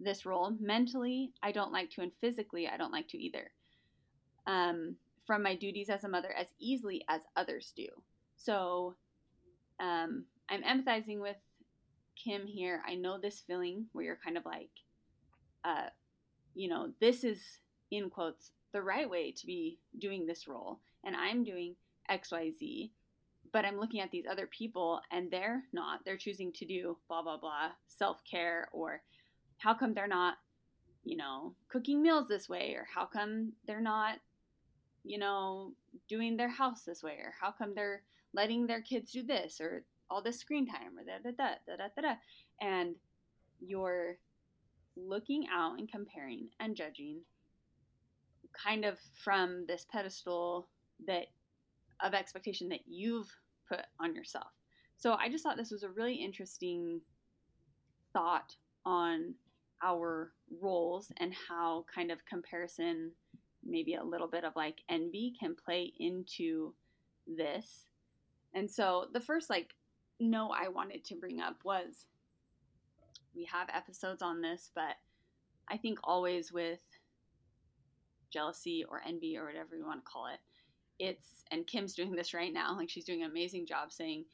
this 0.00 0.24
role. 0.24 0.56
Mentally, 0.60 1.32
I 1.42 1.52
don't 1.52 1.72
like 1.72 1.90
to, 1.90 2.02
and 2.02 2.12
physically, 2.20 2.68
I 2.68 2.76
don't 2.76 2.92
like 2.92 3.08
to 3.08 3.18
either. 3.18 3.50
Um, 4.46 4.96
from 5.26 5.42
my 5.42 5.54
duties 5.54 5.90
as 5.90 6.04
a 6.04 6.08
mother 6.08 6.32
as 6.32 6.46
easily 6.58 7.04
as 7.08 7.22
others 7.36 7.72
do. 7.76 7.86
So 8.38 8.94
um, 9.80 10.24
I'm 10.48 10.62
empathizing 10.62 11.20
with 11.20 11.36
Kim 12.16 12.46
here. 12.46 12.82
I 12.86 12.94
know 12.94 13.18
this 13.18 13.42
feeling 13.46 13.86
where 13.92 14.04
you're 14.04 14.18
kind 14.24 14.36
of 14.36 14.44
like, 14.44 14.70
uh, 15.64 15.88
you 16.54 16.68
know, 16.68 16.90
this 17.00 17.24
is 17.24 17.40
in 17.90 18.08
quotes 18.10 18.52
the 18.72 18.82
right 18.82 19.08
way 19.08 19.32
to 19.32 19.46
be 19.46 19.78
doing 19.98 20.26
this 20.26 20.46
role, 20.46 20.80
and 21.04 21.16
I'm 21.16 21.44
doing 21.44 21.74
X, 22.08 22.32
Y, 22.32 22.52
Z, 22.58 22.92
but 23.52 23.64
I'm 23.64 23.78
looking 23.78 24.00
at 24.00 24.10
these 24.10 24.26
other 24.30 24.46
people 24.46 25.00
and 25.10 25.30
they're 25.30 25.64
not. 25.72 26.00
They're 26.04 26.16
choosing 26.16 26.52
to 26.52 26.66
do 26.66 26.96
blah 27.08 27.22
blah 27.22 27.38
blah 27.38 27.70
self 27.86 28.22
care, 28.24 28.68
or 28.72 29.02
how 29.58 29.74
come 29.74 29.94
they're 29.94 30.06
not, 30.06 30.38
you 31.04 31.16
know, 31.16 31.54
cooking 31.68 32.02
meals 32.02 32.28
this 32.28 32.48
way, 32.48 32.74
or 32.74 32.86
how 32.94 33.04
come 33.06 33.52
they're 33.66 33.80
not, 33.80 34.18
you 35.04 35.18
know, 35.18 35.72
doing 36.08 36.36
their 36.36 36.50
house 36.50 36.82
this 36.82 37.02
way, 37.02 37.18
or 37.22 37.34
how 37.40 37.50
come 37.50 37.74
they're 37.74 38.02
letting 38.34 38.66
their 38.66 38.82
kids 38.82 39.12
do 39.12 39.22
this, 39.22 39.60
or 39.60 39.84
all 40.10 40.22
this 40.22 40.38
screen 40.38 40.66
time, 40.66 40.98
or 40.98 41.04
da 41.04 41.18
da 41.22 41.30
da 41.36 41.54
da 41.66 41.76
da 41.76 41.88
da 41.94 42.02
da, 42.02 42.14
and 42.60 42.94
you're 43.60 44.18
looking 44.96 45.46
out 45.52 45.78
and 45.78 45.90
comparing 45.90 46.48
and 46.60 46.76
judging 46.76 47.20
kind 48.52 48.84
of 48.84 48.98
from 49.22 49.64
this 49.66 49.86
pedestal 49.90 50.68
that 51.06 51.26
of 52.02 52.14
expectation 52.14 52.68
that 52.68 52.80
you've 52.86 53.30
put 53.68 53.80
on 54.00 54.14
yourself. 54.14 54.50
So 54.96 55.14
I 55.14 55.28
just 55.28 55.44
thought 55.44 55.56
this 55.56 55.70
was 55.70 55.82
a 55.82 55.90
really 55.90 56.14
interesting 56.14 57.00
thought 58.12 58.56
on 58.84 59.34
our 59.82 60.32
roles 60.60 61.12
and 61.18 61.32
how 61.48 61.84
kind 61.92 62.10
of 62.10 62.24
comparison 62.26 63.12
maybe 63.64 63.94
a 63.94 64.02
little 64.02 64.26
bit 64.26 64.44
of 64.44 64.56
like 64.56 64.78
envy 64.88 65.34
can 65.38 65.54
play 65.54 65.92
into 65.98 66.74
this. 67.26 67.87
And 68.54 68.70
so 68.70 69.06
the 69.12 69.20
first 69.20 69.50
like 69.50 69.74
no 70.20 70.50
I 70.50 70.68
wanted 70.68 71.04
to 71.04 71.14
bring 71.14 71.40
up 71.40 71.56
was 71.64 72.06
we 73.34 73.44
have 73.44 73.68
episodes 73.72 74.22
on 74.22 74.40
this, 74.40 74.70
but 74.74 74.96
I 75.68 75.76
think 75.76 75.98
always 76.02 76.52
with 76.52 76.80
jealousy 78.30 78.84
or 78.88 79.02
envy 79.06 79.36
or 79.36 79.46
whatever 79.46 79.76
you 79.76 79.86
want 79.86 80.04
to 80.04 80.10
call 80.10 80.26
it, 80.26 80.40
it's, 80.98 81.44
and 81.50 81.66
Kim's 81.66 81.94
doing 81.94 82.14
this 82.14 82.34
right 82.34 82.52
now, 82.52 82.76
like 82.76 82.90
she's 82.90 83.04
doing 83.04 83.22
an 83.22 83.30
amazing 83.30 83.66
job 83.66 83.92
saying, 83.92 84.24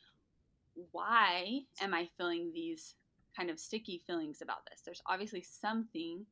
why 0.93 1.61
am 1.81 1.95
I 1.95 2.09
feeling 2.17 2.51
these 2.53 2.95
kind 3.37 3.51
of 3.51 3.59
sticky 3.59 4.03
feelings 4.07 4.41
about 4.43 4.65
this? 4.71 4.81
There's 4.81 5.03
obviously 5.07 5.43
something 5.43 6.25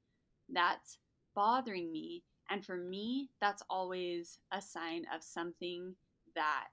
that's 0.49 0.99
bothering 1.35 1.92
me. 1.92 2.23
And 2.51 2.64
for 2.64 2.77
me, 2.77 3.31
that's 3.40 3.62
always 3.71 4.38
a 4.53 4.61
sign 4.61 5.05
of 5.14 5.23
something 5.23 5.95
that 6.35 6.68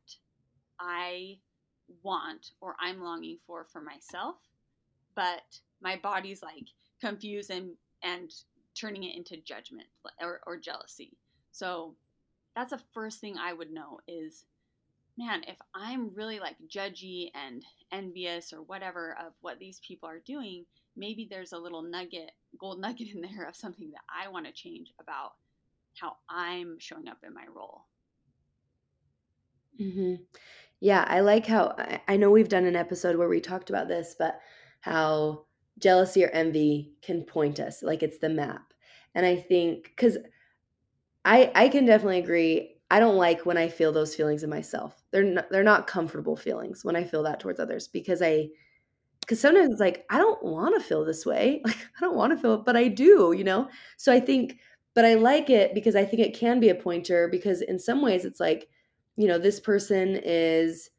I 0.80 1.40
want 2.04 2.52
or 2.62 2.76
I'm 2.80 3.04
longing 3.04 3.40
for 3.46 3.66
for 3.72 3.82
myself. 3.82 4.36
But 5.16 5.60
my 5.82 5.98
body's 5.98 6.42
like 6.42 6.68
confused 7.02 7.50
and, 7.50 7.72
and 8.04 8.32
turning 8.80 9.04
it 9.04 9.16
into 9.16 9.38
judgment 9.38 9.88
or, 10.22 10.42
or 10.46 10.58
jealousy. 10.58 11.18
So 11.52 11.96
that's 12.56 12.72
the 12.72 12.82
first 12.94 13.20
thing 13.20 13.38
I 13.38 13.54
would 13.54 13.72
know 13.72 14.00
is 14.08 14.46
man, 15.18 15.44
if 15.48 15.58
I'm 15.76 16.14
really 16.16 16.40
like 16.40 16.56
judgy 16.74 17.32
and 17.36 17.64
envious 17.92 18.54
or 18.54 18.62
whatever 18.64 19.18
of 19.20 19.34
what 19.42 19.60
these 19.60 19.82
people 19.86 20.08
are 20.08 20.20
doing, 20.20 20.66
maybe 20.96 21.28
there's 21.30 21.52
a 21.52 21.58
little 21.58 21.82
nugget, 21.82 22.32
gold 22.58 22.80
nugget 22.82 23.10
in 23.14 23.22
there 23.22 23.46
of 23.48 23.56
something 23.56 23.92
that 23.92 24.02
I 24.10 24.30
want 24.30 24.46
to 24.46 24.54
change 24.54 24.94
about 25.00 25.34
how 25.96 26.18
I'm 26.30 26.78
showing 26.80 27.10
up 27.10 27.20
in 27.28 27.34
my 27.34 27.46
role. 27.54 27.84
hmm 29.78 30.16
Yeah, 30.82 31.04
I 31.08 31.20
like 31.22 31.46
how 31.46 31.76
I, 32.08 32.16
know 32.18 32.32
we've 32.32 32.48
done 32.50 32.66
an 32.66 32.76
episode 32.76 33.18
where 33.18 33.28
we 33.30 33.42
talked 33.42 33.70
about 33.70 33.88
this, 33.88 34.16
but 34.18 34.40
how 34.82 35.46
jealousy 35.78 36.24
or 36.24 36.30
envy 36.30 36.94
can 37.02 37.24
point 37.24 37.60
us 37.60 37.84
like 37.84 38.02
it's 38.04 38.20
the 38.20 38.30
map. 38.30 38.74
And 39.16 39.26
I 39.26 39.36
think 39.36 39.84
because 39.86 40.18
I 41.26 41.52
I 41.56 41.70
can 41.70 41.86
definitely 41.86 42.20
agree. 42.20 42.76
I 42.92 43.00
don't 43.00 43.18
like 43.18 43.46
when 43.46 43.58
I 43.58 43.68
feel 43.68 43.92
those 43.92 44.16
feelings 44.16 44.44
in 44.44 44.50
myself. 44.50 45.04
They're 45.12 45.24
not, 45.24 45.50
they're 45.52 45.64
not 45.64 45.86
comfortable 45.88 46.36
feelings 46.36 46.84
when 46.84 46.96
I 46.96 47.04
feel 47.04 47.22
that 47.24 47.40
towards 47.40 47.60
others 47.60 47.88
because 47.88 48.22
I 48.22 48.50
because 49.22 49.40
sometimes 49.42 49.72
it's 49.72 49.82
like 49.82 50.06
I 50.10 50.18
don't 50.18 50.44
want 50.44 50.76
to 50.82 50.88
feel 50.88 51.06
this 51.06 51.26
way. 51.26 51.62
Like 51.66 51.78
I 51.78 52.02
don't 52.02 52.18
want 52.18 52.34
to 52.34 52.40
feel 52.40 52.56
it, 52.56 52.66
but 52.66 52.78
I 52.78 52.90
do, 52.90 53.34
you 53.38 53.44
know. 53.46 53.70
So 53.98 54.14
I 54.14 54.20
think, 54.20 54.58
but 54.96 55.06
I 55.06 55.16
like 55.16 55.50
it 55.50 55.74
because 55.76 55.96
I 55.96 56.06
think 56.06 56.22
it 56.24 56.36
can 56.38 56.60
be 56.60 56.70
a 56.70 56.76
pointer 56.76 57.28
because 57.30 57.62
in 57.62 57.80
some 57.80 58.02
ways 58.02 58.26
it's 58.26 58.40
like, 58.42 58.70
you 59.20 59.28
know, 59.28 59.38
this 59.38 59.60
person 59.60 60.20
is. 60.24 60.90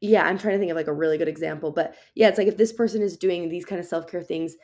Yeah, 0.00 0.24
I'm 0.24 0.38
trying 0.38 0.54
to 0.54 0.58
think 0.58 0.70
of 0.70 0.76
like 0.76 0.86
a 0.86 0.92
really 0.92 1.18
good 1.18 1.26
example, 1.26 1.72
but 1.72 1.96
yeah, 2.14 2.28
it's 2.28 2.38
like 2.38 2.46
if 2.46 2.56
this 2.56 2.72
person 2.72 3.02
is 3.02 3.16
doing 3.16 3.48
these 3.48 3.64
kind 3.64 3.80
of 3.80 3.86
self 3.86 4.06
care 4.06 4.22
things, 4.22 4.54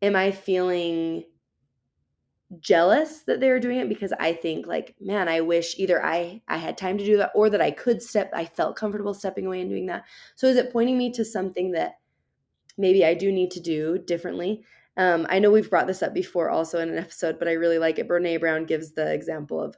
am 0.00 0.16
I 0.16 0.30
feeling 0.30 1.24
jealous 2.60 3.20
that 3.24 3.40
they're 3.40 3.60
doing 3.60 3.80
it 3.80 3.88
because 3.88 4.12
I 4.18 4.32
think 4.32 4.66
like, 4.66 4.94
man, 5.00 5.28
I 5.28 5.42
wish 5.42 5.78
either 5.78 6.02
I 6.02 6.40
I 6.48 6.56
had 6.56 6.78
time 6.78 6.96
to 6.98 7.04
do 7.04 7.18
that 7.18 7.32
or 7.34 7.50
that 7.50 7.60
I 7.60 7.72
could 7.72 8.00
step 8.00 8.30
I 8.32 8.44
felt 8.46 8.76
comfortable 8.76 9.12
stepping 9.12 9.46
away 9.46 9.60
and 9.60 9.68
doing 9.68 9.86
that. 9.86 10.04
So 10.36 10.46
is 10.46 10.56
it 10.56 10.72
pointing 10.72 10.96
me 10.96 11.12
to 11.12 11.24
something 11.24 11.72
that 11.72 11.98
maybe 12.78 13.04
I 13.04 13.12
do 13.12 13.32
need 13.32 13.50
to 13.50 13.60
do 13.60 13.98
differently? 13.98 14.62
Um, 14.96 15.26
I 15.28 15.40
know 15.40 15.50
we've 15.50 15.68
brought 15.68 15.88
this 15.88 16.02
up 16.02 16.14
before 16.14 16.48
also 16.48 16.78
in 16.78 16.88
an 16.90 16.98
episode, 16.98 17.38
but 17.40 17.48
I 17.48 17.52
really 17.52 17.78
like 17.78 17.98
it. 17.98 18.08
Brene 18.08 18.40
Brown 18.40 18.64
gives 18.64 18.92
the 18.92 19.12
example 19.12 19.60
of 19.60 19.76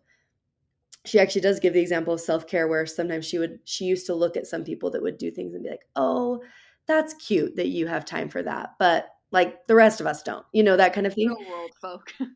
she 1.07 1.19
actually 1.19 1.41
does 1.41 1.61
give 1.61 1.73
the 1.73 1.81
example 1.81 2.15
of 2.15 2.21
self-care 2.21 2.69
where 2.69 2.87
sometimes 2.87 3.27
she 3.27 3.39
would 3.39 3.61
she 3.65 3.85
used 3.85 4.07
to 4.07 4.15
look 4.15 4.37
at 4.37 4.47
some 4.47 4.65
people 4.65 4.91
that 4.91 5.03
would 5.03 5.19
do 5.19 5.31
things 5.31 5.55
and 5.55 5.63
be 5.65 5.71
like, 5.71 5.87
"Oh, 5.97 6.43
that's 6.87 7.15
cute 7.15 7.57
that 7.57 7.69
you 7.69 7.87
have 7.87 8.05
time 8.05 8.29
for 8.29 8.43
that." 8.43 8.75
But 8.79 9.09
like 9.33 9.67
the 9.67 9.75
rest 9.75 10.01
of 10.01 10.07
us 10.07 10.23
don't. 10.23 10.45
You 10.53 10.63
know, 10.63 10.77
that 10.77 10.93
kind 10.93 11.07
of 11.07 11.15
thing. 11.15 11.35
World 11.49 11.73
folk. 11.81 12.13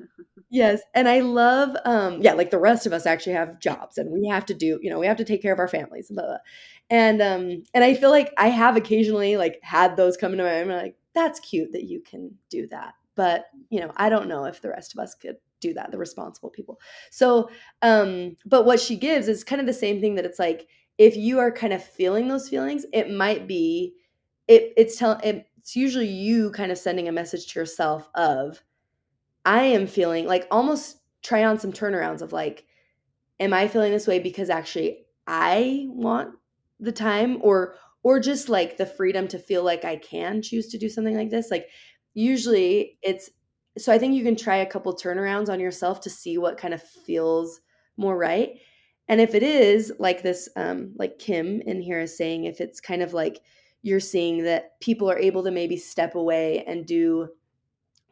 Yes, 0.51 0.83
and 0.95 1.09
I 1.09 1.19
love, 1.21 1.77
um, 1.85 2.21
yeah, 2.23 2.35
like 2.35 2.51
the 2.53 2.61
rest 2.61 2.87
of 2.87 2.93
us 2.93 3.07
actually 3.07 3.33
have 3.33 3.59
jobs, 3.59 3.99
and 3.99 4.13
we 4.13 4.29
have 4.29 4.47
to 4.47 4.55
do, 4.55 4.79
you 4.83 4.89
know, 4.89 5.01
we 5.01 5.07
have 5.07 5.17
to 5.17 5.25
take 5.25 5.43
care 5.43 5.53
of 5.53 5.59
our 5.59 5.67
families, 5.67 6.09
blah, 6.11 6.23
blah. 6.25 6.37
and 6.91 7.21
um, 7.21 7.65
and 7.75 7.83
I 7.83 7.95
feel 7.95 8.11
like 8.11 8.33
I 8.39 8.49
have 8.51 8.77
occasionally 8.77 9.37
like 9.37 9.59
had 9.63 9.97
those 9.97 10.17
come 10.17 10.31
into 10.33 10.45
my 10.45 10.63
mind. 10.63 10.71
Like, 10.83 10.97
that's 11.13 11.41
cute 11.41 11.73
that 11.73 11.85
you 11.85 12.01
can 12.03 12.31
do 12.51 12.69
that, 12.69 12.95
but 13.17 13.47
you 13.71 13.81
know 13.81 13.91
i 13.97 14.09
don't 14.09 14.29
know 14.29 14.45
if 14.45 14.61
the 14.61 14.69
rest 14.69 14.95
of 14.95 15.01
us 15.01 15.15
could 15.15 15.37
do 15.61 15.75
that 15.75 15.91
the 15.91 15.99
responsible 15.99 16.51
people. 16.51 16.81
So 17.11 17.51
um 17.83 18.37
but 18.47 18.65
what 18.65 18.81
she 18.81 18.97
gives 18.97 19.29
is 19.29 19.45
kind 19.45 19.61
of 19.61 19.67
the 19.67 19.73
same 19.73 20.01
thing 20.01 20.15
that 20.17 20.25
it's 20.25 20.39
like 20.39 20.67
if 20.99 21.17
you 21.17 21.39
are 21.39 21.51
kind 21.51 21.73
of 21.73 21.83
feeling 21.83 22.29
those 22.29 22.49
feelings 22.49 22.87
it 22.93 23.11
might 23.11 23.49
be 23.49 23.95
it 24.47 24.73
it's 24.77 24.97
telling 24.97 25.21
it's 25.23 25.75
usually 25.75 26.07
you 26.07 26.51
kind 26.53 26.71
of 26.71 26.79
sending 26.79 27.09
a 27.09 27.13
message 27.13 27.53
to 27.53 27.59
yourself 27.59 28.09
of 28.15 28.63
i 29.45 29.63
am 29.63 29.87
feeling 29.87 30.27
like 30.27 30.47
almost 30.51 30.99
try 31.23 31.43
on 31.45 31.59
some 31.59 31.73
turnarounds 31.73 32.23
of 32.23 32.33
like 32.33 32.65
am 33.41 33.53
i 33.53 33.67
feeling 33.67 33.91
this 33.91 34.07
way 34.07 34.21
because 34.21 34.51
actually 34.51 35.05
i 35.27 35.87
want 35.89 36.35
the 36.81 36.93
time? 36.93 37.39
Or 37.41 37.75
or 38.03 38.21
just 38.21 38.49
like 38.49 38.77
the 38.77 38.87
freedom 38.87 39.27
to 39.29 39.39
feel 39.39 39.65
like 39.65 39.85
i 39.85 39.97
can 39.97 40.43
choose 40.43 40.69
to 40.69 40.79
do 40.79 40.89
something 40.89 41.17
like 41.17 41.31
this. 41.31 41.51
Like 41.51 41.69
usually 42.13 42.99
it's 43.03 43.31
so 43.79 43.93
i 43.93 43.99
think 43.99 44.15
you 44.15 44.25
can 44.25 44.37
try 44.37 44.57
a 44.57 44.67
couple 44.67 44.95
turnarounds 44.95 45.49
on 45.49 45.61
yourself 45.61 46.01
to 46.01 46.11
see 46.11 46.39
what 46.39 46.59
kind 46.59 46.75
of 46.75 46.83
feels 46.83 47.61
more 47.97 48.17
right. 48.17 48.59
And 49.07 49.21
if 49.21 49.35
it 49.35 49.43
is 49.43 49.93
like 49.99 50.23
this 50.23 50.49
um 50.57 50.95
like 50.97 51.19
kim 51.19 51.61
in 51.61 51.83
here 51.83 52.01
is 52.01 52.17
saying 52.17 52.45
if 52.45 52.61
it's 52.61 52.81
kind 52.81 53.03
of 53.03 53.13
like 53.13 53.41
you're 53.83 54.01
seeing 54.01 54.45
that 54.45 54.81
people 54.81 55.11
are 55.11 55.19
able 55.19 55.45
to 55.45 55.51
maybe 55.51 55.77
step 55.77 56.15
away 56.15 56.65
and 56.67 56.87
do 56.87 57.29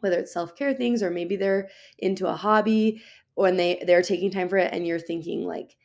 whether 0.01 0.18
it's 0.18 0.33
self-care 0.33 0.75
things 0.75 1.03
or 1.03 1.11
maybe 1.11 1.37
they're 1.37 1.68
into 1.98 2.27
a 2.27 2.37
hobby 2.37 3.01
or 3.37 3.51
they 3.51 3.83
they're 3.87 4.03
taking 4.03 4.31
time 4.31 4.48
for 4.48 4.59
it 4.59 4.72
and 4.72 4.87
you're 4.87 4.98
thinking 4.98 5.46
like 5.46 5.77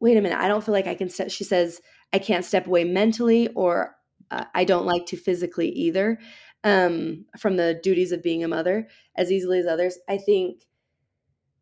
wait 0.00 0.18
a 0.18 0.20
minute 0.20 0.38
i 0.38 0.48
don't 0.48 0.62
feel 0.62 0.74
like 0.74 0.86
i 0.86 0.94
can 0.94 1.08
step 1.08 1.30
she 1.30 1.44
says 1.44 1.80
i 2.12 2.18
can't 2.18 2.44
step 2.44 2.66
away 2.66 2.84
mentally 2.84 3.48
or 3.54 3.96
uh, 4.30 4.44
i 4.54 4.64
don't 4.64 4.84
like 4.84 5.06
to 5.06 5.16
physically 5.16 5.70
either 5.70 6.18
um, 6.66 7.24
from 7.38 7.56
the 7.56 7.78
duties 7.80 8.10
of 8.10 8.24
being 8.24 8.42
a 8.42 8.48
mother 8.48 8.88
as 9.16 9.30
easily 9.30 9.60
as 9.60 9.66
others. 9.66 9.98
I 10.08 10.18
think 10.18 10.66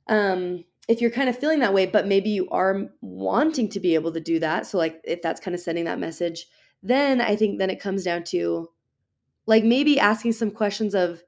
um, 0.08 0.64
if 0.88 1.02
you're 1.02 1.10
kind 1.10 1.28
of 1.28 1.38
feeling 1.38 1.60
that 1.60 1.74
way, 1.74 1.84
but 1.84 2.06
maybe 2.06 2.30
you 2.30 2.48
are 2.48 2.86
wanting 3.02 3.68
to 3.68 3.80
be 3.80 3.94
able 3.96 4.12
to 4.12 4.20
do 4.20 4.38
that, 4.38 4.66
so 4.66 4.78
like 4.78 5.02
if 5.04 5.20
that's 5.20 5.40
kind 5.40 5.54
of 5.54 5.60
sending 5.60 5.84
that 5.84 5.98
message, 5.98 6.46
then 6.82 7.20
I 7.20 7.36
think 7.36 7.58
then 7.58 7.68
it 7.68 7.80
comes 7.80 8.02
down 8.02 8.24
to 8.24 8.70
like 9.46 9.62
maybe 9.62 10.00
asking 10.00 10.32
some 10.32 10.50
questions 10.50 10.94
of 10.94 11.22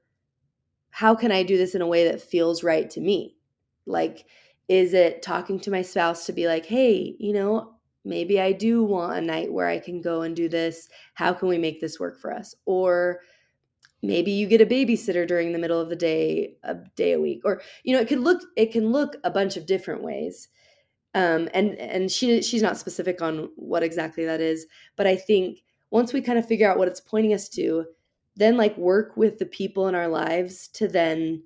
how 0.89 1.13
can 1.13 1.31
I 1.31 1.43
do 1.43 1.55
this 1.55 1.75
in 1.75 1.83
a 1.83 1.87
way 1.87 2.05
that 2.05 2.19
feels 2.21 2.63
right 2.63 2.89
to 2.89 2.99
me? 2.99 3.37
Like, 3.85 4.25
is 4.67 4.95
it 4.95 5.21
talking 5.21 5.59
to 5.61 5.71
my 5.71 5.83
spouse 5.83 6.25
to 6.25 6.33
be 6.33 6.47
like, 6.47 6.65
hey, 6.65 7.15
you 7.19 7.31
know, 7.31 7.75
maybe 8.03 8.41
I 8.41 8.53
do 8.53 8.83
want 8.83 9.19
a 9.19 9.21
night 9.21 9.53
where 9.53 9.67
I 9.67 9.77
can 9.77 10.01
go 10.01 10.23
and 10.23 10.35
do 10.35 10.49
this. 10.49 10.89
How 11.13 11.33
can 11.33 11.47
we 11.47 11.59
make 11.59 11.79
this 11.79 11.99
work 11.99 12.19
for 12.19 12.33
us? 12.33 12.55
Or 12.65 13.19
maybe 14.01 14.31
you 14.31 14.47
get 14.47 14.61
a 14.61 14.65
babysitter 14.65 15.27
during 15.27 15.51
the 15.51 15.59
middle 15.59 15.79
of 15.79 15.89
the 15.89 15.95
day 15.95 16.55
a 16.63 16.75
day 16.95 17.13
a 17.13 17.19
week 17.19 17.41
or 17.43 17.61
you 17.83 17.93
know 17.95 18.01
it 18.01 18.07
can 18.07 18.23
look 18.23 18.41
it 18.55 18.71
can 18.71 18.91
look 18.91 19.15
a 19.23 19.31
bunch 19.31 19.57
of 19.57 19.65
different 19.65 20.03
ways. 20.03 20.49
Um, 21.15 21.49
and 21.53 21.75
and 21.79 22.11
she 22.11 22.41
she's 22.43 22.61
not 22.61 22.77
specific 22.77 23.21
on 23.21 23.49
what 23.55 23.81
exactly 23.81 24.25
that 24.25 24.41
is 24.41 24.67
but 24.97 25.07
i 25.07 25.15
think 25.15 25.63
once 25.89 26.13
we 26.13 26.21
kind 26.21 26.37
of 26.37 26.45
figure 26.45 26.69
out 26.69 26.77
what 26.77 26.87
it's 26.87 26.99
pointing 26.99 27.33
us 27.33 27.49
to 27.49 27.85
then 28.35 28.55
like 28.55 28.77
work 28.77 29.17
with 29.17 29.39
the 29.39 29.45
people 29.45 29.87
in 29.87 29.95
our 29.95 30.07
lives 30.07 30.67
to 30.67 30.87
then 30.87 31.41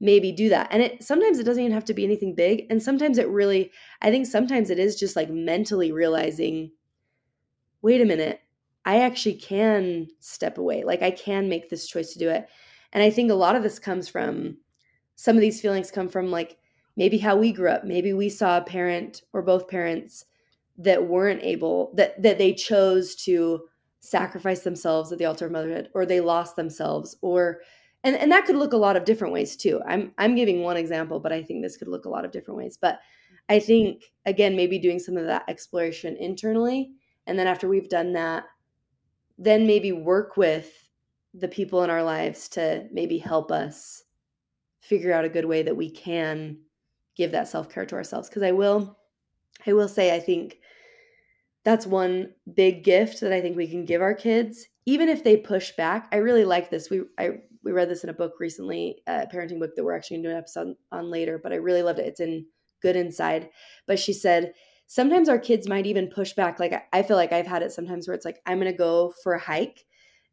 maybe 0.00 0.32
do 0.32 0.48
that. 0.48 0.68
And 0.70 0.82
it 0.82 1.02
sometimes 1.02 1.38
it 1.38 1.44
doesn't 1.44 1.62
even 1.62 1.74
have 1.74 1.84
to 1.84 1.94
be 1.94 2.04
anything 2.04 2.34
big 2.34 2.66
and 2.70 2.82
sometimes 2.82 3.18
it 3.18 3.28
really 3.28 3.70
i 4.00 4.10
think 4.10 4.26
sometimes 4.26 4.70
it 4.70 4.78
is 4.78 4.98
just 4.98 5.14
like 5.14 5.30
mentally 5.30 5.92
realizing 5.92 6.70
wait 7.82 8.00
a 8.00 8.06
minute 8.06 8.40
I 8.84 9.00
actually 9.00 9.34
can 9.34 10.08
step 10.20 10.58
away. 10.58 10.84
Like 10.84 11.02
I 11.02 11.10
can 11.10 11.48
make 11.48 11.68
this 11.68 11.86
choice 11.86 12.12
to 12.12 12.18
do 12.18 12.30
it. 12.30 12.48
And 12.92 13.02
I 13.02 13.10
think 13.10 13.30
a 13.30 13.34
lot 13.34 13.56
of 13.56 13.62
this 13.62 13.78
comes 13.78 14.08
from 14.08 14.56
some 15.16 15.36
of 15.36 15.42
these 15.42 15.60
feelings 15.60 15.90
come 15.90 16.08
from 16.08 16.30
like 16.30 16.56
maybe 16.96 17.18
how 17.18 17.36
we 17.36 17.52
grew 17.52 17.70
up. 17.70 17.84
Maybe 17.84 18.12
we 18.12 18.28
saw 18.28 18.56
a 18.56 18.62
parent 18.62 19.22
or 19.32 19.42
both 19.42 19.68
parents 19.68 20.24
that 20.78 21.06
weren't 21.06 21.42
able 21.42 21.92
that 21.96 22.20
that 22.22 22.38
they 22.38 22.54
chose 22.54 23.14
to 23.14 23.60
sacrifice 24.00 24.60
themselves 24.60 25.12
at 25.12 25.18
the 25.18 25.26
altar 25.26 25.46
of 25.46 25.52
motherhood 25.52 25.90
or 25.94 26.06
they 26.06 26.20
lost 26.20 26.56
themselves 26.56 27.16
or 27.20 27.60
and 28.02 28.16
and 28.16 28.32
that 28.32 28.46
could 28.46 28.56
look 28.56 28.72
a 28.72 28.78
lot 28.78 28.96
of 28.96 29.04
different 29.04 29.34
ways 29.34 29.56
too. 29.56 29.80
I'm 29.86 30.12
I'm 30.16 30.34
giving 30.34 30.62
one 30.62 30.78
example, 30.78 31.20
but 31.20 31.32
I 31.32 31.42
think 31.42 31.62
this 31.62 31.76
could 31.76 31.88
look 31.88 32.06
a 32.06 32.10
lot 32.10 32.24
of 32.24 32.32
different 32.32 32.56
ways. 32.56 32.78
But 32.80 32.98
I 33.50 33.58
think 33.58 34.04
again 34.24 34.56
maybe 34.56 34.78
doing 34.78 34.98
some 34.98 35.18
of 35.18 35.26
that 35.26 35.44
exploration 35.48 36.16
internally 36.16 36.92
and 37.26 37.38
then 37.38 37.46
after 37.46 37.68
we've 37.68 37.90
done 37.90 38.14
that 38.14 38.44
then 39.40 39.66
maybe 39.66 39.90
work 39.90 40.36
with 40.36 40.70
the 41.32 41.48
people 41.48 41.82
in 41.82 41.90
our 41.90 42.02
lives 42.02 42.48
to 42.50 42.86
maybe 42.92 43.18
help 43.18 43.50
us 43.50 44.04
figure 44.80 45.12
out 45.12 45.24
a 45.24 45.30
good 45.30 45.46
way 45.46 45.62
that 45.62 45.76
we 45.76 45.90
can 45.90 46.58
give 47.16 47.32
that 47.32 47.48
self-care 47.48 47.86
to 47.86 47.94
ourselves. 47.96 48.28
Because 48.28 48.42
i 48.42 48.52
will 48.52 48.96
i 49.66 49.72
will 49.72 49.88
say 49.88 50.14
i 50.14 50.20
think 50.20 50.58
that's 51.64 51.86
one 51.86 52.32
big 52.54 52.84
gift 52.84 53.20
that 53.20 53.32
i 53.32 53.40
think 53.40 53.56
we 53.56 53.66
can 53.66 53.84
give 53.84 54.02
our 54.02 54.14
kids. 54.14 54.66
Even 54.86 55.08
if 55.08 55.24
they 55.24 55.36
push 55.36 55.72
back 55.72 56.08
i 56.12 56.16
really 56.16 56.44
like 56.44 56.70
this. 56.70 56.90
We 56.90 57.02
i 57.18 57.30
we 57.62 57.72
read 57.72 57.90
this 57.90 58.04
in 58.04 58.10
a 58.10 58.14
book 58.14 58.34
recently 58.40 59.02
a 59.06 59.26
parenting 59.26 59.58
book 59.58 59.74
that 59.74 59.84
we're 59.84 59.96
actually 59.96 60.18
going 60.18 60.24
to 60.24 60.28
do 60.28 60.32
an 60.32 60.38
episode 60.38 60.74
on 60.92 61.10
later 61.10 61.40
but 61.42 61.52
i 61.52 61.56
really 61.56 61.82
loved 61.82 61.98
it. 61.98 62.06
It's 62.06 62.20
in 62.20 62.44
good 62.82 62.96
inside. 62.96 63.48
But 63.86 63.98
she 63.98 64.12
said 64.12 64.52
sometimes 64.90 65.28
our 65.28 65.38
kids 65.38 65.68
might 65.68 65.86
even 65.86 66.08
push 66.08 66.32
back. 66.32 66.58
Like 66.58 66.74
I 66.92 67.04
feel 67.04 67.16
like 67.16 67.32
I've 67.32 67.46
had 67.46 67.62
it 67.62 67.70
sometimes 67.70 68.08
where 68.08 68.14
it's 68.14 68.24
like 68.24 68.40
I'm 68.44 68.58
gonna 68.58 68.72
go 68.72 69.14
for 69.22 69.34
a 69.34 69.38
hike 69.38 69.84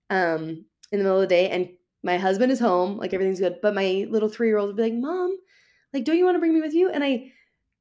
um, 0.10 0.66
in 0.92 0.98
the 0.98 1.04
middle 1.04 1.18
of 1.18 1.22
the 1.22 1.28
day, 1.28 1.50
and 1.50 1.70
my 2.04 2.18
husband 2.18 2.52
is 2.52 2.60
home, 2.60 2.98
like 2.98 3.14
everything's 3.14 3.40
good, 3.40 3.58
but 3.62 3.76
my 3.76 4.08
little 4.10 4.30
three 4.30 4.48
year 4.48 4.58
old 4.58 4.70
would 4.70 4.76
be 4.76 4.84
like, 4.84 4.94
"Mom, 4.96 5.38
like, 5.94 6.06
don't 6.06 6.18
you 6.18 6.26
want 6.26 6.36
to 6.36 6.40
bring 6.40 6.56
me 6.56 6.62
with 6.62 6.74
you?" 6.74 6.90
And 6.90 7.04
I 7.04 7.32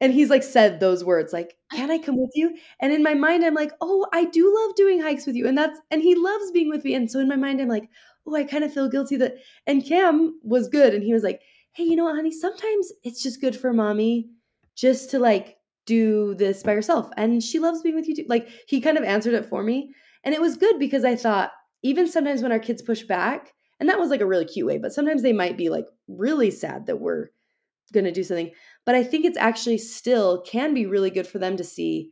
and 0.03 0.13
he's 0.13 0.29
like 0.29 0.43
said 0.43 0.79
those 0.79 1.03
words 1.03 1.33
like 1.33 1.57
can 1.73 1.91
i 1.91 1.97
come 1.97 2.19
with 2.19 2.33
you 2.35 2.55
and 2.81 2.93
in 2.93 3.03
my 3.03 3.15
mind 3.15 3.43
i'm 3.43 3.55
like 3.55 3.73
oh 3.81 4.07
i 4.13 4.27
do 4.27 4.55
love 4.55 4.77
doing 4.77 5.01
hikes 5.01 5.27
with 5.27 5.35
you 5.35 5.47
and 5.49 5.57
that's 5.57 5.81
and 5.91 6.03
he 6.03 6.15
loves 6.15 6.51
being 6.51 6.69
with 6.69 6.85
me 6.85 6.95
and 6.95 7.11
so 7.11 7.19
in 7.19 7.29
my 7.29 7.37
mind 7.37 7.61
i'm 7.63 7.69
like 7.69 7.89
oh 8.27 8.35
i 8.35 8.45
kind 8.45 8.63
of 8.63 8.75
feel 8.75 8.91
guilty 8.91 9.17
that 9.17 9.37
and 9.67 9.87
cam 9.87 10.39
was 10.43 10.69
good 10.69 10.93
and 10.93 11.03
he 11.03 11.15
was 11.15 11.23
like 11.23 11.41
hey 11.73 11.85
you 11.85 11.97
know 11.97 12.05
what 12.05 12.15
honey 12.15 12.31
sometimes 12.31 12.93
it's 13.05 13.23
just 13.23 13.41
good 13.41 13.57
for 13.57 13.73
mommy 13.73 14.29
just 14.75 15.11
to 15.11 15.19
like 15.19 15.56
do 15.87 16.35
this 16.35 16.63
by 16.63 16.73
yourself 16.73 17.09
and 17.17 17.43
she 17.43 17.59
loves 17.59 17.83
being 17.83 17.95
with 17.95 18.09
you 18.09 18.17
too. 18.17 18.27
Like 18.29 18.49
he 18.67 18.81
kind 18.81 18.99
of 18.99 19.05
answered 19.05 19.35
it 19.35 19.47
for 19.47 19.63
me 19.63 19.95
and 20.27 20.35
it 20.35 20.41
was 20.41 20.59
good 20.59 20.79
because 20.79 21.05
i 21.05 21.17
thought 21.17 21.53
even 21.83 22.07
sometimes 22.07 22.43
when 22.43 22.53
our 22.53 22.59
kids 22.59 22.83
push 22.83 23.05
back 23.05 23.55
and 23.81 23.89
that 23.89 23.99
was 23.99 24.11
like 24.11 24.21
a 24.21 24.27
really 24.27 24.45
cute 24.45 24.67
way 24.67 24.77
but 24.77 24.93
sometimes 24.93 25.23
they 25.23 25.33
might 25.33 25.57
be 25.57 25.71
like 25.71 25.87
really 26.09 26.51
sad 26.51 26.85
that 26.85 27.01
we're 27.01 27.29
going 27.95 28.05
to 28.05 28.13
do 28.13 28.25
something 28.25 28.51
but 28.85 28.95
i 28.95 29.03
think 29.03 29.25
it's 29.25 29.39
actually 29.39 29.79
still 29.79 30.43
can 30.43 30.75
be 30.75 30.85
really 30.85 31.11
good 31.11 31.27
for 31.27 31.39
them 31.39 31.57
to 31.57 31.65
see 31.65 32.11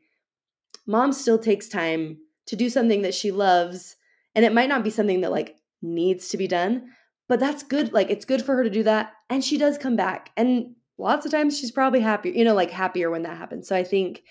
mom 0.87 1.13
still 1.13 1.39
takes 1.39 1.69
time 1.69 2.17
to 2.47 2.57
do 2.57 2.71
something 2.71 3.03
that 3.03 3.15
she 3.15 3.31
loves 3.31 3.97
and 4.35 4.45
it 4.45 4.55
might 4.55 4.69
not 4.69 4.85
be 4.85 4.91
something 4.91 5.21
that 5.21 5.33
like 5.33 5.57
needs 5.83 6.29
to 6.29 6.37
be 6.37 6.47
done 6.47 6.89
but 7.29 7.41
that's 7.41 7.63
good 7.63 7.93
like 7.93 8.09
it's 8.11 8.25
good 8.25 8.43
for 8.43 8.55
her 8.55 8.63
to 8.63 8.71
do 8.71 8.85
that 8.85 9.13
and 9.29 9.45
she 9.45 9.59
does 9.59 9.77
come 9.77 9.97
back 9.97 10.31
and 10.37 10.75
lots 10.99 11.27
of 11.27 11.33
times 11.33 11.59
she's 11.59 11.71
probably 11.71 12.01
happier, 12.01 12.33
you 12.33 12.45
know, 12.45 12.55
like 12.55 12.71
happier 12.71 13.11
when 13.11 13.23
that 13.23 13.37
happens. 13.37 13.69
So 13.69 13.77
I 13.77 13.85
think 13.85 14.23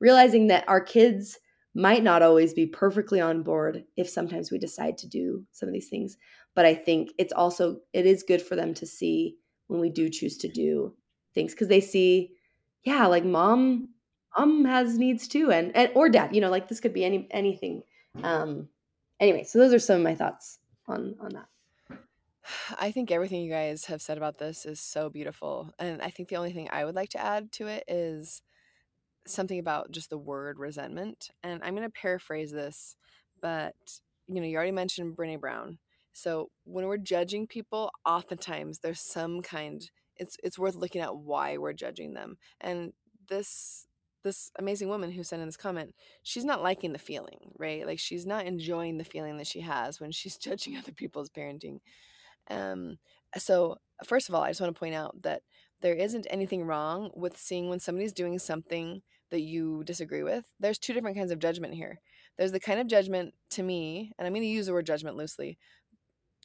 realizing 0.00 0.48
that 0.48 0.68
our 0.68 0.80
kids 0.80 1.38
might 1.74 2.02
not 2.02 2.22
always 2.22 2.52
be 2.52 2.66
perfectly 2.66 3.20
on 3.20 3.42
board 3.42 3.84
if 3.96 4.08
sometimes 4.08 4.50
we 4.50 4.58
decide 4.58 4.98
to 4.98 5.08
do 5.08 5.44
some 5.52 5.68
of 5.68 5.72
these 5.72 5.88
things. 5.88 6.16
But 6.54 6.66
I 6.66 6.74
think 6.74 7.12
it's 7.18 7.32
also 7.32 7.78
it 7.92 8.06
is 8.06 8.22
good 8.22 8.42
for 8.42 8.56
them 8.56 8.74
to 8.74 8.86
see 8.86 9.36
when 9.68 9.80
we 9.80 9.88
do 9.88 10.10
choose 10.10 10.36
to 10.38 10.48
do 10.48 10.94
things 11.34 11.52
because 11.52 11.68
they 11.68 11.80
see, 11.80 12.32
yeah, 12.84 13.06
like 13.06 13.24
mom, 13.24 13.88
mom 14.36 14.64
has 14.66 14.98
needs 14.98 15.26
too, 15.28 15.50
and, 15.50 15.74
and 15.74 15.90
or 15.94 16.10
dad, 16.10 16.34
you 16.34 16.40
know, 16.42 16.50
like 16.50 16.68
this 16.68 16.80
could 16.80 16.92
be 16.92 17.04
any 17.04 17.26
anything. 17.30 17.82
Um, 18.22 18.68
anyway, 19.18 19.44
so 19.44 19.58
those 19.58 19.72
are 19.72 19.78
some 19.78 19.96
of 19.96 20.02
my 20.02 20.14
thoughts 20.14 20.58
on 20.86 21.14
on 21.20 21.30
that. 21.30 21.46
I 22.78 22.90
think 22.90 23.10
everything 23.10 23.42
you 23.42 23.50
guys 23.50 23.86
have 23.86 24.02
said 24.02 24.16
about 24.16 24.38
this 24.38 24.66
is 24.66 24.80
so 24.80 25.08
beautiful. 25.08 25.72
And 25.78 26.02
I 26.02 26.10
think 26.10 26.28
the 26.28 26.36
only 26.36 26.52
thing 26.52 26.68
I 26.72 26.84
would 26.84 26.94
like 26.94 27.10
to 27.10 27.20
add 27.20 27.52
to 27.52 27.66
it 27.66 27.84
is 27.88 28.42
something 29.26 29.58
about 29.58 29.90
just 29.90 30.10
the 30.10 30.18
word 30.18 30.58
resentment. 30.58 31.30
And 31.42 31.62
I'm 31.62 31.74
going 31.74 31.86
to 31.86 31.90
paraphrase 31.90 32.52
this, 32.52 32.96
but 33.40 33.74
you 34.26 34.40
know, 34.40 34.46
you 34.46 34.56
already 34.56 34.72
mentioned 34.72 35.16
Brene 35.16 35.40
Brown. 35.40 35.78
So 36.12 36.50
when 36.64 36.86
we're 36.86 36.98
judging 36.98 37.46
people, 37.46 37.90
oftentimes 38.04 38.80
there's 38.80 39.00
some 39.00 39.42
kind 39.42 39.88
it's 40.16 40.36
it's 40.42 40.58
worth 40.58 40.74
looking 40.74 41.00
at 41.00 41.16
why 41.16 41.56
we're 41.56 41.72
judging 41.72 42.14
them. 42.14 42.36
And 42.60 42.92
this 43.28 43.86
this 44.22 44.52
amazing 44.58 44.88
woman 44.88 45.10
who 45.10 45.24
sent 45.24 45.42
in 45.42 45.48
this 45.48 45.56
comment, 45.56 45.94
she's 46.22 46.44
not 46.44 46.62
liking 46.62 46.92
the 46.92 46.98
feeling, 46.98 47.52
right? 47.58 47.86
Like 47.86 47.98
she's 47.98 48.24
not 48.24 48.46
enjoying 48.46 48.98
the 48.98 49.04
feeling 49.04 49.36
that 49.38 49.46
she 49.46 49.60
has 49.60 50.00
when 50.00 50.12
she's 50.12 50.36
judging 50.38 50.76
other 50.76 50.92
people's 50.92 51.30
parenting. 51.30 51.80
Um, 52.50 52.98
so, 53.36 53.76
first 54.04 54.28
of 54.28 54.34
all, 54.34 54.42
I 54.42 54.50
just 54.50 54.60
want 54.60 54.74
to 54.74 54.78
point 54.78 54.94
out 54.94 55.22
that 55.22 55.42
there 55.80 55.94
isn't 55.94 56.26
anything 56.30 56.64
wrong 56.64 57.10
with 57.14 57.36
seeing 57.36 57.68
when 57.68 57.80
somebody's 57.80 58.12
doing 58.12 58.38
something 58.38 59.02
that 59.30 59.40
you 59.40 59.82
disagree 59.84 60.22
with. 60.22 60.44
There's 60.60 60.78
two 60.78 60.92
different 60.92 61.16
kinds 61.16 61.32
of 61.32 61.38
judgment 61.38 61.74
here. 61.74 61.98
There's 62.38 62.52
the 62.52 62.60
kind 62.60 62.80
of 62.80 62.86
judgment 62.86 63.34
to 63.50 63.62
me, 63.62 64.12
and 64.18 64.26
I'm 64.26 64.32
going 64.32 64.42
to 64.42 64.48
use 64.48 64.66
the 64.66 64.72
word 64.72 64.86
judgment 64.86 65.16
loosely, 65.16 65.58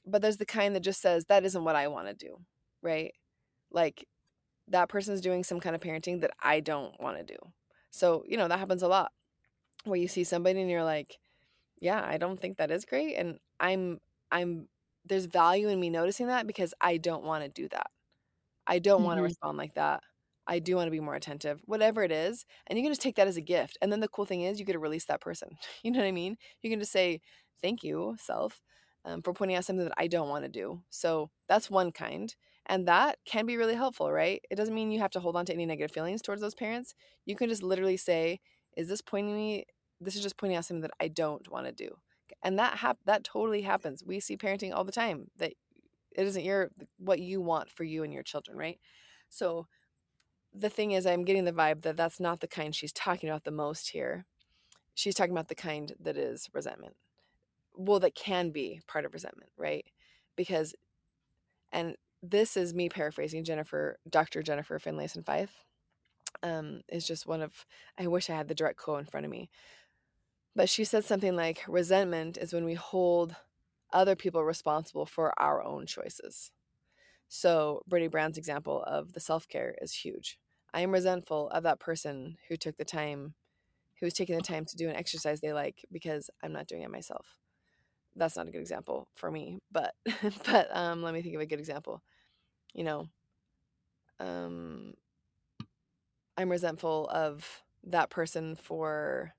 but 0.05 0.21
there's 0.21 0.37
the 0.37 0.45
kind 0.45 0.75
that 0.75 0.81
just 0.81 1.01
says 1.01 1.25
that 1.25 1.45
isn't 1.45 1.63
what 1.63 1.75
I 1.75 1.87
want 1.87 2.07
to 2.07 2.13
do, 2.13 2.37
right? 2.81 3.13
Like 3.71 4.05
that 4.69 4.89
person's 4.89 5.21
doing 5.21 5.43
some 5.43 5.59
kind 5.59 5.75
of 5.75 5.81
parenting 5.81 6.21
that 6.21 6.31
I 6.41 6.59
don't 6.59 6.99
want 6.99 7.17
to 7.17 7.23
do. 7.23 7.37
So, 7.91 8.23
you 8.27 8.37
know, 8.37 8.47
that 8.47 8.59
happens 8.59 8.83
a 8.83 8.87
lot 8.87 9.11
where 9.85 9.99
you 9.99 10.07
see 10.07 10.23
somebody 10.23 10.61
and 10.61 10.69
you're 10.69 10.83
like, 10.83 11.17
yeah, 11.79 12.03
I 12.05 12.17
don't 12.17 12.39
think 12.39 12.57
that 12.57 12.71
is 12.71 12.85
great 12.85 13.15
and 13.15 13.37
I'm 13.59 13.99
I'm 14.31 14.67
there's 15.07 15.25
value 15.25 15.69
in 15.69 15.79
me 15.79 15.89
noticing 15.89 16.27
that 16.27 16.47
because 16.47 16.73
I 16.81 16.97
don't 16.97 17.23
want 17.23 17.43
to 17.43 17.49
do 17.49 17.67
that. 17.69 17.87
I 18.67 18.79
don't 18.79 19.03
want 19.03 19.17
to 19.17 19.23
respond 19.23 19.57
like 19.57 19.73
that. 19.75 20.01
I 20.47 20.59
do 20.59 20.75
want 20.75 20.87
to 20.87 20.91
be 20.91 20.99
more 20.99 21.15
attentive, 21.15 21.61
whatever 21.65 22.03
it 22.03 22.11
is. 22.11 22.45
And 22.67 22.77
you 22.79 22.83
can 22.83 22.91
just 22.91 23.01
take 23.01 23.15
that 23.17 23.27
as 23.27 23.37
a 23.37 23.41
gift. 23.41 23.77
And 23.81 23.91
then 23.91 23.99
the 23.99 24.07
cool 24.07 24.25
thing 24.25 24.41
is, 24.41 24.59
you 24.59 24.65
get 24.65 24.73
to 24.73 24.79
release 24.79 25.05
that 25.05 25.21
person. 25.21 25.49
You 25.83 25.91
know 25.91 25.99
what 25.99 26.07
I 26.07 26.11
mean? 26.11 26.37
You 26.61 26.69
can 26.69 26.79
just 26.79 26.91
say, 26.91 27.21
thank 27.61 27.83
you, 27.83 28.15
self, 28.19 28.61
um, 29.05 29.21
for 29.21 29.33
pointing 29.33 29.57
out 29.57 29.65
something 29.65 29.85
that 29.85 29.93
I 29.97 30.07
don't 30.07 30.29
want 30.29 30.43
to 30.45 30.49
do. 30.49 30.81
So 30.89 31.29
that's 31.47 31.69
one 31.69 31.91
kind. 31.91 32.33
And 32.65 32.87
that 32.87 33.19
can 33.25 33.45
be 33.45 33.57
really 33.57 33.75
helpful, 33.75 34.11
right? 34.11 34.41
It 34.49 34.55
doesn't 34.55 34.75
mean 34.75 34.91
you 34.91 34.99
have 34.99 35.11
to 35.11 35.19
hold 35.21 35.35
on 35.37 35.45
to 35.45 35.53
any 35.53 35.65
negative 35.65 35.93
feelings 35.93 36.21
towards 36.21 36.41
those 36.41 36.55
parents. 36.55 36.93
You 37.25 37.35
can 37.35 37.49
just 37.49 37.63
literally 37.63 37.97
say, 37.97 38.39
is 38.75 38.89
this 38.89 39.01
pointing 39.01 39.35
me? 39.35 39.65
This 40.01 40.15
is 40.15 40.21
just 40.23 40.37
pointing 40.37 40.57
out 40.57 40.65
something 40.65 40.81
that 40.81 40.91
I 40.99 41.07
don't 41.07 41.49
want 41.49 41.65
to 41.65 41.71
do. 41.71 41.97
And 42.43 42.57
that 42.59 42.77
hap- 42.77 43.03
that 43.05 43.23
totally 43.23 43.63
happens. 43.63 44.03
We 44.05 44.19
see 44.19 44.37
parenting 44.37 44.73
all 44.73 44.83
the 44.83 44.91
time 44.91 45.27
that 45.37 45.53
it 46.11 46.27
isn't 46.27 46.43
your 46.43 46.71
what 46.97 47.19
you 47.19 47.41
want 47.41 47.69
for 47.69 47.83
you 47.83 48.03
and 48.03 48.13
your 48.13 48.23
children, 48.23 48.57
right? 48.57 48.79
So 49.29 49.67
the 50.53 50.69
thing 50.69 50.91
is 50.91 51.05
i'm 51.05 51.23
getting 51.23 51.45
the 51.45 51.51
vibe 51.51 51.81
that 51.81 51.97
that's 51.97 52.19
not 52.19 52.39
the 52.39 52.47
kind 52.47 52.75
she's 52.75 52.91
talking 52.91 53.29
about 53.29 53.43
the 53.43 53.51
most 53.51 53.89
here 53.89 54.25
she's 54.93 55.15
talking 55.15 55.31
about 55.31 55.47
the 55.49 55.55
kind 55.55 55.93
that 55.99 56.17
is 56.17 56.49
resentment 56.53 56.95
well 57.75 57.99
that 57.99 58.15
can 58.15 58.49
be 58.49 58.81
part 58.87 59.05
of 59.05 59.13
resentment 59.13 59.51
right 59.57 59.85
because 60.35 60.73
and 61.71 61.95
this 62.23 62.57
is 62.57 62.73
me 62.73 62.89
paraphrasing 62.89 63.43
jennifer 63.43 63.97
dr 64.09 64.41
jennifer 64.43 64.79
finlayson 64.79 65.23
fife 65.23 65.51
um, 66.43 66.81
is 66.89 67.07
just 67.07 67.25
one 67.25 67.41
of 67.41 67.65
i 67.99 68.07
wish 68.07 68.29
i 68.29 68.35
had 68.35 68.47
the 68.47 68.55
direct 68.55 68.77
quote 68.77 68.99
in 68.99 69.05
front 69.05 69.25
of 69.25 69.31
me 69.31 69.49
but 70.57 70.69
she 70.69 70.83
said 70.83 71.05
something 71.05 71.37
like 71.37 71.63
resentment 71.69 72.37
is 72.37 72.53
when 72.53 72.65
we 72.65 72.75
hold 72.75 73.37
other 73.93 74.17
people 74.17 74.43
responsible 74.43 75.05
for 75.07 75.33
our 75.41 75.63
own 75.63 75.85
choices 75.87 76.51
so 77.27 77.81
Brene 77.89 78.11
Brown's 78.11 78.37
example 78.37 78.83
of 78.83 79.13
the 79.13 79.19
self-care 79.19 79.75
is 79.81 79.93
huge. 79.93 80.37
I 80.73 80.81
am 80.81 80.91
resentful 80.91 81.49
of 81.49 81.63
that 81.63 81.79
person 81.79 82.37
who 82.47 82.57
took 82.57 82.77
the 82.77 82.85
time, 82.85 83.33
who 83.99 84.05
was 84.05 84.13
taking 84.13 84.35
the 84.35 84.41
time 84.41 84.65
to 84.65 84.77
do 84.77 84.89
an 84.89 84.95
exercise 84.95 85.41
they 85.41 85.53
like 85.53 85.85
because 85.91 86.29
I'm 86.43 86.53
not 86.53 86.67
doing 86.67 86.83
it 86.83 86.91
myself. 86.91 87.39
That's 88.15 88.35
not 88.37 88.47
a 88.47 88.51
good 88.51 88.61
example 88.61 89.09
for 89.15 89.31
me, 89.31 89.59
but 89.71 89.93
but 90.45 90.69
um, 90.75 91.03
let 91.03 91.13
me 91.13 91.21
think 91.21 91.35
of 91.35 91.41
a 91.41 91.45
good 91.45 91.59
example. 91.59 92.01
You 92.73 92.83
know, 92.83 93.07
um, 94.19 94.93
I'm 96.37 96.49
resentful 96.49 97.07
of 97.11 97.63
that 97.83 98.09
person 98.09 98.55
for 98.55 99.33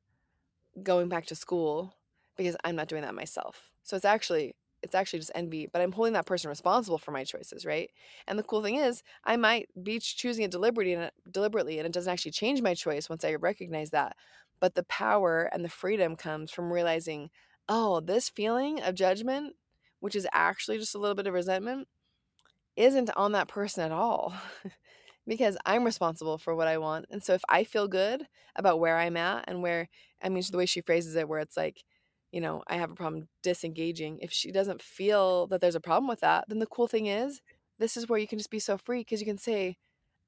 going 0.83 1.09
back 1.09 1.27
to 1.27 1.35
school 1.35 1.95
because 2.37 2.57
I'm 2.65 2.77
not 2.77 2.89
doing 2.89 3.03
that 3.03 3.15
myself. 3.15 3.71
So 3.83 3.97
it's 3.97 4.05
actually 4.05 4.55
it's 4.83 4.95
actually 4.95 5.19
just 5.19 5.33
envy, 5.35 5.67
but 5.73 5.83
I'm 5.83 5.91
holding 5.91 6.13
that 6.13 6.27
person 6.27 6.49
responsible 6.49 6.99
for 6.99 7.11
my 7.11 7.25
choices, 7.25 7.67
right? 7.67 7.91
And 8.29 8.39
the 8.39 8.45
cool 8.45 8.63
thing 8.63 8.77
is, 8.77 9.03
I 9.25 9.37
might 9.37 9.69
be 9.83 9.99
choosing 9.99 10.45
it 10.45 10.53
deliberately 10.53 10.93
and 10.93 11.03
it, 11.05 11.15
deliberately, 11.29 11.79
and 11.79 11.87
it 11.87 11.93
doesn't 11.93 12.13
actually 12.13 12.31
change 12.31 12.63
my 12.63 12.75
choice 12.75 13.09
once 13.11 13.25
I 13.25 13.35
recognize 13.35 13.91
that. 13.91 14.17
But 14.61 14.77
the 14.77 14.85
power 14.85 15.51
and 15.53 15.65
the 15.65 15.69
freedom 15.69 16.15
comes 16.15 16.53
from 16.53 16.73
realizing, 16.73 17.31
oh, 17.69 17.99
this 17.99 18.29
feeling 18.29 18.81
of 18.81 18.95
judgment, 18.95 19.57
which 19.99 20.15
is 20.15 20.29
actually 20.33 20.79
just 20.79 20.95
a 20.95 20.99
little 20.99 21.17
bit 21.17 21.27
of 21.27 21.35
resentment, 21.35 21.89
isn't 22.77 23.11
on 23.17 23.33
that 23.33 23.49
person 23.49 23.85
at 23.85 23.93
all. 23.93 24.35
because 25.29 25.57
I'm 25.67 25.85
responsible 25.85 26.39
for 26.39 26.55
what 26.55 26.69
I 26.69 26.79
want. 26.79 27.07
And 27.11 27.23
so 27.23 27.35
if 27.35 27.43
I 27.49 27.65
feel 27.65 27.87
good 27.87 28.27
about 28.57 28.81
where 28.81 28.97
I'm 28.97 29.17
at 29.17 29.45
and 29.47 29.63
where, 29.63 29.89
I 30.23 30.29
mean, 30.31 30.43
the 30.51 30.57
way 30.57 30.67
she 30.67 30.81
phrases 30.81 31.15
it, 31.15 31.29
where 31.29 31.41
it's 31.41 31.57
like, 31.57 31.85
you 32.33 32.41
know, 32.41 32.63
I 32.67 32.77
have 32.77 32.91
a 32.91 32.95
problem 32.95 33.29
disengaging. 33.43 34.19
If 34.21 34.33
she 34.33 34.51
doesn't 34.51 34.83
feel 34.83 35.47
that 35.49 35.61
there's 35.61 35.75
a 35.75 35.81
problem 35.81 36.09
with 36.09 36.21
that, 36.21 36.47
then 36.49 36.59
the 36.59 36.67
cool 36.67 36.89
thing 36.89 37.07
is, 37.07 37.41
this 37.79 37.97
is 37.97 38.09
where 38.09 38.19
you 38.19 38.27
can 38.27 38.39
just 38.39 38.51
be 38.51 38.59
so 38.59 38.77
free 38.77 39.01
because 39.01 39.21
you 39.21 39.27
can 39.27 39.39
say, 39.39 39.77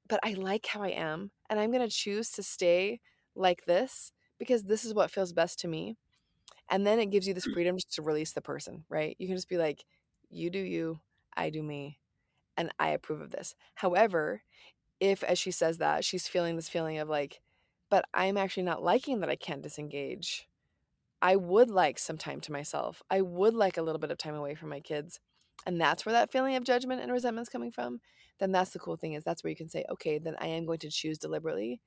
but 0.07 0.19
I 0.23 0.33
like 0.33 0.67
how 0.67 0.83
I 0.83 0.89
am 0.89 1.31
and 1.49 1.59
I'm 1.59 1.71
going 1.71 1.87
to 1.87 1.93
choose 1.93 2.29
to 2.31 2.43
stay 2.43 3.01
like 3.35 3.65
this 3.65 4.11
because 4.39 4.63
this 4.63 4.85
is 4.85 4.93
what 4.93 5.11
feels 5.11 5.33
best 5.33 5.59
to 5.59 5.67
me. 5.67 5.97
And 6.69 6.87
then 6.87 6.99
it 6.99 7.11
gives 7.11 7.27
you 7.27 7.33
this 7.33 7.47
mm. 7.47 7.53
freedom 7.53 7.75
just 7.75 7.93
to 7.95 8.01
release 8.01 8.31
the 8.31 8.41
person, 8.41 8.85
right? 8.87 9.15
You 9.19 9.27
can 9.27 9.35
just 9.35 9.49
be 9.49 9.57
like, 9.57 9.83
you 10.29 10.49
do 10.49 10.59
you, 10.59 11.01
I 11.35 11.49
do 11.49 11.61
me, 11.61 11.99
and 12.57 12.71
I 12.79 12.89
approve 12.89 13.21
of 13.21 13.31
this. 13.31 13.55
However, 13.75 14.41
if 15.01 15.23
as 15.23 15.39
she 15.39 15.51
says 15.51 15.79
that, 15.79 16.05
she's 16.05 16.29
feeling 16.29 16.55
this 16.55 16.69
feeling 16.69 16.99
of 16.99 17.09
like, 17.09 17.41
but 17.89 18.05
I'm 18.13 18.37
actually 18.37 18.63
not 18.63 18.83
liking 18.83 19.19
that 19.19 19.29
I 19.29 19.35
can't 19.35 19.63
disengage. 19.63 20.47
I 21.21 21.35
would 21.35 21.69
like 21.69 21.99
some 21.99 22.17
time 22.17 22.39
to 22.41 22.51
myself. 22.51 23.03
I 23.09 23.21
would 23.21 23.53
like 23.53 23.77
a 23.77 23.81
little 23.81 23.99
bit 23.99 24.11
of 24.11 24.17
time 24.17 24.35
away 24.35 24.55
from 24.55 24.69
my 24.69 24.79
kids. 24.79 25.19
And 25.65 25.81
that's 25.81 26.05
where 26.05 26.13
that 26.13 26.31
feeling 26.31 26.55
of 26.55 26.63
judgment 26.63 27.01
and 27.01 27.11
resentment 27.11 27.45
is 27.45 27.51
coming 27.51 27.71
from. 27.71 27.99
Then 28.39 28.51
that's 28.51 28.71
the 28.71 28.79
cool 28.79 28.95
thing 28.95 29.13
is 29.13 29.23
that's 29.23 29.43
where 29.43 29.49
you 29.49 29.55
can 29.55 29.69
say, 29.69 29.83
okay, 29.91 30.17
then 30.17 30.35
I 30.39 30.47
am 30.47 30.65
going 30.65 30.79
to 30.79 30.89
choose 30.89 31.17
deliberately 31.17 31.81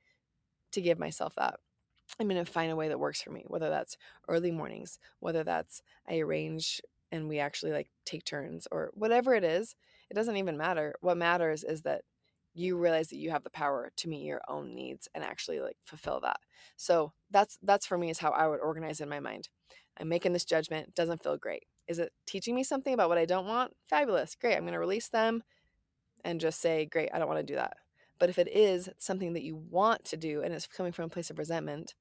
to 0.72 0.80
give 0.80 0.98
myself 0.98 1.34
that. 1.36 1.58
I'm 2.20 2.28
going 2.28 2.44
to 2.44 2.50
find 2.50 2.70
a 2.70 2.76
way 2.76 2.88
that 2.88 3.00
works 3.00 3.22
for 3.22 3.30
me, 3.30 3.44
whether 3.46 3.70
that's 3.70 3.96
early 4.28 4.50
mornings, 4.50 4.98
whether 5.20 5.42
that's 5.42 5.82
I 6.08 6.18
arrange 6.18 6.80
and 7.10 7.28
we 7.28 7.38
actually 7.38 7.72
like 7.72 7.88
take 8.04 8.24
turns 8.24 8.68
or 8.70 8.90
whatever 8.94 9.34
it 9.34 9.44
is. 9.44 9.74
It 10.10 10.14
doesn't 10.14 10.36
even 10.36 10.56
matter. 10.56 10.94
What 11.00 11.16
matters 11.16 11.64
is 11.64 11.82
that 11.82 12.02
you 12.54 12.78
realize 12.78 13.08
that 13.08 13.18
you 13.18 13.30
have 13.30 13.44
the 13.44 13.50
power 13.50 13.90
to 13.96 14.08
meet 14.08 14.24
your 14.24 14.40
own 14.48 14.74
needs 14.74 15.08
and 15.14 15.24
actually 15.24 15.60
like 15.60 15.76
fulfill 15.84 16.20
that. 16.20 16.38
So 16.76 17.12
that's 17.30 17.58
that's 17.62 17.86
for 17.86 17.98
me 17.98 18.10
is 18.10 18.18
how 18.18 18.30
I 18.30 18.46
would 18.46 18.60
organize 18.60 19.00
in 19.00 19.08
my 19.08 19.20
mind. 19.20 19.48
I'm 19.98 20.08
making 20.08 20.32
this 20.32 20.44
judgment, 20.44 20.94
doesn't 20.94 21.22
feel 21.22 21.36
great. 21.36 21.64
Is 21.88 21.98
it 21.98 22.12
teaching 22.26 22.54
me 22.54 22.64
something 22.64 22.94
about 22.94 23.08
what 23.08 23.18
I 23.18 23.26
don't 23.26 23.46
want? 23.46 23.72
Fabulous. 23.86 24.34
Great. 24.34 24.56
I'm 24.56 24.62
going 24.62 24.72
to 24.72 24.78
release 24.78 25.08
them 25.08 25.42
and 26.24 26.40
just 26.40 26.60
say, 26.60 26.86
"Great, 26.86 27.10
I 27.12 27.18
don't 27.18 27.28
want 27.28 27.40
to 27.40 27.52
do 27.52 27.56
that." 27.56 27.76
But 28.18 28.30
if 28.30 28.38
it 28.38 28.48
is 28.48 28.88
something 28.98 29.34
that 29.34 29.42
you 29.42 29.56
want 29.56 30.04
to 30.06 30.16
do 30.16 30.42
and 30.42 30.54
it's 30.54 30.66
coming 30.66 30.92
from 30.92 31.06
a 31.06 31.08
place 31.08 31.30
of 31.30 31.38
resentment, 31.38 31.94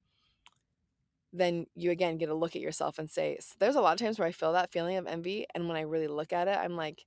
then 1.34 1.66
you 1.76 1.90
again 1.92 2.18
get 2.18 2.28
to 2.28 2.36
look 2.36 2.56
at 2.56 2.62
yourself 2.62 3.00
and 3.00 3.10
say, 3.10 3.38
there's 3.60 3.76
a 3.76 3.82
lot 3.82 3.94
of 3.94 4.00
times 4.00 4.20
where 4.20 4.28
I 4.28 4.32
feel 4.32 4.54
that 4.54 4.72
feeling 4.72 4.98
of 4.98 5.08
envy 5.08 5.46
and 5.56 5.68
when 5.68 5.76
I 5.76 5.82
really 5.82 6.08
look 6.08 6.32
at 6.32 6.48
it, 6.48 6.58
I'm 6.58 6.76
like, 6.78 7.06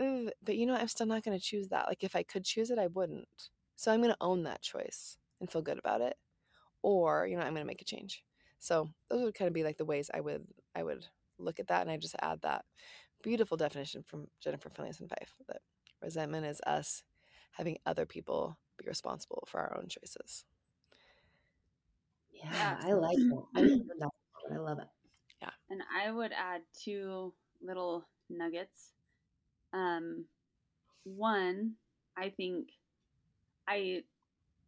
Mm, 0.00 0.30
but 0.42 0.56
you 0.56 0.66
know, 0.66 0.74
I'm 0.74 0.88
still 0.88 1.06
not 1.06 1.24
going 1.24 1.38
to 1.38 1.44
choose 1.44 1.68
that. 1.68 1.88
Like 1.88 2.04
if 2.04 2.14
I 2.14 2.22
could 2.22 2.44
choose 2.44 2.70
it, 2.70 2.78
I 2.78 2.86
wouldn't. 2.86 3.50
So 3.76 3.92
I'm 3.92 4.00
going 4.00 4.12
to 4.12 4.16
own 4.20 4.44
that 4.44 4.62
choice 4.62 5.18
and 5.40 5.50
feel 5.50 5.62
good 5.62 5.78
about 5.78 6.00
it. 6.00 6.16
Or, 6.82 7.26
you 7.26 7.36
know, 7.36 7.42
I'm 7.42 7.52
going 7.52 7.62
to 7.62 7.66
make 7.66 7.82
a 7.82 7.84
change. 7.84 8.22
So 8.58 8.88
those 9.08 9.22
would 9.22 9.34
kind 9.34 9.48
of 9.48 9.54
be 9.54 9.64
like 9.64 9.78
the 9.78 9.84
ways 9.84 10.10
I 10.12 10.20
would 10.20 10.46
I 10.74 10.82
would 10.82 11.06
look 11.38 11.60
at 11.60 11.68
that 11.68 11.82
and 11.82 11.90
I 11.90 11.96
just 11.96 12.16
add 12.20 12.40
that 12.42 12.64
beautiful 13.22 13.56
definition 13.56 14.02
from 14.02 14.26
Jennifer 14.40 14.68
Finlayson 14.70 15.08
Fife 15.08 15.34
that 15.48 15.60
resentment 16.02 16.46
is 16.46 16.60
us 16.66 17.02
having 17.52 17.78
other 17.86 18.06
people 18.06 18.58
be 18.76 18.84
responsible 18.86 19.44
for 19.46 19.60
our 19.60 19.76
own 19.76 19.88
choices. 19.88 20.44
Yeah, 22.32 22.78
I 22.80 22.92
like 22.92 23.16
that. 23.16 23.42
I 23.56 23.60
love 23.60 23.80
that. 23.98 24.10
I 24.52 24.56
love 24.56 24.78
it. 24.78 24.88
Yeah. 25.42 25.50
And 25.70 25.82
I 25.94 26.10
would 26.10 26.32
add 26.32 26.62
two 26.72 27.32
little 27.60 28.06
nuggets. 28.30 28.92
Um, 29.72 30.24
one, 31.04 31.72
I 32.16 32.30
think 32.30 32.70
I 33.66 34.02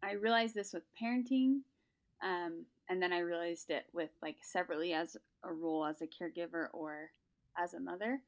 I 0.03 0.13
realized 0.13 0.55
this 0.55 0.73
with 0.73 0.83
parenting, 1.01 1.61
um, 2.23 2.65
and 2.89 3.03
then 3.03 3.13
I 3.13 3.21
realized 3.21 3.71
it 3.71 3.85
with 3.93 4.11
like 4.23 4.37
separately 4.43 4.93
as 4.93 5.17
a 5.45 5.53
role 5.53 5.85
as 5.85 6.03
a 6.03 6.07
caregiver 6.07 6.69
or 6.73 7.11
as 7.59 7.75
a 7.75 7.81
mother. 7.81 8.21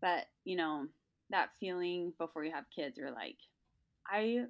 But 0.00 0.26
you 0.44 0.56
know 0.56 0.86
that 1.30 1.50
feeling 1.60 2.12
before 2.18 2.44
you 2.44 2.52
have 2.52 2.64
kids, 2.74 2.98
you're 2.98 3.12
like, 3.12 3.38
I 4.06 4.44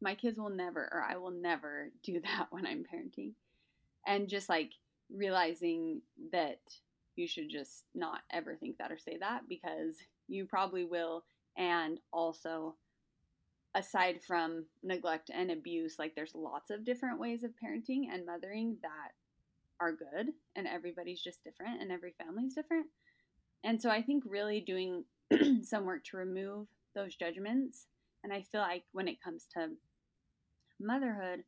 my 0.00 0.14
kids 0.14 0.38
will 0.38 0.50
never 0.50 0.88
or 0.92 1.02
I 1.02 1.16
will 1.16 1.30
never 1.30 1.90
do 2.02 2.20
that 2.24 2.46
when 2.50 2.66
I'm 2.66 2.84
parenting, 2.84 3.32
and 4.06 4.28
just 4.28 4.48
like 4.48 4.72
realizing 5.14 6.02
that 6.32 6.60
you 7.14 7.26
should 7.26 7.48
just 7.48 7.84
not 7.94 8.20
ever 8.30 8.56
think 8.56 8.78
that 8.78 8.92
or 8.92 8.98
say 8.98 9.16
that 9.18 9.48
because 9.48 9.96
you 10.28 10.46
probably 10.46 10.84
will. 10.84 11.24
And 11.56 11.98
also, 12.12 12.76
aside 13.74 14.20
from 14.26 14.66
neglect 14.82 15.30
and 15.32 15.50
abuse, 15.50 15.96
like 15.98 16.14
there's 16.14 16.34
lots 16.34 16.70
of 16.70 16.84
different 16.84 17.20
ways 17.20 17.44
of 17.44 17.50
parenting 17.52 18.04
and 18.12 18.26
mothering 18.26 18.76
that 18.82 19.12
are 19.80 19.92
good, 19.92 20.28
and 20.54 20.66
everybody's 20.66 21.22
just 21.22 21.44
different, 21.44 21.80
and 21.82 21.92
every 21.92 22.14
family's 22.18 22.54
different. 22.54 22.86
And 23.64 23.80
so 23.80 23.90
I 23.90 24.02
think 24.02 24.24
really 24.26 24.60
doing 24.60 25.04
some 25.62 25.84
work 25.84 26.04
to 26.04 26.16
remove 26.16 26.66
those 26.94 27.16
judgments. 27.16 27.86
And 28.24 28.32
I 28.32 28.42
feel 28.42 28.60
like 28.60 28.84
when 28.92 29.08
it 29.08 29.22
comes 29.22 29.46
to 29.54 29.68
motherhood, 30.80 31.44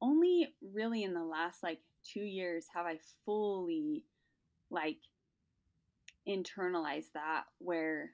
only 0.00 0.54
really 0.74 1.02
in 1.02 1.14
the 1.14 1.24
last 1.24 1.62
like 1.62 1.80
two 2.04 2.22
years 2.22 2.66
have 2.74 2.86
I 2.86 2.98
fully 3.24 4.04
like 4.70 4.98
internalized 6.28 7.12
that 7.14 7.44
where 7.58 8.12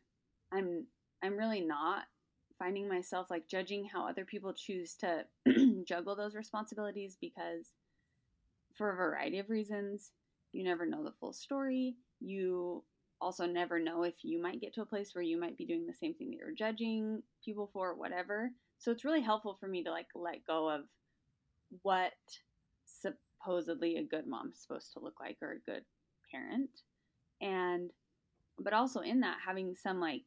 I'm 0.52 0.86
I'm 1.22 1.36
really 1.36 1.60
not 1.60 2.04
finding 2.58 2.88
myself 2.88 3.30
like 3.30 3.48
judging 3.48 3.84
how 3.84 4.06
other 4.06 4.24
people 4.24 4.52
choose 4.52 4.94
to 4.94 5.24
juggle 5.84 6.16
those 6.16 6.34
responsibilities 6.34 7.16
because 7.20 7.72
for 8.76 8.90
a 8.90 8.96
variety 8.96 9.38
of 9.38 9.50
reasons, 9.50 10.12
you 10.52 10.64
never 10.64 10.86
know 10.86 11.02
the 11.02 11.12
full 11.20 11.32
story. 11.32 11.96
You 12.20 12.82
also 13.20 13.46
never 13.46 13.78
know 13.78 14.02
if 14.02 14.14
you 14.22 14.40
might 14.40 14.60
get 14.60 14.74
to 14.74 14.82
a 14.82 14.86
place 14.86 15.14
where 15.14 15.22
you 15.22 15.38
might 15.38 15.56
be 15.56 15.64
doing 15.64 15.86
the 15.86 15.94
same 15.94 16.14
thing 16.14 16.30
that 16.30 16.36
you're 16.36 16.52
judging 16.52 17.22
people 17.44 17.70
for, 17.72 17.94
whatever. 17.94 18.50
So 18.78 18.90
it's 18.90 19.04
really 19.04 19.22
helpful 19.22 19.56
for 19.58 19.68
me 19.68 19.82
to 19.84 19.90
like 19.90 20.08
let 20.14 20.46
go 20.46 20.68
of 20.68 20.82
what 21.82 22.12
supposedly 22.84 23.96
a 23.96 24.02
good 24.02 24.26
mom's 24.26 24.60
supposed 24.60 24.92
to 24.92 25.00
look 25.00 25.18
like 25.20 25.38
or 25.42 25.52
a 25.52 25.70
good 25.70 25.82
parent. 26.30 26.70
And 27.40 27.90
but 28.58 28.72
also 28.72 29.00
in 29.00 29.20
that 29.20 29.38
having 29.44 29.74
some 29.74 30.00
like 30.00 30.24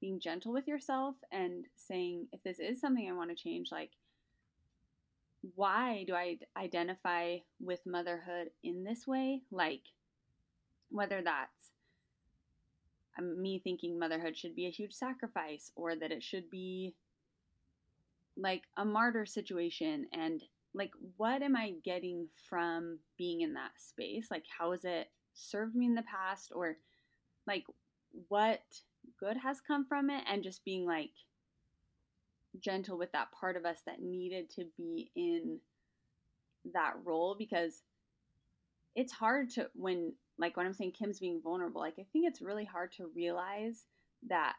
being 0.00 0.20
gentle 0.20 0.52
with 0.52 0.66
yourself 0.66 1.14
and 1.30 1.66
saying 1.76 2.26
if 2.32 2.42
this 2.42 2.58
is 2.58 2.80
something 2.80 3.08
I 3.08 3.14
want 3.14 3.30
to 3.30 3.36
change 3.36 3.70
like 3.70 3.90
why 5.54 6.04
do 6.06 6.14
I 6.14 6.38
identify 6.56 7.38
with 7.60 7.80
motherhood 7.86 8.50
in 8.62 8.84
this 8.84 9.06
way? 9.06 9.42
Like 9.50 9.82
whether 10.90 11.22
that's 11.22 11.70
um, 13.18 13.40
me 13.40 13.60
thinking 13.62 13.98
motherhood 13.98 14.36
should 14.36 14.54
be 14.54 14.66
a 14.66 14.70
huge 14.70 14.92
sacrifice 14.92 15.72
or 15.76 15.96
that 15.96 16.12
it 16.12 16.22
should 16.22 16.50
be 16.50 16.94
like 18.36 18.62
a 18.76 18.84
martyr 18.84 19.26
situation 19.26 20.06
and 20.12 20.42
like 20.74 20.92
what 21.16 21.42
am 21.42 21.56
i 21.56 21.72
getting 21.84 22.28
from 22.48 22.98
being 23.18 23.40
in 23.40 23.54
that 23.54 23.72
space 23.76 24.28
like 24.30 24.44
how 24.56 24.70
has 24.70 24.84
it 24.84 25.10
served 25.34 25.74
me 25.74 25.86
in 25.86 25.94
the 25.94 26.02
past 26.02 26.52
or 26.54 26.76
like 27.46 27.64
what 28.28 28.62
good 29.18 29.36
has 29.36 29.60
come 29.60 29.86
from 29.86 30.10
it 30.10 30.24
and 30.30 30.42
just 30.42 30.64
being 30.64 30.86
like 30.86 31.10
gentle 32.58 32.98
with 32.98 33.12
that 33.12 33.30
part 33.32 33.56
of 33.56 33.64
us 33.64 33.78
that 33.86 34.02
needed 34.02 34.50
to 34.50 34.64
be 34.76 35.10
in 35.14 35.58
that 36.72 36.94
role 37.04 37.36
because 37.38 37.82
it's 38.96 39.12
hard 39.12 39.50
to 39.50 39.68
when 39.74 40.12
like 40.38 40.56
when 40.56 40.66
I'm 40.66 40.72
saying 40.72 40.92
Kim's 40.92 41.20
being 41.20 41.40
vulnerable, 41.42 41.80
like 41.80 41.98
I 41.98 42.06
think 42.12 42.26
it's 42.26 42.40
really 42.40 42.64
hard 42.64 42.92
to 42.92 43.10
realize 43.14 43.84
that 44.28 44.54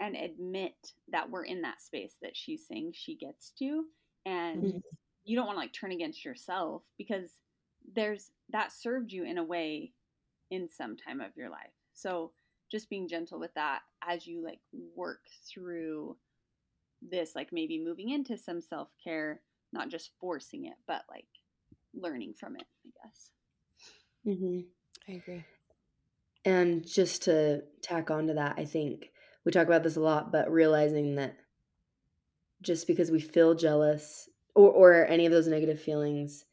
and 0.00 0.16
admit 0.16 0.92
that 1.10 1.30
we're 1.30 1.44
in 1.44 1.62
that 1.62 1.80
space 1.80 2.14
that 2.22 2.36
she's 2.36 2.66
saying 2.66 2.92
she 2.94 3.16
gets 3.16 3.50
to 3.58 3.84
and 4.26 4.62
mm-hmm. 4.62 4.78
you 5.24 5.36
don't 5.36 5.46
want 5.46 5.56
to 5.56 5.60
like 5.60 5.72
turn 5.72 5.92
against 5.92 6.24
yourself 6.24 6.82
because 6.96 7.30
there's 7.94 8.30
that 8.50 8.72
served 8.72 9.12
you 9.12 9.24
in 9.24 9.38
a 9.38 9.44
way 9.44 9.92
in 10.50 10.68
some 10.68 10.96
time 10.96 11.20
of 11.20 11.36
your 11.36 11.50
life. 11.50 11.72
So 11.94 12.32
just 12.70 12.90
being 12.90 13.08
gentle 13.08 13.38
with 13.38 13.54
that 13.54 13.80
as 14.06 14.26
you 14.26 14.42
like 14.44 14.60
work 14.94 15.20
through 15.48 16.16
this 17.00 17.34
like 17.34 17.52
maybe 17.52 17.78
moving 17.78 18.10
into 18.10 18.36
some 18.36 18.60
self-care, 18.60 19.40
not 19.72 19.88
just 19.88 20.10
forcing 20.20 20.66
it, 20.66 20.74
but 20.86 21.02
like 21.08 21.26
learning 21.94 22.34
from 22.38 22.56
it, 22.56 22.66
I 22.86 22.90
guess. 23.02 23.30
Mhm. 24.26 24.66
I 25.08 25.12
agree. 25.12 25.44
And 26.44 26.86
just 26.86 27.22
to 27.24 27.62
tack 27.82 28.10
on 28.10 28.26
to 28.28 28.34
that, 28.34 28.54
I 28.56 28.64
think 28.64 29.10
we 29.44 29.52
talk 29.52 29.66
about 29.66 29.82
this 29.82 29.96
a 29.96 30.00
lot, 30.00 30.32
but 30.32 30.50
realizing 30.50 31.16
that 31.16 31.36
just 32.62 32.86
because 32.86 33.10
we 33.10 33.20
feel 33.20 33.54
jealous 33.54 34.28
or, 34.54 34.70
or 34.70 35.06
any 35.06 35.26
of 35.26 35.32
those 35.32 35.46
negative 35.48 35.80
feelings, 35.80 36.44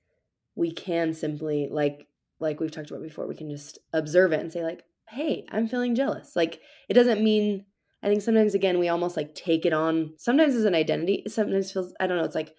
we 0.55 0.72
can 0.72 1.13
simply 1.13 1.68
like 1.70 2.07
like 2.39 2.59
we've 2.59 2.72
talked 2.72 2.91
about 2.91 3.01
before, 3.03 3.28
we 3.28 3.36
can 3.36 3.49
just 3.49 3.80
observe 3.93 4.34
it 4.34 4.41
and 4.41 4.51
say 4.51 4.63
like, 4.63 4.84
"Hey, 5.10 5.45
I'm 5.51 5.68
feeling 5.68 5.95
jealous." 5.95 6.36
Like 6.36 6.60
it 6.89 6.93
doesn't 6.93 7.24
mean 7.24 7.66
I 8.03 8.08
think 8.08 8.22
sometimes 8.22 8.56
again 8.56 8.80
we 8.80 8.89
almost 8.89 9.18
like 9.18 9.34
take 9.36 9.66
it 9.66 9.74
on 9.74 10.14
sometimes 10.18 10.56
as 10.56 10.66
an 10.66 10.76
identity, 10.76 11.24
sometimes 11.28 11.72
feels 11.72 11.93
I 11.99 12.08
don't 12.08 12.18
know, 12.18 12.24
it's 12.24 12.36
like 12.36 12.53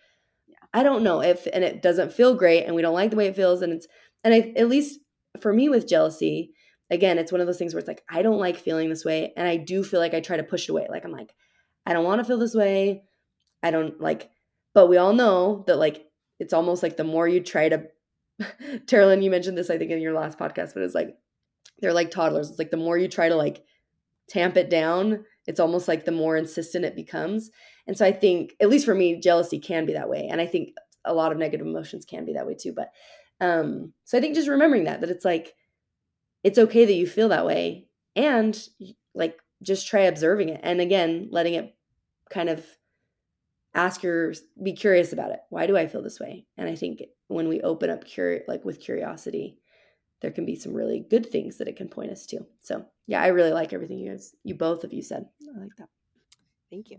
yeah. 0.47 0.57
I 0.75 0.83
don't 0.83 1.03
know 1.03 1.23
if 1.23 1.47
and 1.53 1.65
it 1.65 1.83
doesn't 1.83 2.13
feel 2.13 2.35
great 2.35 2.65
and 2.65 2.75
we 2.75 2.83
don't 2.83 2.95
like 2.95 3.11
the 3.11 3.17
way 3.17 3.27
it 3.27 3.37
feels 3.37 3.63
and 3.63 3.73
it's 3.73 3.87
and 4.25 4.35
I 4.35 4.53
at 4.57 4.69
least 4.69 5.01
for 5.41 5.53
me 5.53 5.69
with 5.69 5.89
jealousy, 5.89 6.53
again, 6.91 7.19
it's 7.19 7.33
one 7.33 7.41
of 7.41 7.47
those 7.47 7.59
things 7.59 7.75
where 7.75 7.79
it's 7.79 7.89
like, 7.89 8.03
I 8.09 8.23
don't 8.23 8.39
like 8.39 8.57
feeling 8.57 8.89
this 8.89 9.05
way. 9.05 9.33
And 9.37 9.47
I 9.47 9.57
do 9.57 9.83
feel 9.83 10.01
like 10.01 10.15
I 10.15 10.21
try 10.21 10.37
to 10.37 10.43
push 10.43 10.65
it 10.65 10.71
away. 10.71 10.87
Like, 10.89 11.05
I'm 11.05 11.13
like, 11.13 11.35
I 11.85 11.93
don't 11.93 12.05
want 12.05 12.21
to 12.21 12.25
feel 12.25 12.39
this 12.39 12.55
way. 12.55 13.03
I 13.63 13.71
don't 13.71 14.01
like, 14.01 14.31
but 14.75 14.89
we 14.89 14.97
all 14.97 15.13
know 15.13 15.65
that 15.67 15.77
like, 15.77 16.05
it's 16.39 16.53
almost 16.53 16.83
like 16.83 16.97
the 16.97 17.05
more 17.05 17.27
you 17.27 17.41
try 17.41 17.69
to, 17.69 17.87
Terilyn, 18.87 19.23
you 19.23 19.31
mentioned 19.31 19.57
this, 19.57 19.71
I 19.71 19.79
think, 19.79 19.91
in 19.91 20.01
your 20.01 20.15
last 20.15 20.39
podcast, 20.39 20.75
but 20.75 20.83
it's 20.83 20.95
like, 20.95 21.17
they're 21.81 21.93
like 21.93 22.11
toddlers. 22.11 22.51
It's 22.51 22.59
like 22.59 22.71
the 22.71 22.77
more 22.77 22.97
you 22.97 23.09
try 23.09 23.29
to 23.29 23.37
like 23.37 23.65
tamp 24.29 24.57
it 24.57 24.71
down, 24.71 25.25
it's 25.47 25.61
almost 25.61 25.89
like 25.89 26.05
the 26.05 26.13
more 26.13 26.37
insistent 26.37 26.85
it 26.85 26.97
becomes. 26.97 27.51
And 27.87 27.97
so 27.97 28.05
I 28.05 28.13
think, 28.13 28.55
at 28.61 28.69
least 28.69 28.85
for 28.85 28.95
me, 28.95 29.21
jealousy 29.21 29.59
can 29.59 29.87
be 29.87 29.93
that 29.93 30.09
way. 30.09 30.29
And 30.31 30.41
I 30.41 30.47
think 30.47 30.71
a 31.05 31.15
lot 31.15 31.31
of 31.31 31.39
negative 31.39 31.67
emotions 31.67 32.05
can 32.05 32.25
be 32.25 32.33
that 32.33 32.47
way 32.47 32.57
too. 32.59 32.73
But 32.75 32.91
um, 33.41 33.93
so 34.05 34.19
I 34.19 34.21
think 34.21 34.35
just 34.35 34.49
remembering 34.49 34.85
that, 34.85 35.01
that 35.03 35.11
it's 35.11 35.25
like, 35.25 35.55
it's 36.43 36.59
okay 36.59 36.85
that 36.85 36.95
you 36.95 37.07
feel 37.07 37.29
that 37.29 37.47
way. 37.47 37.87
And 38.17 38.61
like, 39.15 39.39
just 39.63 39.87
try 39.87 40.01
observing 40.01 40.49
it. 40.49 40.61
And 40.63 40.81
again, 40.81 41.29
letting 41.31 41.55
it 41.55 41.77
kind 42.29 42.49
of 42.49 42.65
ask 43.75 44.03
your, 44.03 44.33
be 44.61 44.73
curious 44.73 45.13
about 45.13 45.31
it. 45.31 45.41
Why 45.51 45.67
do 45.67 45.77
I 45.77 45.87
feel 45.87 46.03
this 46.03 46.19
way? 46.19 46.47
And 46.57 46.69
I 46.69 46.75
think 46.75 47.03
when 47.29 47.49
we 47.49 47.61
open 47.61 47.91
up 47.91 48.05
curi- 48.05 48.43
like 48.49 48.65
with 48.65 48.81
curiosity, 48.81 49.59
there 50.21 50.31
can 50.31 50.47
be 50.47 50.57
some 50.57 50.73
really 50.73 51.01
good 51.01 51.27
things 51.27 51.59
that 51.59 51.69
it 51.69 51.77
can 51.77 51.89
point 51.89 52.11
us 52.11 52.27
to. 52.27 52.47
So 52.63 52.87
yeah, 53.07 53.23
I 53.23 53.29
really 53.29 53.53
like 53.53 53.73
everything 53.73 53.99
you 53.99 54.11
guys, 54.11 54.35
you 54.45 54.55
both 54.55 54.85
of 54.85 54.93
you 54.93 55.03
said. 55.03 55.27
I 55.55 55.61
like 55.61 55.77
that. 55.79 55.89
Thank 56.71 56.91
you. 56.91 56.99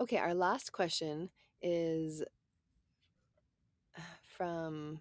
Okay, 0.00 0.18
our 0.18 0.34
last 0.34 0.72
question 0.72 1.30
is 1.62 2.22
from 4.22 5.00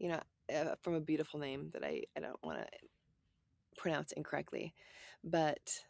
you 0.00 0.08
know, 0.08 0.20
uh, 0.52 0.74
from 0.82 0.94
a 0.94 1.00
beautiful 1.00 1.38
name 1.38 1.70
that 1.72 1.84
I, 1.84 2.02
I 2.16 2.20
don't 2.20 2.42
want 2.42 2.58
to 2.58 2.66
pronounce 3.76 4.12
incorrectly. 4.12 4.74
But 5.22 5.84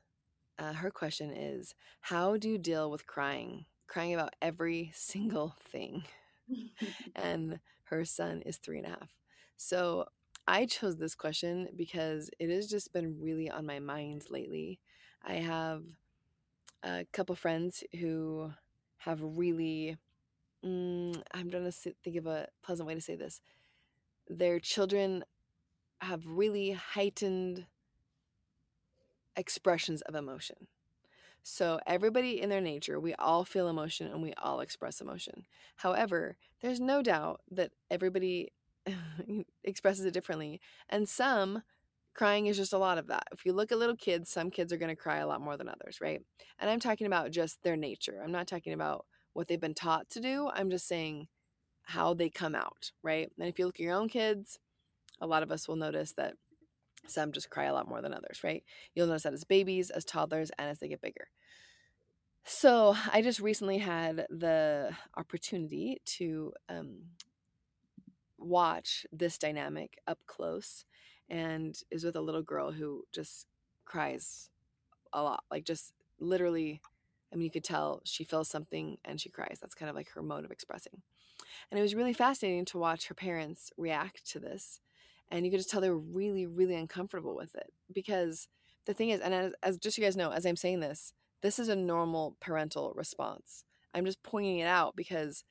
uh, 0.59 0.75
her 0.75 0.91
question 0.91 1.31
is 1.31 1.75
How 2.01 2.37
do 2.37 2.51
you 2.51 2.59
deal 2.59 2.91
with 2.91 3.07
crying? 3.07 3.65
Crying 3.87 4.13
about 4.13 4.35
every 4.43 4.91
single 4.95 5.55
thing. 5.61 6.05
and 7.17 7.61
her 7.85 8.05
son 8.05 8.43
is 8.45 8.57
three 8.57 8.79
and 8.79 8.87
a 8.87 8.91
half. 8.91 9.09
So 9.57 10.07
I 10.51 10.67
chose 10.67 10.97
this 10.97 11.15
question 11.15 11.69
because 11.77 12.29
it 12.41 12.51
has 12.51 12.67
just 12.67 12.93
been 12.93 13.21
really 13.21 13.49
on 13.49 13.65
my 13.65 13.79
mind 13.79 14.25
lately. 14.31 14.81
I 15.23 15.35
have 15.35 15.85
a 16.83 17.07
couple 17.13 17.37
friends 17.37 17.85
who 18.01 18.51
have 18.97 19.21
really, 19.23 19.97
mm, 20.65 21.23
I'm 21.33 21.51
trying 21.53 21.71
to 21.71 21.95
think 22.03 22.17
of 22.17 22.27
a 22.27 22.49
pleasant 22.65 22.89
way 22.89 22.97
to 22.97 23.01
say 23.01 23.15
this 23.15 23.41
their 24.29 24.59
children 24.59 25.23
have 26.01 26.27
really 26.27 26.73
heightened 26.73 27.67
expressions 29.37 30.03
of 30.03 30.17
emotion. 30.17 30.67
So, 31.45 31.79
everybody 31.87 32.41
in 32.41 32.51
their 32.51 32.61
nature, 32.61 32.99
we 32.99 33.15
all 33.15 33.45
feel 33.45 33.69
emotion 33.69 34.09
and 34.09 34.21
we 34.21 34.35
all 34.35 34.59
express 34.59 35.01
emotion. 35.01 35.47
However, 35.77 36.37
there's 36.61 36.81
no 36.81 37.03
doubt 37.03 37.41
that 37.53 37.71
everybody 37.89 38.51
expresses 39.65 40.05
it 40.05 40.15
differently. 40.15 40.61
And 40.89 41.09
some 41.09 41.63
crying 42.15 42.47
is 42.47 42.57
just 42.57 42.73
a 42.73 42.79
lot 42.79 42.99
of 42.99 43.07
that. 43.09 43.25
If 43.33 43.45
you 43.45 43.53
look 43.53 43.73
at 43.73 43.79
little 43.79 43.97
kids, 43.97 44.31
some 44.31 44.51
kids 44.51 44.73
are 44.73 44.77
going 44.77 44.95
to 44.95 44.97
cry 44.97 45.19
a 45.19 45.27
lot 45.27 45.41
more 45.41 45.57
than 45.57 45.69
others, 45.69 46.01
right? 46.01 46.21
And 46.59 46.71
I'm 46.71 46.81
talking 46.81 47.07
about 47.07 47.31
just 47.31 47.63
their 47.63 47.77
nature. 47.77 48.21
I'm 48.23 48.33
not 48.33 48.47
talking 48.47 48.73
about 48.73 49.07
what 49.33 49.49
they've 49.49 49.61
been 49.61 49.75
taught 49.75 50.11
to 50.11 50.21
do. 50.21 50.51
I'm 50.53 50.71
just 50.71 50.89
saying 50.89 51.29
how 51.83 52.15
they 52.15 52.29
come 52.29 52.55
out, 52.55 52.91
right? 53.03 53.31
And 53.39 53.49
if 53.49 53.59
you 53.59 53.67
look 53.67 53.77
at 53.77 53.85
your 53.85 53.95
own 53.95 54.09
kids, 54.09 54.59
a 55.21 55.27
lot 55.27 55.43
of 55.43 55.51
us 55.51 55.69
will 55.69 55.77
notice 55.77 56.13
that 56.13 56.35
some 57.07 57.33
just 57.33 57.51
cry 57.51 57.65
a 57.65 57.73
lot 57.73 57.89
more 57.89 58.03
than 58.03 58.15
others, 58.15 58.41
right? 58.45 58.63
You'll 58.95 59.07
notice 59.07 59.23
that 59.25 59.33
as 59.33 59.45
babies, 59.45 59.91
as 59.91 60.05
toddlers, 60.05 60.51
and 60.59 60.69
as 60.69 60.79
they 60.79 60.89
get 60.89 61.01
bigger. 61.01 61.29
So 62.45 62.97
I 63.13 63.23
just 63.23 63.41
recently 63.41 63.79
had 63.79 64.27
the 64.31 64.91
opportunity 65.17 66.01
to 66.17 66.53
um, 66.69 67.03
watch 68.51 69.07
this 69.13 69.39
dynamic 69.39 69.99
up 70.07 70.19
close 70.27 70.85
and 71.29 71.79
is 71.91 72.05
with 72.05 72.17
a 72.17 72.21
little 72.21 72.43
girl 72.43 72.73
who 72.73 73.05
just 73.13 73.47
cries 73.87 74.51
a 75.13 75.23
lot, 75.23 75.45
like 75.51 75.65
just 75.65 75.93
literally. 76.19 76.81
I 77.33 77.37
mean, 77.37 77.45
you 77.45 77.51
could 77.53 77.63
tell 77.63 78.01
she 78.05 78.25
feels 78.25 78.49
something 78.49 78.99
and 79.05 79.21
she 79.21 79.29
cries. 79.29 79.59
That's 79.61 79.77
kind 79.77 79.89
of 79.89 79.95
like 79.95 80.11
her 80.11 80.23
mode 80.23 80.45
of 80.45 80.51
expressing. 80.51 81.01
And 81.71 81.79
it 81.79 81.83
was 81.83 81.95
really 81.95 82.13
fascinating 82.13 82.65
to 82.67 82.79
watch 82.79 83.07
her 83.07 83.15
parents 83.15 83.71
react 83.77 84.29
to 84.33 84.41
this. 84.41 84.81
And 85.31 85.45
you 85.45 85.53
could 85.53 85.61
just 85.61 85.71
tell 85.71 85.81
they 85.81 85.91
were 85.91 85.97
really, 85.97 86.47
really 86.47 86.75
uncomfortable 86.75 87.37
with 87.37 87.55
it. 87.55 87.73
Because 87.93 88.49
the 88.85 88.95
thing 88.95 89.11
is, 89.11 89.21
and 89.21 89.33
as, 89.33 89.53
as 89.63 89.79
just 89.79 89.95
so 89.95 90.03
you 90.03 90.07
guys 90.07 90.17
know, 90.17 90.33
as 90.33 90.45
I'm 90.45 90.57
saying 90.57 90.81
this, 90.81 91.13
this 91.41 91.61
is 91.61 91.69
a 91.69 91.77
normal 91.77 92.37
parental 92.41 92.93
response. 92.97 93.65
I'm 93.95 94.05
just 94.05 94.25
pointing 94.25 94.59
it 94.59 94.67
out 94.67 94.97
because 94.97 95.45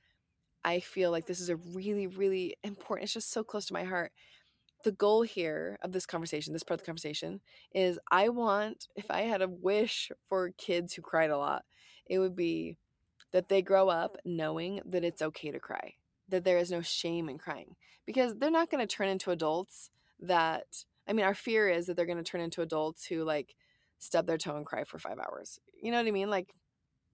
I 0.64 0.80
feel 0.80 1.12
like 1.12 1.26
this 1.26 1.40
is 1.40 1.50
a 1.50 1.56
really, 1.56 2.08
really 2.08 2.56
important, 2.64 3.06
it's 3.06 3.14
just 3.14 3.32
so 3.32 3.44
close 3.44 3.66
to 3.68 3.74
my 3.74 3.84
heart. 3.84 4.12
the 4.84 4.92
goal 4.92 5.24
here 5.24 5.78
of 5.82 5.92
this 5.92 6.06
conversation, 6.06 6.54
this 6.54 6.64
part 6.64 6.80
of 6.80 6.82
the 6.82 6.86
conversation, 6.86 7.42
is 7.74 8.00
I 8.12 8.30
want, 8.30 8.88
if 8.96 9.12
I 9.12 9.22
had 9.22 9.42
a 9.42 9.50
wish 9.50 10.12
for 10.28 10.52
kids 10.58 10.94
who 10.94 11.02
cried 11.02 11.30
a 11.30 11.38
lot, 11.38 11.66
it 12.06 12.20
would 12.20 12.36
be 12.36 12.78
that 13.32 13.50
they 13.50 13.62
grow 13.62 13.90
up 13.90 14.18
knowing 14.26 14.82
that 14.86 15.04
it's 15.04 15.22
okay 15.22 15.52
to 15.52 15.60
cry, 15.60 15.96
that 16.30 16.44
there 16.44 16.58
is 16.58 16.72
no 16.72 16.82
shame 16.82 17.30
in 17.30 17.38
crying, 17.38 17.76
because 18.06 18.36
they're 18.36 18.50
not 18.50 18.70
going 18.70 18.86
to 18.86 18.96
turn 18.96 19.10
into 19.10 19.32
adults 19.32 19.90
that, 20.22 20.86
I 21.08 21.14
mean, 21.14 21.26
our 21.26 21.36
fear 21.36 21.70
is 21.70 21.86
that 21.86 21.96
they're 21.98 22.06
going 22.06 22.18
to 22.18 22.24
turn 22.24 22.42
into 22.42 22.62
adults 22.62 23.06
who 23.06 23.24
like 23.24 23.56
stub 24.00 24.26
their 24.28 24.38
toe 24.38 24.56
and 24.56 24.66
cry 24.66 24.86
for 24.86 24.98
five 24.98 25.20
hours. 25.20 25.60
You 25.82 25.92
know 25.92 25.98
what 25.98 26.08
I 26.08 26.12
mean? 26.12 26.30
Like, 26.30 26.54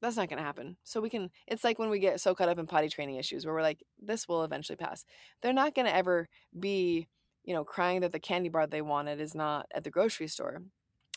that's 0.06 0.18
not 0.18 0.30
going 0.30 0.38
to 0.38 0.44
happen. 0.44 0.78
So 0.84 1.02
we 1.02 1.10
can, 1.10 1.30
it's 1.48 1.64
like 1.64 1.80
when 1.80 1.90
we 1.90 2.00
get 2.00 2.22
so 2.22 2.34
caught 2.34 2.50
up 2.50 2.60
in 2.60 2.68
potty 2.68 2.90
training 2.90 3.16
issues 3.16 3.46
where 3.46 3.54
we're 3.54 3.62
like, 3.62 3.84
this 4.02 4.28
will 4.28 4.44
eventually 4.44 4.78
pass. 4.78 5.06
They're 5.42 5.54
not 5.54 5.76
going 5.76 5.88
to 5.88 5.96
ever 5.96 6.28
be 6.58 7.08
you 7.46 7.54
know, 7.54 7.64
crying 7.64 8.02
that 8.02 8.12
the 8.12 8.20
candy 8.20 8.50
bar 8.50 8.68
they 8.68 8.82
wanted 8.82 9.22
is 9.22 9.36
not 9.36 9.68
at 9.74 9.84
the 9.84 9.92
grocery 9.92 10.28
store. 10.28 10.64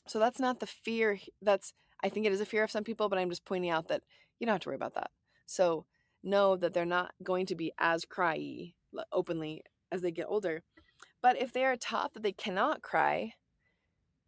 So 0.06 0.18
that's 0.18 0.38
not 0.38 0.60
the 0.60 0.66
fear. 0.66 1.18
That's, 1.42 1.72
I 2.02 2.08
think 2.08 2.26
it 2.26 2.32
is 2.32 2.40
a 2.40 2.46
fear 2.46 2.62
of 2.62 2.70
some 2.70 2.84
people, 2.84 3.08
but 3.08 3.18
I'm 3.18 3.30
just 3.30 3.44
pointing 3.44 3.70
out 3.70 3.88
that 3.88 4.02
you 4.38 4.46
don't 4.46 4.54
have 4.54 4.60
to 4.60 4.68
worry 4.68 4.76
about 4.76 4.94
that. 4.94 5.10
So 5.46 5.86
know 6.22 6.56
that 6.56 6.74
they're 6.74 6.84
not 6.84 7.12
going 7.22 7.46
to 7.46 7.54
be 7.54 7.72
as 7.78 8.04
cryy 8.04 8.74
openly 9.12 9.62
as 9.90 10.02
they 10.02 10.10
get 10.10 10.26
older. 10.28 10.62
But 11.22 11.40
if 11.40 11.52
they 11.52 11.64
are 11.64 11.76
taught 11.76 12.14
that 12.14 12.22
they 12.22 12.32
cannot 12.32 12.82
cry, 12.82 13.32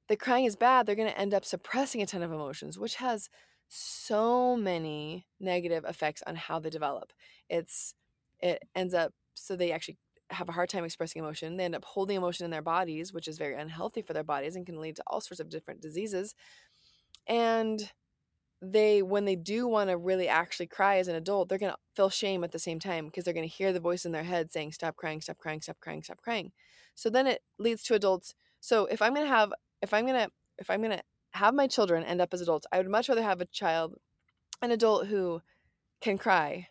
that 0.09 0.19
crying 0.19 0.45
is 0.45 0.57
bad, 0.57 0.87
they're 0.87 0.95
going 0.95 1.11
to 1.11 1.21
end 1.21 1.35
up 1.35 1.45
suppressing 1.45 2.03
a 2.03 2.07
ton 2.07 2.23
of 2.23 2.33
emotions, 2.33 2.79
which 2.79 2.97
has 2.97 3.29
so 3.71 4.57
many 4.57 5.27
negative 5.39 5.85
effects 5.85 6.23
on 6.27 6.35
how 6.35 6.59
they 6.59 6.71
develop. 6.71 7.13
It's 7.49 7.95
it 8.41 8.65
ends 8.75 8.95
up 8.95 9.13
so 9.35 9.57
they 9.57 9.73
actually 9.73 9.97
have 10.31 10.49
a 10.49 10.53
hard 10.53 10.69
time 10.69 10.85
expressing 10.85 11.21
emotion. 11.23 11.57
They 11.57 11.65
end 11.65 11.75
up 11.75 11.85
holding 11.85 12.17
emotion 12.17 12.45
in 12.45 12.51
their 12.51 12.63
bodies, 12.63 13.13
which 13.13 13.29
is 13.29 13.39
very 13.39 13.55
unhealthy 13.55 14.03
for 14.03 14.13
their 14.13 14.25
bodies 14.25 14.57
and 14.57 14.67
can 14.67 14.81
lead 14.81 14.97
to 14.97 15.03
all 15.07 15.21
sorts 15.21 15.41
of 15.41 15.49
different 15.49 15.81
diseases. 15.81 16.35
And 17.27 17.91
they, 18.63 19.03
when 19.03 19.25
they 19.25 19.37
do 19.37 19.67
want 19.67 19.91
to 19.91 19.97
really 19.97 20.29
actually 20.29 20.67
cry 20.67 20.99
as 20.99 21.09
an 21.09 21.17
adult, 21.17 21.49
they're 21.49 21.59
going 21.59 21.73
to 21.73 21.79
feel 21.97 22.11
shame 22.11 22.45
at 22.45 22.53
the 22.53 22.59
same 22.59 22.79
time 22.79 23.07
because 23.07 23.25
they're 23.25 23.35
going 23.35 23.49
to 23.49 23.55
hear 23.55 23.73
the 23.73 23.81
voice 23.81 24.05
in 24.05 24.13
their 24.13 24.23
head 24.23 24.53
saying, 24.53 24.73
Stop 24.73 24.97
crying, 24.97 25.21
stop 25.21 25.39
crying, 25.39 25.63
stop 25.63 25.81
crying, 25.81 26.03
stop 26.03 26.21
crying. 26.21 26.53
So 26.95 27.11
then 27.11 27.27
it 27.27 27.43
leads 27.59 27.83
to 27.85 27.95
adults. 27.95 28.35
So 28.61 28.87
if 28.87 29.03
I'm 29.03 29.15
going 29.15 29.27
to 29.27 29.33
have, 29.33 29.53
if 29.83 29.95
I'm 29.95 30.07
going 30.07 30.27
to, 30.27 30.31
if 30.59 30.71
I'm 30.71 30.81
going 30.81 30.97
to 30.97 31.03
have 31.33 31.55
my 31.55 31.67
children 31.67 32.05
end 32.05 32.21
up 32.21 32.35
as 32.35 32.41
adults, 32.41 32.67
I 32.73 32.79
would 32.79 32.89
much 32.89 33.09
rather 33.09 33.23
have 33.23 33.41
a 33.41 33.47
child, 33.47 33.97
an 34.63 34.71
adult 34.71 35.07
who 35.07 35.43
can 36.01 36.19
cry 36.19 36.69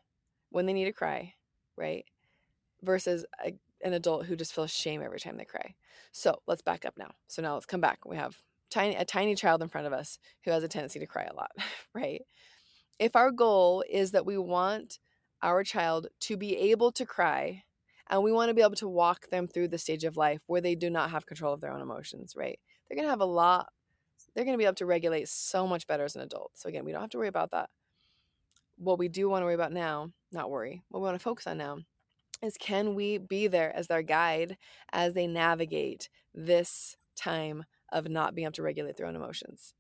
when 0.49 0.65
they 0.65 0.73
need 0.73 0.85
to 0.85 0.93
cry, 0.93 1.35
right? 1.77 2.05
versus 2.81 3.25
a, 3.43 3.53
an 3.83 3.93
adult 3.93 4.25
who 4.25 4.35
just 4.35 4.53
feels 4.53 4.71
shame 4.71 5.01
every 5.01 5.19
time 5.19 5.37
they 5.37 5.45
cry. 5.45 5.75
So 6.11 6.41
let's 6.47 6.61
back 6.61 6.85
up 6.85 6.95
now. 6.97 7.11
So 7.27 7.41
now 7.41 7.53
let's 7.53 7.65
come 7.65 7.81
back. 7.81 8.05
We 8.05 8.17
have 8.17 8.37
tiny 8.69 8.95
a 8.95 9.05
tiny 9.05 9.35
child 9.35 9.61
in 9.61 9.69
front 9.69 9.87
of 9.87 9.93
us 9.93 10.19
who 10.43 10.51
has 10.51 10.63
a 10.63 10.67
tendency 10.67 10.99
to 10.99 11.07
cry 11.07 11.23
a 11.23 11.35
lot, 11.35 11.51
right? 11.93 12.21
If 12.99 13.15
our 13.15 13.31
goal 13.31 13.83
is 13.89 14.11
that 14.11 14.25
we 14.25 14.37
want 14.37 14.99
our 15.41 15.63
child 15.63 16.07
to 16.21 16.35
be 16.35 16.57
able 16.57 16.91
to 16.93 17.05
cry 17.05 17.63
and 18.09 18.23
we 18.23 18.31
want 18.31 18.49
to 18.49 18.53
be 18.53 18.61
able 18.61 18.75
to 18.75 18.89
walk 18.89 19.29
them 19.29 19.47
through 19.47 19.69
the 19.69 19.77
stage 19.77 20.03
of 20.03 20.17
life 20.17 20.41
where 20.47 20.61
they 20.61 20.75
do 20.75 20.89
not 20.89 21.11
have 21.11 21.25
control 21.25 21.53
of 21.53 21.61
their 21.61 21.71
own 21.71 21.81
emotions, 21.81 22.33
right? 22.35 22.59
They're 22.87 22.95
going 22.95 23.05
to 23.05 23.11
have 23.11 23.21
a 23.21 23.25
lot 23.25 23.67
they're 24.33 24.45
going 24.45 24.53
to 24.53 24.59
be 24.61 24.65
able 24.65 24.75
to 24.75 24.85
regulate 24.85 25.27
so 25.27 25.67
much 25.67 25.87
better 25.87 26.03
as 26.03 26.15
an 26.15 26.21
adult. 26.21 26.51
So 26.55 26.69
again, 26.69 26.85
we 26.85 26.91
don't 26.91 27.01
have 27.01 27.09
to 27.11 27.17
worry 27.17 27.27
about 27.27 27.51
that. 27.51 27.69
What 28.77 28.99
we 28.99 29.07
do 29.07 29.29
want 29.29 29.41
to 29.41 29.45
worry 29.45 29.55
about 29.55 29.73
now, 29.73 30.11
not 30.31 30.49
worry, 30.49 30.81
what 30.89 31.01
we 31.01 31.05
want 31.05 31.15
to 31.15 31.23
focus 31.23 31.47
on 31.47 31.57
now 31.57 31.79
is 32.41 32.55
can 32.57 32.95
we 32.95 33.17
be 33.17 33.47
there 33.47 33.75
as 33.75 33.87
their 33.87 34.01
guide 34.01 34.57
as 34.91 35.13
they 35.13 35.27
navigate 35.27 36.09
this 36.33 36.95
time 37.15 37.65
of 37.91 38.07
not 38.07 38.35
being 38.35 38.45
able 38.45 38.53
to 38.53 38.63
regulate 38.63 38.97
their 38.97 39.07
own 39.07 39.15
emotions? 39.15 39.73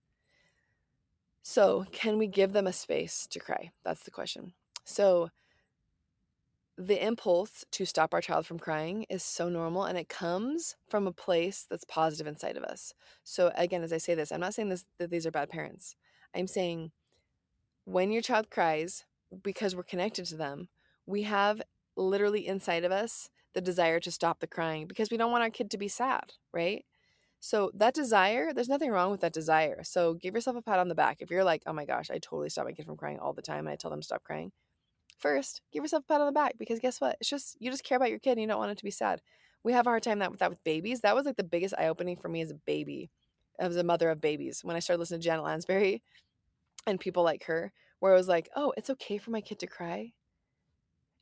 So, 1.41 1.85
can 1.91 2.17
we 2.17 2.27
give 2.27 2.51
them 2.51 2.67
a 2.67 2.73
space 2.73 3.25
to 3.27 3.39
cry? 3.39 3.71
That's 3.83 4.03
the 4.03 4.11
question. 4.11 4.53
So, 4.83 5.29
the 6.79 7.05
impulse 7.05 7.65
to 7.71 7.85
stop 7.85 8.13
our 8.13 8.21
child 8.21 8.45
from 8.45 8.57
crying 8.57 9.05
is 9.09 9.21
so 9.21 9.49
normal 9.49 9.83
and 9.83 9.97
it 9.97 10.07
comes 10.07 10.77
from 10.87 11.07
a 11.07 11.11
place 11.11 11.67
that's 11.69 11.83
positive 11.83 12.25
inside 12.25 12.55
of 12.55 12.63
us. 12.63 12.93
So, 13.25 13.51
again, 13.55 13.83
as 13.83 13.91
I 13.91 13.97
say 13.97 14.15
this, 14.15 14.31
I'm 14.31 14.39
not 14.39 14.53
saying 14.53 14.69
this, 14.69 14.85
that 14.97 15.11
these 15.11 15.27
are 15.27 15.31
bad 15.31 15.49
parents. 15.49 15.97
I'm 16.33 16.47
saying 16.47 16.91
when 17.83 18.13
your 18.13 18.21
child 18.21 18.49
cries, 18.49 19.03
because 19.43 19.75
we're 19.75 19.83
connected 19.83 20.23
to 20.27 20.37
them, 20.37 20.69
we 21.05 21.23
have 21.23 21.61
literally 21.97 22.47
inside 22.47 22.85
of 22.85 22.93
us 22.93 23.29
the 23.53 23.59
desire 23.59 23.99
to 23.99 24.09
stop 24.11 24.39
the 24.39 24.47
crying 24.47 24.87
because 24.87 25.11
we 25.11 25.17
don't 25.17 25.31
want 25.33 25.43
our 25.43 25.49
kid 25.49 25.69
to 25.71 25.77
be 25.77 25.89
sad, 25.89 26.31
right? 26.53 26.85
So 27.41 27.71
that 27.73 27.93
desire, 27.93 28.53
there's 28.53 28.69
nothing 28.69 28.91
wrong 28.91 29.11
with 29.11 29.19
that 29.19 29.33
desire. 29.33 29.83
So 29.83 30.13
give 30.13 30.33
yourself 30.33 30.55
a 30.55 30.61
pat 30.61 30.79
on 30.79 30.87
the 30.87 30.95
back. 30.95 31.17
If 31.19 31.29
you're 31.29 31.43
like, 31.43 31.63
oh 31.65 31.73
my 31.73 31.83
gosh, 31.83 32.09
I 32.09 32.19
totally 32.19 32.49
stop 32.49 32.65
my 32.65 32.71
kid 32.71 32.85
from 32.85 32.95
crying 32.95 33.19
all 33.19 33.33
the 33.33 33.41
time 33.41 33.67
and 33.67 33.69
I 33.69 33.75
tell 33.75 33.91
them 33.91 33.99
to 33.99 34.05
stop 34.05 34.23
crying. 34.23 34.53
First, 35.19 35.61
give 35.71 35.83
yourself 35.83 36.03
a 36.05 36.07
pat 36.07 36.21
on 36.21 36.27
the 36.27 36.31
back 36.31 36.57
because 36.57 36.79
guess 36.79 37.01
what? 37.01 37.17
It's 37.19 37.29
just 37.29 37.57
you 37.59 37.69
just 37.69 37.83
care 37.83 37.97
about 37.97 38.09
your 38.09 38.19
kid 38.19 38.31
and 38.31 38.41
you 38.41 38.47
don't 38.47 38.59
want 38.59 38.71
it 38.71 38.77
to 38.77 38.83
be 38.83 38.91
sad. 38.91 39.21
We 39.63 39.73
have 39.73 39.85
a 39.85 39.89
hard 39.89 40.03
time 40.03 40.19
that 40.19 40.31
with 40.31 40.39
that 40.39 40.49
with 40.49 40.63
babies. 40.63 41.01
That 41.01 41.15
was 41.15 41.25
like 41.25 41.35
the 41.35 41.43
biggest 41.43 41.75
eye 41.77 41.87
opening 41.87 42.15
for 42.15 42.29
me 42.29 42.41
as 42.41 42.51
a 42.51 42.55
baby, 42.55 43.11
as 43.59 43.75
a 43.75 43.83
mother 43.83 44.09
of 44.09 44.21
babies. 44.21 44.63
When 44.63 44.75
I 44.75 44.79
started 44.79 44.99
listening 44.99 45.19
to 45.19 45.25
Janet 45.25 45.43
Lansbury 45.43 46.01
and 46.87 46.99
people 46.99 47.23
like 47.23 47.43
her, 47.45 47.73
where 47.99 48.13
i 48.13 48.17
was 48.17 48.29
like, 48.29 48.49
oh, 48.55 48.73
it's 48.77 48.89
okay 48.89 49.17
for 49.17 49.31
my 49.31 49.41
kid 49.41 49.59
to 49.59 49.67
cry 49.67 50.13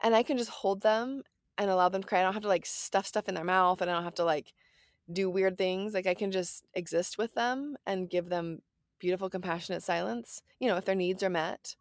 and 0.02 0.16
I 0.16 0.24
can 0.24 0.38
just 0.38 0.50
hold 0.50 0.82
them 0.82 1.24
and 1.58 1.70
allow 1.70 1.90
them 1.90 2.02
to 2.02 2.08
cry. 2.08 2.20
I 2.20 2.24
don't 2.24 2.34
have 2.34 2.44
to 2.44 2.48
like 2.48 2.66
stuff 2.66 3.08
stuff 3.08 3.28
in 3.28 3.36
their 3.36 3.44
mouth 3.44 3.82
and 3.82 3.90
I 3.90 3.94
don't 3.94 4.04
have 4.04 4.16
to 4.16 4.24
like 4.24 4.54
do 5.12 5.30
weird 5.30 5.58
things. 5.58 5.94
Like 5.94 6.08
I 6.08 6.14
can 6.14 6.32
just 6.32 6.66
exist 6.74 7.18
with 7.18 7.34
them 7.34 7.78
and 7.86 8.10
give 8.10 8.30
them 8.30 8.62
beautiful, 9.00 9.30
compassionate 9.30 9.84
silence. 9.84 10.42
You 10.60 10.68
know, 10.68 10.78
if 10.78 10.86
their 10.86 10.96
needs 10.96 11.24
are 11.24 11.30
met, 11.30 11.76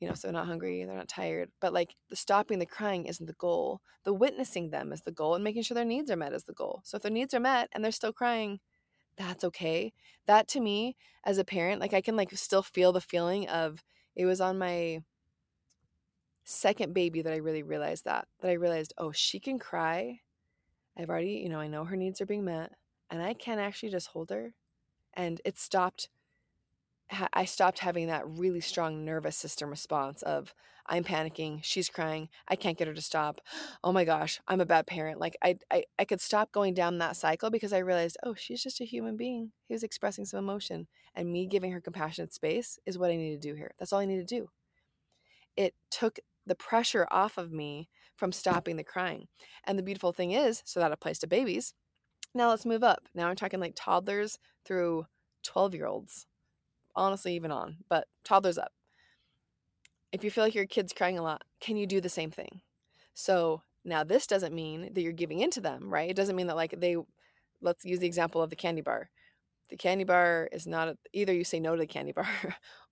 you 0.00 0.08
know, 0.08 0.14
so 0.14 0.28
they're 0.28 0.32
not 0.32 0.46
hungry, 0.46 0.84
they're 0.84 0.96
not 0.96 1.08
tired. 1.08 1.50
But 1.60 1.72
like 1.72 1.94
the 2.10 2.16
stopping 2.16 2.58
the 2.58 2.66
crying 2.66 3.06
isn't 3.06 3.26
the 3.26 3.34
goal. 3.34 3.80
The 4.04 4.12
witnessing 4.12 4.70
them 4.70 4.92
is 4.92 5.02
the 5.02 5.12
goal 5.12 5.34
and 5.34 5.44
making 5.44 5.62
sure 5.62 5.74
their 5.74 5.84
needs 5.84 6.10
are 6.10 6.16
met 6.16 6.32
is 6.32 6.44
the 6.44 6.52
goal. 6.52 6.82
So 6.84 6.96
if 6.96 7.02
their 7.02 7.12
needs 7.12 7.34
are 7.34 7.40
met 7.40 7.68
and 7.72 7.84
they're 7.84 7.92
still 7.92 8.12
crying, 8.12 8.60
that's 9.16 9.44
okay. 9.44 9.92
That 10.26 10.48
to 10.48 10.60
me 10.60 10.96
as 11.24 11.38
a 11.38 11.44
parent, 11.44 11.80
like 11.80 11.94
I 11.94 12.00
can 12.00 12.16
like 12.16 12.36
still 12.36 12.62
feel 12.62 12.92
the 12.92 13.00
feeling 13.00 13.48
of 13.48 13.82
it 14.16 14.26
was 14.26 14.40
on 14.40 14.58
my 14.58 15.00
second 16.44 16.92
baby 16.92 17.22
that 17.22 17.32
I 17.32 17.36
really 17.36 17.62
realized 17.62 18.04
that, 18.04 18.28
that 18.40 18.50
I 18.50 18.54
realized, 18.54 18.92
oh, 18.98 19.12
she 19.12 19.40
can 19.40 19.58
cry. 19.58 20.20
I've 20.96 21.08
already, 21.08 21.40
you 21.42 21.48
know, 21.48 21.60
I 21.60 21.68
know 21.68 21.84
her 21.84 21.96
needs 21.96 22.20
are 22.20 22.26
being 22.26 22.44
met 22.44 22.72
and 23.10 23.22
I 23.22 23.34
can 23.34 23.58
actually 23.58 23.90
just 23.90 24.08
hold 24.08 24.30
her. 24.30 24.54
And 25.14 25.40
it 25.44 25.58
stopped, 25.58 26.08
I 27.32 27.44
stopped 27.44 27.80
having 27.80 28.06
that 28.08 28.26
really 28.26 28.60
strong 28.60 29.04
nervous 29.04 29.36
system 29.36 29.70
response 29.70 30.22
of, 30.22 30.54
I'm 30.86 31.04
panicking, 31.04 31.60
she's 31.62 31.88
crying, 31.88 32.28
I 32.48 32.56
can't 32.56 32.76
get 32.76 32.88
her 32.88 32.94
to 32.94 33.02
stop. 33.02 33.40
Oh 33.82 33.92
my 33.92 34.04
gosh, 34.04 34.40
I'm 34.48 34.62
a 34.62 34.66
bad 34.66 34.86
parent. 34.86 35.20
Like 35.20 35.36
I, 35.42 35.58
I, 35.70 35.84
I 35.98 36.06
could 36.06 36.20
stop 36.22 36.52
going 36.52 36.72
down 36.72 36.96
that 36.98 37.16
cycle 37.16 37.50
because 37.50 37.72
I 37.74 37.78
realized, 37.78 38.16
oh, 38.22 38.34
she's 38.34 38.62
just 38.62 38.80
a 38.80 38.86
human 38.86 39.16
being 39.16 39.52
who's 39.68 39.82
expressing 39.82 40.24
some 40.24 40.38
emotion. 40.38 40.86
And 41.14 41.30
me 41.30 41.46
giving 41.46 41.70
her 41.72 41.82
compassionate 41.82 42.32
space 42.32 42.78
is 42.86 42.96
what 42.96 43.10
I 43.10 43.16
need 43.16 43.38
to 43.38 43.48
do 43.48 43.54
here. 43.54 43.72
That's 43.78 43.92
all 43.92 44.00
I 44.00 44.06
need 44.06 44.26
to 44.26 44.40
do. 44.40 44.48
It 45.54 45.74
took 45.90 46.18
the 46.46 46.54
pressure 46.54 47.06
off 47.10 47.36
of 47.36 47.52
me 47.52 47.90
from 48.16 48.32
stopping 48.32 48.76
the 48.76 48.84
crying. 48.84 49.28
And 49.64 49.78
the 49.78 49.82
beautiful 49.82 50.12
thing 50.12 50.32
is, 50.32 50.62
so 50.64 50.80
that 50.80 50.92
applies 50.92 51.18
to 51.18 51.26
babies. 51.26 51.74
Now 52.34 52.48
let's 52.48 52.66
move 52.66 52.82
up. 52.82 53.08
Now 53.14 53.28
I'm 53.28 53.36
talking 53.36 53.60
like 53.60 53.74
toddlers 53.76 54.38
through 54.64 55.06
12 55.42 55.74
year 55.74 55.86
olds. 55.86 56.26
Honestly, 56.96 57.34
even 57.34 57.50
on, 57.50 57.78
but 57.88 58.06
toddlers 58.24 58.58
up. 58.58 58.72
If 60.12 60.22
you 60.22 60.30
feel 60.30 60.44
like 60.44 60.54
your 60.54 60.66
kid's 60.66 60.92
crying 60.92 61.18
a 61.18 61.22
lot, 61.22 61.42
can 61.60 61.76
you 61.76 61.86
do 61.86 62.00
the 62.00 62.08
same 62.08 62.30
thing? 62.30 62.60
So 63.14 63.62
now 63.84 64.04
this 64.04 64.26
doesn't 64.26 64.54
mean 64.54 64.92
that 64.94 65.00
you're 65.00 65.12
giving 65.12 65.40
in 65.40 65.50
to 65.50 65.60
them, 65.60 65.92
right? 65.92 66.08
It 66.08 66.16
doesn't 66.16 66.36
mean 66.36 66.46
that 66.46 66.56
like 66.56 66.78
they, 66.78 66.96
let's 67.60 67.84
use 67.84 67.98
the 67.98 68.06
example 68.06 68.40
of 68.40 68.50
the 68.50 68.56
candy 68.56 68.80
bar. 68.80 69.10
The 69.70 69.76
candy 69.76 70.04
bar 70.04 70.48
is 70.52 70.66
not, 70.66 70.96
either 71.12 71.32
you 71.32 71.42
say 71.42 71.58
no 71.58 71.74
to 71.74 71.80
the 71.80 71.86
candy 71.86 72.12
bar 72.12 72.28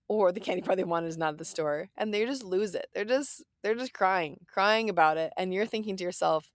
or 0.07 0.31
the 0.31 0.39
candy 0.39 0.61
bar 0.61 0.75
they 0.75 0.83
wanted 0.83 1.07
is 1.07 1.17
not 1.17 1.33
at 1.33 1.37
the 1.37 1.45
store 1.45 1.89
and 1.97 2.13
they 2.13 2.25
just 2.25 2.43
lose 2.43 2.75
it 2.75 2.87
they're 2.93 3.05
just 3.05 3.43
they're 3.61 3.75
just 3.75 3.93
crying 3.93 4.39
crying 4.47 4.89
about 4.89 5.17
it 5.17 5.31
and 5.37 5.53
you're 5.53 5.65
thinking 5.65 5.95
to 5.97 6.03
yourself 6.03 6.51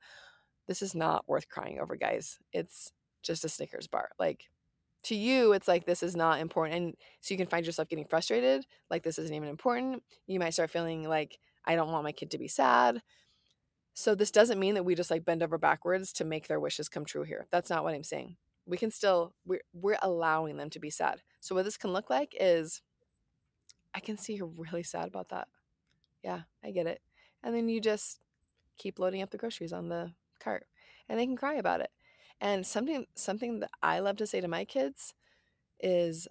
this 0.67 0.83
is 0.83 0.95
not 0.95 1.29
worth 1.29 1.49
crying 1.49 1.79
over 1.81 1.97
guys 1.97 2.39
it's 2.53 2.93
just 3.23 3.45
a 3.45 3.49
snickers 3.49 3.87
bar 3.87 4.11
like 4.19 4.49
to 5.09 5.15
you 5.15 5.53
it's 5.53 5.69
like 5.69 5.85
this 5.85 6.03
is 6.03 6.17
not 6.17 6.41
important 6.41 6.77
and 6.77 6.95
so 7.21 7.35
you 7.35 7.39
can 7.39 7.47
find 7.47 7.67
yourself 7.67 7.89
getting 7.89 8.05
frustrated 8.05 8.65
like 8.91 9.03
this 9.03 9.19
isn't 9.19 9.35
even 9.35 9.49
important 9.49 10.03
you 10.27 10.39
might 10.39 10.55
start 10.55 10.71
feeling 10.71 11.09
like 11.09 11.39
i 11.65 11.75
don't 11.75 11.91
want 11.91 12.05
my 12.05 12.13
kid 12.13 12.31
to 12.31 12.39
be 12.39 12.49
sad 12.49 13.03
so 13.95 14.15
this 14.15 14.31
doesn't 14.31 14.61
mean 14.61 14.75
that 14.75 14.85
we 14.85 14.95
just 14.95 15.11
like 15.11 15.25
bend 15.25 15.43
over 15.43 15.59
backwards 15.59 16.13
to 16.13 16.25
make 16.25 16.47
their 16.47 16.61
wishes 16.61 16.89
come 16.89 17.05
true 17.05 17.25
here 17.25 17.47
that's 17.51 17.71
not 17.71 17.85
what 17.85 17.95
i'm 17.95 18.05
saying 18.05 18.37
we 18.67 18.77
can 18.77 18.91
still 18.91 19.35
we're, 19.47 19.63
we're 19.73 19.99
allowing 20.03 20.57
them 20.57 20.71
to 20.71 20.79
be 20.79 20.91
sad 20.91 21.23
so 21.41 21.55
what 21.55 21.65
this 21.65 21.77
can 21.77 21.93
look 21.93 22.11
like 22.11 22.35
is 22.39 22.83
I 23.95 24.01
can 24.01 24.17
see 24.17 24.35
you're 24.35 24.47
really 24.47 24.83
sad 24.83 25.09
about 25.09 25.31
that. 25.31 25.49
Yeah, 26.23 26.43
I 26.63 26.71
get 26.71 26.87
it. 26.87 27.01
And 27.43 27.55
then 27.55 27.69
you 27.69 27.81
just 27.81 28.21
keep 28.77 28.99
loading 28.99 29.23
up 29.23 29.31
the 29.31 29.39
groceries 29.39 29.73
on 29.73 29.89
the 29.89 30.13
cart 30.41 30.67
and 31.09 31.19
they 31.19 31.27
can 31.27 31.37
cry 31.37 31.55
about 31.55 31.81
it. 31.81 31.91
And 32.41 32.66
something 32.66 33.07
something 33.14 33.61
that 33.61 33.70
I 33.82 33.99
love 33.99 34.16
to 34.18 34.26
say 34.26 34.41
to 34.41 34.49
my 34.49 34.64
kids 34.64 35.14
is 35.80 36.28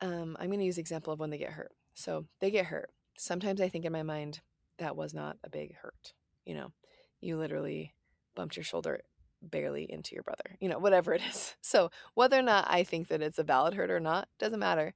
um, 0.00 0.36
I'm 0.38 0.48
going 0.48 0.60
to 0.60 0.64
use 0.64 0.78
example 0.78 1.12
of 1.12 1.20
when 1.20 1.30
they 1.30 1.38
get 1.38 1.52
hurt. 1.52 1.72
So 1.94 2.26
they 2.40 2.50
get 2.50 2.66
hurt. 2.66 2.90
Sometimes 3.16 3.60
I 3.60 3.68
think 3.68 3.84
in 3.84 3.92
my 3.92 4.02
mind 4.02 4.40
that 4.78 4.96
was 4.96 5.14
not 5.14 5.36
a 5.44 5.50
big 5.50 5.76
hurt. 5.76 6.12
You 6.44 6.54
know, 6.54 6.72
you 7.20 7.36
literally 7.36 7.94
bumped 8.34 8.56
your 8.56 8.64
shoulder 8.64 9.02
barely 9.40 9.90
into 9.90 10.14
your 10.14 10.22
brother, 10.22 10.56
you 10.60 10.68
know, 10.68 10.78
whatever 10.78 11.14
it 11.14 11.22
is. 11.30 11.54
So 11.60 11.90
whether 12.14 12.38
or 12.38 12.42
not 12.42 12.66
I 12.68 12.84
think 12.84 13.08
that 13.08 13.22
it's 13.22 13.38
a 13.38 13.44
valid 13.44 13.74
hurt 13.74 13.90
or 13.90 14.00
not 14.00 14.28
doesn't 14.38 14.58
matter. 14.58 14.94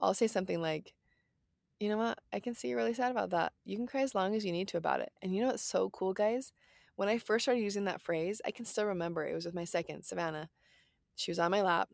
I'll 0.00 0.14
say 0.14 0.26
something 0.26 0.60
like, 0.60 0.94
you 1.78 1.88
know 1.88 1.98
what? 1.98 2.18
I 2.32 2.40
can 2.40 2.54
see 2.54 2.68
you're 2.68 2.78
really 2.78 2.94
sad 2.94 3.10
about 3.10 3.30
that. 3.30 3.52
You 3.64 3.76
can 3.76 3.86
cry 3.86 4.02
as 4.02 4.14
long 4.14 4.34
as 4.34 4.44
you 4.44 4.52
need 4.52 4.68
to 4.68 4.76
about 4.76 5.00
it. 5.00 5.12
And 5.20 5.34
you 5.34 5.42
know 5.42 5.48
what's 5.48 5.62
so 5.62 5.90
cool, 5.90 6.12
guys? 6.12 6.52
When 6.96 7.08
I 7.08 7.18
first 7.18 7.44
started 7.44 7.62
using 7.62 7.84
that 7.84 8.00
phrase, 8.00 8.40
I 8.44 8.50
can 8.50 8.64
still 8.64 8.84
remember 8.84 9.26
it 9.26 9.34
was 9.34 9.46
with 9.46 9.54
my 9.54 9.64
second, 9.64 10.04
Savannah. 10.04 10.50
She 11.16 11.30
was 11.30 11.38
on 11.38 11.50
my 11.50 11.62
lap 11.62 11.88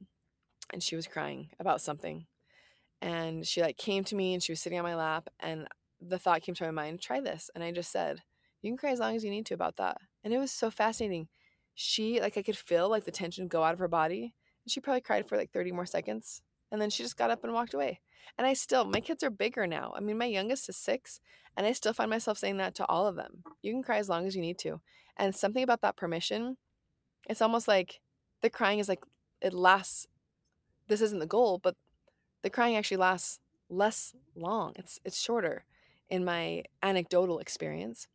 and 0.72 0.82
she 0.82 0.96
was 0.96 1.07
crying 1.07 1.51
about 1.59 1.80
something. 1.80 2.26
And 3.01 3.46
she 3.46 3.62
like 3.62 3.76
came 3.76 4.05
to 4.05 4.16
me 4.16 4.34
and 4.34 4.42
she 4.42 4.53
was 4.53 4.61
sitting 4.61 4.78
on 4.78 4.84
my 4.84 4.96
lap 4.96 5.28
and 5.40 5.68
the 6.01 6.18
thought 6.18 6.42
came 6.42 6.55
to 6.57 6.64
my 6.64 6.70
mind, 6.70 7.01
try 7.01 7.20
this. 7.20 7.51
And 7.55 7.62
I 7.62 7.72
just 7.72 7.92
said, 7.92 8.22
you 8.62 8.70
can 8.70 8.76
cry 8.76 8.90
as 8.90 8.99
long 8.99 9.14
as 9.14 9.24
you 9.24 9.30
need 9.30 9.46
to 9.46 9.55
about 9.55 9.76
that. 9.76 9.99
And 10.24 10.34
it 10.34 10.38
was 10.38 10.51
so 10.51 10.70
fascinating. 10.70 11.28
She 11.74 12.20
like 12.20 12.36
I 12.36 12.42
could 12.42 12.57
feel 12.57 12.88
like 12.88 13.05
the 13.05 13.12
tension 13.12 13.46
go 13.46 13.62
out 13.62 13.72
of 13.72 13.78
her 13.78 13.88
body. 13.88 14.34
And 14.64 14.70
she 14.70 14.80
probably 14.80 15.01
cried 15.01 15.28
for 15.28 15.36
like 15.36 15.53
30 15.53 15.72
more 15.72 15.86
seconds. 15.86 16.42
And 16.70 16.82
then 16.82 16.90
she 16.90 17.03
just 17.03 17.16
got 17.16 17.30
up 17.30 17.44
and 17.44 17.53
walked 17.53 17.74
away. 17.74 18.01
And 18.36 18.46
I 18.46 18.54
still, 18.54 18.84
my 18.84 19.00
kids 19.00 19.22
are 19.22 19.30
bigger 19.30 19.66
now. 19.66 19.92
I 19.96 20.00
mean, 20.00 20.18
my 20.18 20.26
youngest 20.26 20.68
is 20.68 20.76
six, 20.76 21.20
and 21.56 21.66
I 21.66 21.72
still 21.72 21.92
find 21.92 22.10
myself 22.10 22.38
saying 22.38 22.58
that 22.58 22.74
to 22.76 22.86
all 22.86 23.06
of 23.06 23.16
them. 23.16 23.44
You 23.62 23.72
can 23.72 23.82
cry 23.82 23.98
as 23.98 24.08
long 24.08 24.26
as 24.26 24.34
you 24.36 24.42
need 24.42 24.58
to. 24.60 24.80
And 25.16 25.34
something 25.34 25.62
about 25.62 25.82
that 25.82 25.96
permission, 25.96 26.56
it's 27.28 27.42
almost 27.42 27.68
like 27.68 28.00
the 28.42 28.50
crying 28.50 28.78
is 28.78 28.88
like, 28.88 29.04
it 29.40 29.52
lasts. 29.54 30.06
This 30.88 31.00
isn't 31.00 31.18
the 31.20 31.26
goal, 31.26 31.58
but 31.58 31.76
the 32.42 32.50
crying 32.50 32.76
actually 32.76 32.98
lasts 32.98 33.40
less 33.68 34.14
long. 34.36 34.72
It's 34.76 34.98
it's 35.04 35.20
shorter 35.20 35.64
in 36.08 36.24
my 36.24 36.64
anecdotal 36.82 37.38
experience 37.40 38.08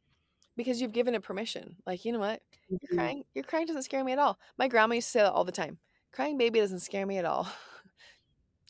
because 0.57 0.81
you've 0.81 0.93
given 0.93 1.15
it 1.15 1.23
permission. 1.23 1.77
Like, 1.85 2.05
you 2.05 2.11
know 2.13 2.19
what? 2.19 2.41
You're 2.81 2.89
Mhm. 2.91 2.95
crying. 2.97 3.25
Your 3.35 3.43
crying 3.45 3.67
doesn't 3.67 3.83
scare 3.83 4.03
me 4.03 4.13
at 4.13 4.19
all. 4.19 4.39
My 4.57 4.67
grandma 4.67 4.95
used 4.95 5.07
to 5.09 5.11
say 5.11 5.19
that 5.21 5.33
all 5.33 5.45
the 5.45 5.51
time. 5.51 5.79
Crying 6.11 6.37
baby 6.37 6.59
doesn't 6.59 6.79
scare 6.81 7.05
me 7.05 7.17
at 7.17 7.25
all. 7.25 7.47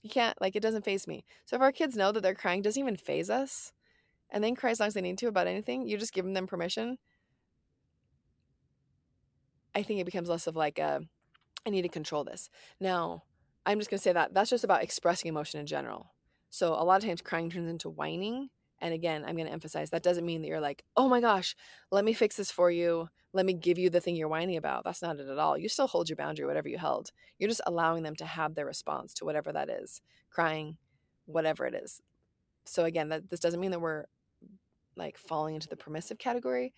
you 0.04 0.10
can't 0.10 0.40
like 0.40 0.56
it 0.56 0.62
doesn't 0.62 0.86
faze 0.86 1.08
me. 1.08 1.24
So 1.46 1.56
if 1.56 1.62
our 1.62 1.72
kids 1.72 1.96
know 1.96 2.12
that 2.12 2.22
they're 2.22 2.36
crying 2.36 2.62
doesn't 2.62 2.80
even 2.80 2.98
faze 2.98 3.30
us, 3.30 3.72
and 4.30 4.44
then 4.44 4.56
cry 4.56 4.72
as 4.72 4.80
long 4.80 4.88
as 4.88 4.94
they 4.94 5.02
need 5.02 5.18
to 5.20 5.28
about 5.28 5.48
anything, 5.48 5.88
you 5.88 5.98
just 5.98 6.14
giving 6.14 6.34
them 6.34 6.46
permission. 6.46 6.98
I 9.74 9.82
think 9.82 10.00
it 10.00 10.06
becomes 10.06 10.30
less 10.30 10.46
of 10.46 10.56
like 10.56 10.78
a, 10.78 11.02
I 11.66 11.70
need 11.70 11.84
to 11.84 11.90
control 11.90 12.24
this. 12.24 12.50
Now, 12.80 13.24
I'm 13.66 13.80
just 13.80 13.90
gonna 13.90 14.00
say 14.00 14.14
that 14.14 14.34
that's 14.34 14.50
just 14.50 14.64
about 14.64 14.84
expressing 14.84 15.30
emotion 15.30 15.60
in 15.60 15.66
general. 15.66 16.12
So 16.50 16.74
a 16.74 16.84
lot 16.84 17.02
of 17.02 17.08
times 17.08 17.22
crying 17.22 17.50
turns 17.50 17.70
into 17.70 17.90
whining. 17.90 18.50
And 18.84 18.94
again, 18.94 19.24
I'm 19.26 19.38
gonna 19.38 19.50
emphasize 19.50 19.90
that 19.92 20.04
doesn't 20.04 20.26
mean 20.26 20.42
that 20.42 20.50
you're 20.50 20.60
like, 20.60 20.84
oh 20.98 21.08
my 21.08 21.22
gosh, 21.22 21.56
let 21.90 22.04
me 22.04 22.12
fix 22.12 22.36
this 22.36 22.52
for 22.52 22.70
you. 22.70 23.08
Let 23.32 23.46
me 23.46 23.54
give 23.54 23.80
you 23.80 23.90
the 23.90 24.02
thing 24.02 24.18
you're 24.18 24.28
whining 24.28 24.58
about. 24.58 24.84
That's 24.84 25.02
not 25.02 25.20
it 25.22 25.30
at 25.30 25.40
all. 25.40 25.58
You 25.58 25.70
still 25.70 25.88
hold 25.88 26.10
your 26.10 26.18
boundary, 26.18 26.46
whatever 26.46 26.68
you 26.68 26.78
held. 26.78 27.12
You're 27.40 27.50
just 27.50 27.62
allowing 27.66 28.04
them 28.04 28.16
to 28.18 28.26
have 28.26 28.56
their 28.56 28.66
response 28.66 29.14
to 29.16 29.26
whatever 29.26 29.54
that 29.54 29.70
is, 29.70 30.02
crying, 30.30 30.76
whatever 31.26 31.66
it 31.66 31.74
is. 31.74 32.02
So 32.66 32.84
again, 32.84 33.08
that 33.08 33.30
this 33.30 33.40
doesn't 33.40 33.62
mean 33.62 33.72
that 33.72 33.80
we're 33.80 34.06
like 34.98 35.18
falling 35.18 35.56
into 35.56 35.70
the 35.70 35.78
permissive 35.78 36.18
category, 36.18 36.74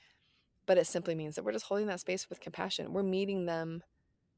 but 0.68 0.78
it 0.78 0.86
simply 0.86 1.16
means 1.16 1.36
that 1.36 1.44
we're 1.44 1.54
just 1.54 1.66
holding 1.66 1.88
that 1.88 2.02
space 2.02 2.30
with 2.30 2.40
compassion. 2.40 2.94
We're 2.94 3.02
meeting 3.02 3.48
them 3.48 3.82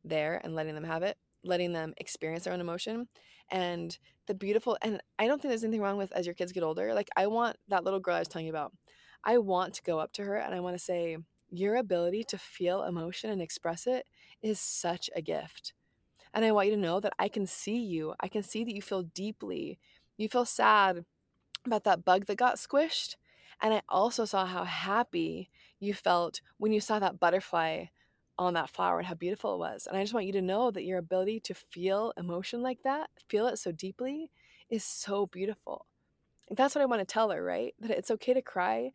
there 0.06 0.40
and 0.42 0.56
letting 0.56 0.74
them 0.74 0.86
have 0.86 1.04
it, 1.04 1.18
letting 1.44 1.74
them 1.74 1.94
experience 1.98 2.44
their 2.44 2.54
own 2.54 2.62
emotion. 2.62 3.08
And 3.50 3.98
the 4.28 4.34
beautiful, 4.34 4.78
and 4.82 5.02
I 5.18 5.28
don't 5.28 5.42
think 5.42 5.52
there's 5.52 5.64
anything 5.64 5.82
wrong 5.82 5.98
with 5.98 6.12
as 6.12 6.26
your 6.26 6.36
kids 6.36 6.52
get 6.52 6.64
older. 6.64 6.94
Like, 6.94 7.10
I 7.16 7.28
want 7.28 7.58
that 7.70 7.84
little 7.84 8.00
girl 8.00 8.16
I 8.16 8.20
was 8.20 8.28
telling 8.28 8.46
you 8.46 8.52
about, 8.52 8.74
I 9.24 9.38
want 9.38 9.74
to 9.76 9.84
go 9.84 10.00
up 10.00 10.12
to 10.14 10.24
her 10.24 10.36
and 10.36 10.54
I 10.54 10.60
want 10.60 10.76
to 10.76 10.84
say, 10.84 11.18
Your 11.50 11.76
ability 11.76 12.24
to 12.26 12.38
feel 12.38 12.84
emotion 12.84 13.30
and 13.30 13.42
express 13.42 13.88
it 13.88 14.06
is 14.42 14.60
such 14.60 15.10
a 15.16 15.22
gift. 15.22 15.74
And 16.34 16.46
I 16.46 16.52
want 16.52 16.68
you 16.68 16.76
to 16.76 16.82
know 16.82 17.00
that 17.00 17.14
I 17.18 17.30
can 17.30 17.48
see 17.48 17.78
you. 17.78 18.14
I 18.20 18.28
can 18.28 18.44
see 18.44 18.64
that 18.64 18.76
you 18.76 18.82
feel 18.82 19.04
deeply. 19.04 19.80
You 20.18 20.30
feel 20.30 20.46
sad 20.46 21.06
about 21.66 21.84
that 21.84 22.06
bug 22.06 22.26
that 22.26 22.38
got 22.38 22.58
squished. 22.58 23.16
And 23.62 23.74
I 23.74 23.82
also 23.90 24.26
saw 24.26 24.46
how 24.46 24.64
happy 24.64 25.50
you 25.80 25.94
felt 25.94 26.42
when 26.58 26.72
you 26.72 26.80
saw 26.80 27.00
that 27.00 27.20
butterfly 27.20 27.86
on 28.40 28.54
that 28.54 28.70
flower 28.70 29.00
and 29.00 29.08
how 29.08 29.16
beautiful 29.16 29.54
it 29.56 29.60
was. 29.60 29.88
And 29.88 29.98
I 29.98 30.04
just 30.04 30.14
want 30.14 30.26
you 30.26 30.34
to 30.34 30.42
know 30.42 30.72
that 30.72 30.84
your 30.84 30.98
ability 30.98 31.40
to 31.42 31.54
feel 31.54 32.14
emotion 32.18 32.62
like 32.62 32.84
that, 32.84 33.10
feel 33.28 33.48
it 33.48 33.58
so 33.58 33.72
deeply, 33.72 34.32
is 34.70 34.84
so 34.84 35.26
beautiful. 35.26 35.86
And 36.50 36.58
that's 36.58 36.76
what 36.76 36.82
I 36.82 36.86
want 36.86 37.02
to 37.02 37.06
tell 37.06 37.32
her, 37.32 37.44
right? 37.44 37.74
That 37.80 37.92
it's 37.92 38.12
okay 38.12 38.34
to 38.34 38.42
cry 38.42 38.92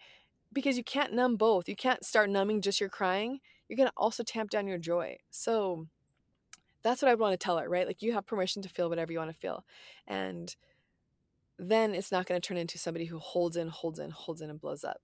because 0.53 0.77
you 0.77 0.85
can't 0.85 1.13
numb 1.13 1.37
both. 1.37 1.69
You 1.69 1.77
can't 1.77 2.05
start 2.05 2.31
numbing 2.31 2.61
just 2.61 2.81
your 2.81 2.89
crying. 2.89 3.41
You're 3.69 3.77
going 3.77 3.89
to 3.89 3.95
also 3.97 4.23
tamp 4.23 4.51
down 4.51 4.67
your 4.67 4.79
joy. 4.79 5.19
So 5.31 5.87
that's 6.83 7.03
what 7.03 7.11
I 7.11 7.15
want 7.15 7.33
to 7.33 7.45
tell 7.45 7.59
her, 7.59 7.69
right? 7.69 7.87
Like 7.87 8.03
you 8.03 8.13
have 8.13 8.27
permission 8.27 8.63
to 8.63 8.69
feel 8.69 8.89
whatever 8.89 9.13
you 9.13 9.19
want 9.19 9.31
to 9.31 9.39
feel. 9.39 9.65
And 10.07 10.55
then 11.59 11.95
it's 11.95 12.13
not 12.13 12.27
going 12.27 12.41
to 12.41 12.47
turn 12.47 12.57
into 12.57 12.79
somebody 12.79 13.07
who 13.07 13.19
holds 13.19 13.57
in, 13.57 13.69
holds 13.69 13.99
in, 13.99 14.11
holds 14.11 14.41
in, 14.41 14.51
and 14.51 14.61
blows 14.61 14.85
up. 14.85 15.01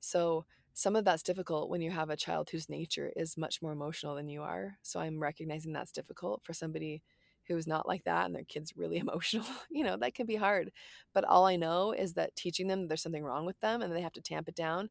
So 0.00 0.44
some 0.74 0.96
of 0.96 1.04
that's 1.04 1.22
difficult 1.22 1.68
when 1.70 1.80
you 1.80 1.90
have 1.90 2.10
a 2.10 2.16
child 2.16 2.50
whose 2.50 2.68
nature 2.68 3.12
is 3.16 3.36
much 3.36 3.62
more 3.62 3.72
emotional 3.72 4.14
than 4.14 4.28
you 4.28 4.42
are. 4.42 4.78
So 4.82 5.00
I'm 5.00 5.18
recognizing 5.20 5.72
that's 5.72 5.92
difficult 5.92 6.42
for 6.42 6.52
somebody 6.52 7.02
who's 7.48 7.66
not 7.66 7.88
like 7.88 8.04
that 8.04 8.26
and 8.26 8.34
their 8.34 8.44
kid's 8.44 8.76
really 8.76 8.98
emotional. 8.98 9.46
you 9.70 9.84
know, 9.84 9.96
that 9.96 10.14
can 10.14 10.26
be 10.26 10.36
hard. 10.36 10.72
But 11.12 11.24
all 11.24 11.46
I 11.46 11.56
know 11.56 11.92
is 11.92 12.14
that 12.14 12.36
teaching 12.36 12.68
them 12.68 12.82
that 12.82 12.88
there's 12.88 13.02
something 13.02 13.24
wrong 13.24 13.46
with 13.46 13.58
them 13.60 13.82
and 13.82 13.94
they 13.94 14.00
have 14.00 14.12
to 14.12 14.22
tamp 14.22 14.48
it 14.48 14.54
down 14.54 14.88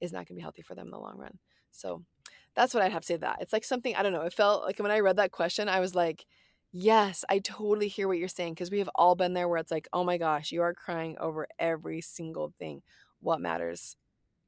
is 0.00 0.12
not 0.12 0.18
going 0.20 0.26
to 0.26 0.34
be 0.34 0.42
healthy 0.42 0.62
for 0.62 0.74
them 0.74 0.86
in 0.86 0.92
the 0.92 0.98
long 0.98 1.18
run. 1.18 1.38
So 1.72 2.04
that's 2.54 2.74
what 2.74 2.82
I'd 2.82 2.92
have 2.92 3.02
to 3.02 3.06
say 3.06 3.14
to 3.14 3.20
that. 3.20 3.38
It's 3.40 3.52
like 3.52 3.64
something, 3.64 3.94
I 3.96 4.02
don't 4.02 4.12
know, 4.12 4.22
it 4.22 4.32
felt 4.32 4.64
like 4.64 4.78
when 4.78 4.90
I 4.90 5.00
read 5.00 5.16
that 5.16 5.32
question, 5.32 5.68
I 5.68 5.80
was 5.80 5.94
like, 5.94 6.26
Yes, 6.70 7.24
I 7.30 7.38
totally 7.38 7.88
hear 7.88 8.08
what 8.08 8.18
you're 8.18 8.28
saying 8.28 8.52
because 8.54 8.70
we 8.70 8.80
have 8.80 8.90
all 8.94 9.14
been 9.14 9.32
there 9.32 9.48
where 9.48 9.58
it's 9.58 9.70
like, 9.70 9.88
oh 9.92 10.04
my 10.04 10.18
gosh, 10.18 10.52
you 10.52 10.60
are 10.60 10.74
crying 10.74 11.16
over 11.18 11.46
every 11.58 12.02
single 12.02 12.52
thing. 12.58 12.82
What 13.20 13.40
matters? 13.40 13.96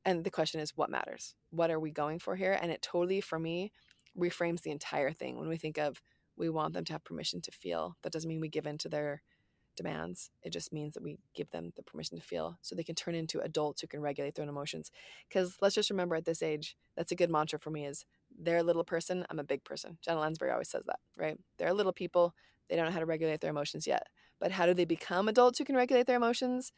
And 0.05 0.25
the 0.25 0.31
question 0.31 0.61
is, 0.61 0.77
what 0.77 0.91
matters? 0.91 1.35
What 1.51 1.71
are 1.71 1.81
we 1.81 1.91
going 1.91 2.19
for 2.19 2.37
here? 2.37 2.59
And 2.61 2.73
it 2.73 2.83
totally, 2.83 3.21
for 3.21 3.39
me, 3.39 3.73
reframes 4.19 4.63
the 4.63 4.71
entire 4.71 5.13
thing 5.13 5.39
when 5.39 5.49
we 5.49 5.57
think 5.57 5.79
of 5.79 6.01
we 6.37 6.49
want 6.49 6.73
them 6.73 6.85
to 6.85 6.93
have 6.93 7.05
permission 7.05 7.41
to 7.43 7.51
feel. 7.51 7.97
That 8.03 8.13
doesn't 8.13 8.29
mean 8.29 8.41
we 8.41 8.49
give 8.49 8.67
in 8.67 8.79
to 8.79 8.89
their 8.89 9.23
demands. 9.77 10.31
It 10.43 10.51
just 10.51 10.73
means 10.73 10.95
that 10.95 11.03
we 11.03 11.19
give 11.35 11.51
them 11.51 11.73
the 11.77 11.83
permission 11.83 12.19
to 12.19 12.25
feel 12.25 12.59
so 12.63 12.75
they 12.75 12.83
can 12.83 12.95
turn 12.95 13.15
into 13.15 13.41
adults 13.41 13.81
who 13.81 13.87
can 13.87 14.01
regulate 14.01 14.35
their 14.35 14.43
own 14.43 14.49
emotions. 14.49 14.91
Because 15.29 15.57
let's 15.61 15.75
just 15.75 15.91
remember 15.91 16.17
at 16.17 16.25
this 16.25 16.43
age, 16.43 16.77
that's 16.97 17.13
a 17.13 17.17
good 17.17 17.31
mantra 17.31 17.59
for 17.59 17.71
me 17.71 17.87
is 17.87 18.05
they're 18.39 18.59
a 18.59 18.63
little 18.63 18.85
person, 18.85 19.27
I'm 19.31 19.39
a 19.39 19.45
big 19.45 19.65
person. 19.65 19.99
Janet 20.03 20.21
Lansbury 20.21 20.51
always 20.51 20.71
says 20.71 20.85
that, 20.87 20.99
right? 21.17 21.39
They're 21.59 21.73
little 21.73 21.93
people, 21.93 22.35
they 22.69 22.77
don't 22.77 22.87
know 22.87 22.93
how 22.93 23.01
to 23.01 23.07
regulate 23.07 23.41
their 23.41 23.51
emotions 23.51 23.87
yet. 23.87 24.07
But 24.39 24.53
how 24.53 24.67
do 24.67 24.75
they 24.75 24.85
become 24.85 25.29
adults 25.29 25.59
who 25.59 25.65
can 25.65 25.77
regulate 25.77 26.07
their 26.07 26.17
emotions? 26.17 26.73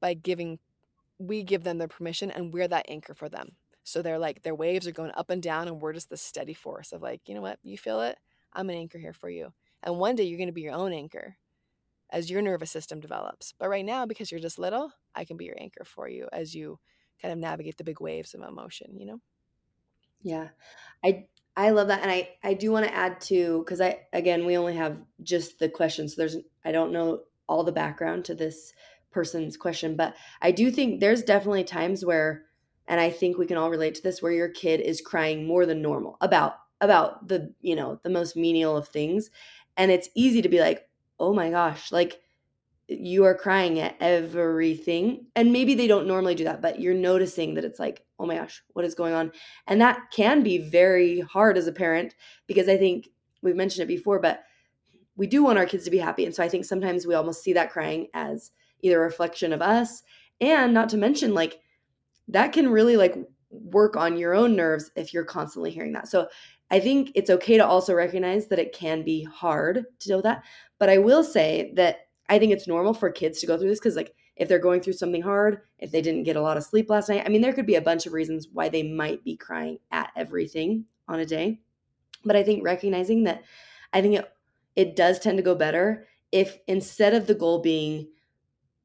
By 0.00 0.14
giving, 0.14 0.58
we 1.18 1.42
give 1.42 1.64
them 1.64 1.78
their 1.78 1.88
permission 1.88 2.30
and 2.30 2.52
we're 2.52 2.68
that 2.68 2.86
anchor 2.88 3.14
for 3.14 3.28
them. 3.28 3.56
So 3.84 4.02
they're 4.02 4.18
like, 4.18 4.42
their 4.42 4.54
waves 4.54 4.86
are 4.86 4.92
going 4.92 5.12
up 5.14 5.30
and 5.30 5.40
down, 5.40 5.68
and 5.68 5.80
we're 5.80 5.92
just 5.92 6.10
the 6.10 6.16
steady 6.16 6.54
force 6.54 6.92
of 6.92 7.02
like, 7.02 7.28
you 7.28 7.34
know 7.34 7.40
what, 7.40 7.60
you 7.62 7.78
feel 7.78 8.00
it? 8.00 8.18
I'm 8.52 8.68
an 8.68 8.76
anchor 8.76 8.98
here 8.98 9.12
for 9.12 9.30
you. 9.30 9.52
And 9.82 9.98
one 9.98 10.16
day 10.16 10.24
you're 10.24 10.38
going 10.38 10.48
to 10.48 10.52
be 10.52 10.62
your 10.62 10.74
own 10.74 10.92
anchor 10.92 11.36
as 12.10 12.30
your 12.30 12.42
nervous 12.42 12.70
system 12.70 13.00
develops. 13.00 13.52
But 13.58 13.68
right 13.68 13.84
now, 13.84 14.06
because 14.06 14.30
you're 14.32 14.40
just 14.40 14.58
little, 14.58 14.92
I 15.14 15.24
can 15.24 15.36
be 15.36 15.44
your 15.44 15.56
anchor 15.60 15.84
for 15.84 16.08
you 16.08 16.28
as 16.32 16.54
you 16.54 16.80
kind 17.22 17.32
of 17.32 17.38
navigate 17.38 17.76
the 17.76 17.84
big 17.84 18.00
waves 18.00 18.34
of 18.34 18.42
emotion, 18.42 18.98
you 18.98 19.06
know? 19.06 19.20
Yeah. 20.22 20.48
I 21.04 21.26
I 21.56 21.70
love 21.70 21.88
that 21.88 22.02
and 22.02 22.10
I 22.10 22.36
I 22.42 22.54
do 22.54 22.72
want 22.72 22.86
to 22.86 22.94
add 22.94 23.20
to 23.22 23.64
cuz 23.64 23.80
I 23.80 24.06
again 24.12 24.44
we 24.46 24.56
only 24.56 24.74
have 24.76 24.98
just 25.22 25.58
the 25.58 25.68
question 25.68 26.08
so 26.08 26.16
there's 26.18 26.36
I 26.64 26.72
don't 26.72 26.92
know 26.92 27.24
all 27.48 27.64
the 27.64 27.72
background 27.72 28.24
to 28.26 28.34
this 28.34 28.74
person's 29.16 29.56
question 29.56 29.96
but 29.96 30.14
I 30.42 30.50
do 30.50 30.70
think 30.70 31.00
there's 31.00 31.22
definitely 31.22 31.64
times 31.64 32.04
where 32.04 32.46
and 32.88 33.00
I 33.00 33.10
think 33.10 33.36
we 33.36 33.46
can 33.46 33.56
all 33.56 33.70
relate 33.70 33.94
to 33.96 34.02
this 34.02 34.22
where 34.22 34.32
your 34.32 34.48
kid 34.48 34.80
is 34.80 35.00
crying 35.00 35.46
more 35.46 35.66
than 35.66 35.82
normal 35.82 36.16
about 36.20 36.54
about 36.80 37.26
the 37.28 37.52
you 37.60 37.74
know 37.74 38.00
the 38.02 38.10
most 38.10 38.36
menial 38.36 38.76
of 38.76 38.88
things. 38.88 39.30
And 39.76 39.90
it's 39.90 40.08
easy 40.14 40.42
to 40.42 40.48
be 40.48 40.60
like 40.60 40.88
oh 41.18 41.32
my 41.32 41.50
gosh 41.50 41.90
like 41.90 42.20
you 42.88 43.24
are 43.24 43.34
crying 43.34 43.80
at 43.80 43.96
everything. 43.98 45.26
And 45.34 45.52
maybe 45.52 45.74
they 45.74 45.88
don't 45.88 46.06
normally 46.06 46.34
do 46.34 46.44
that 46.44 46.62
but 46.62 46.80
you're 46.80 46.94
noticing 46.94 47.54
that 47.54 47.64
it's 47.64 47.80
like 47.80 48.04
oh 48.18 48.26
my 48.26 48.36
gosh 48.36 48.62
what 48.72 48.84
is 48.84 48.94
going 48.94 49.14
on? 49.14 49.32
And 49.66 49.80
that 49.80 50.10
can 50.12 50.42
be 50.42 50.58
very 50.58 51.20
hard 51.20 51.58
as 51.58 51.66
a 51.66 51.72
parent 51.72 52.14
because 52.46 52.68
i 52.68 52.76
think 52.76 53.08
we've 53.42 53.56
mentioned 53.56 53.84
it 53.84 53.94
before 53.94 54.18
but 54.20 54.44
we 55.16 55.26
do 55.26 55.42
want 55.42 55.58
our 55.58 55.64
kids 55.66 55.84
to 55.84 55.90
be 55.90 55.98
happy. 55.98 56.24
And 56.24 56.34
so 56.34 56.42
i 56.42 56.48
think 56.48 56.64
sometimes 56.64 57.06
we 57.06 57.14
almost 57.14 57.42
see 57.42 57.54
that 57.54 57.72
crying 57.72 58.08
as 58.14 58.52
either 58.82 59.00
reflection 59.00 59.52
of 59.52 59.62
us 59.62 60.02
and 60.40 60.74
not 60.74 60.88
to 60.90 60.96
mention 60.96 61.34
like 61.34 61.60
that 62.28 62.52
can 62.52 62.68
really 62.68 62.96
like 62.96 63.16
work 63.50 63.96
on 63.96 64.16
your 64.16 64.34
own 64.34 64.56
nerves 64.56 64.90
if 64.96 65.14
you're 65.14 65.24
constantly 65.24 65.70
hearing 65.70 65.92
that. 65.92 66.08
So 66.08 66.28
I 66.70 66.80
think 66.80 67.12
it's 67.14 67.30
okay 67.30 67.56
to 67.56 67.66
also 67.66 67.94
recognize 67.94 68.48
that 68.48 68.58
it 68.58 68.72
can 68.72 69.02
be 69.02 69.22
hard 69.24 69.84
to 70.00 70.08
deal 70.08 70.18
with 70.18 70.24
that. 70.24 70.44
But 70.78 70.88
I 70.88 70.98
will 70.98 71.22
say 71.22 71.72
that 71.76 72.08
I 72.28 72.38
think 72.38 72.52
it's 72.52 72.66
normal 72.66 72.92
for 72.92 73.10
kids 73.10 73.40
to 73.40 73.46
go 73.46 73.56
through 73.56 73.68
this 73.68 73.78
because, 73.78 73.94
like, 73.94 74.14
if 74.34 74.48
they're 74.48 74.58
going 74.58 74.80
through 74.80 74.94
something 74.94 75.22
hard, 75.22 75.60
if 75.78 75.92
they 75.92 76.02
didn't 76.02 76.24
get 76.24 76.36
a 76.36 76.42
lot 76.42 76.56
of 76.56 76.64
sleep 76.64 76.90
last 76.90 77.08
night, 77.08 77.22
I 77.24 77.28
mean, 77.28 77.40
there 77.40 77.52
could 77.52 77.66
be 77.66 77.76
a 77.76 77.80
bunch 77.80 78.04
of 78.04 78.12
reasons 78.12 78.48
why 78.52 78.68
they 78.68 78.82
might 78.82 79.22
be 79.24 79.36
crying 79.36 79.78
at 79.92 80.10
everything 80.16 80.84
on 81.08 81.20
a 81.20 81.26
day. 81.26 81.60
But 82.24 82.36
I 82.36 82.42
think 82.42 82.64
recognizing 82.64 83.24
that, 83.24 83.44
I 83.92 84.02
think 84.02 84.16
it, 84.16 84.30
it 84.74 84.96
does 84.96 85.20
tend 85.20 85.38
to 85.38 85.42
go 85.42 85.54
better 85.54 86.06
if 86.32 86.58
instead 86.66 87.14
of 87.14 87.26
the 87.26 87.34
goal 87.34 87.60
being, 87.60 88.08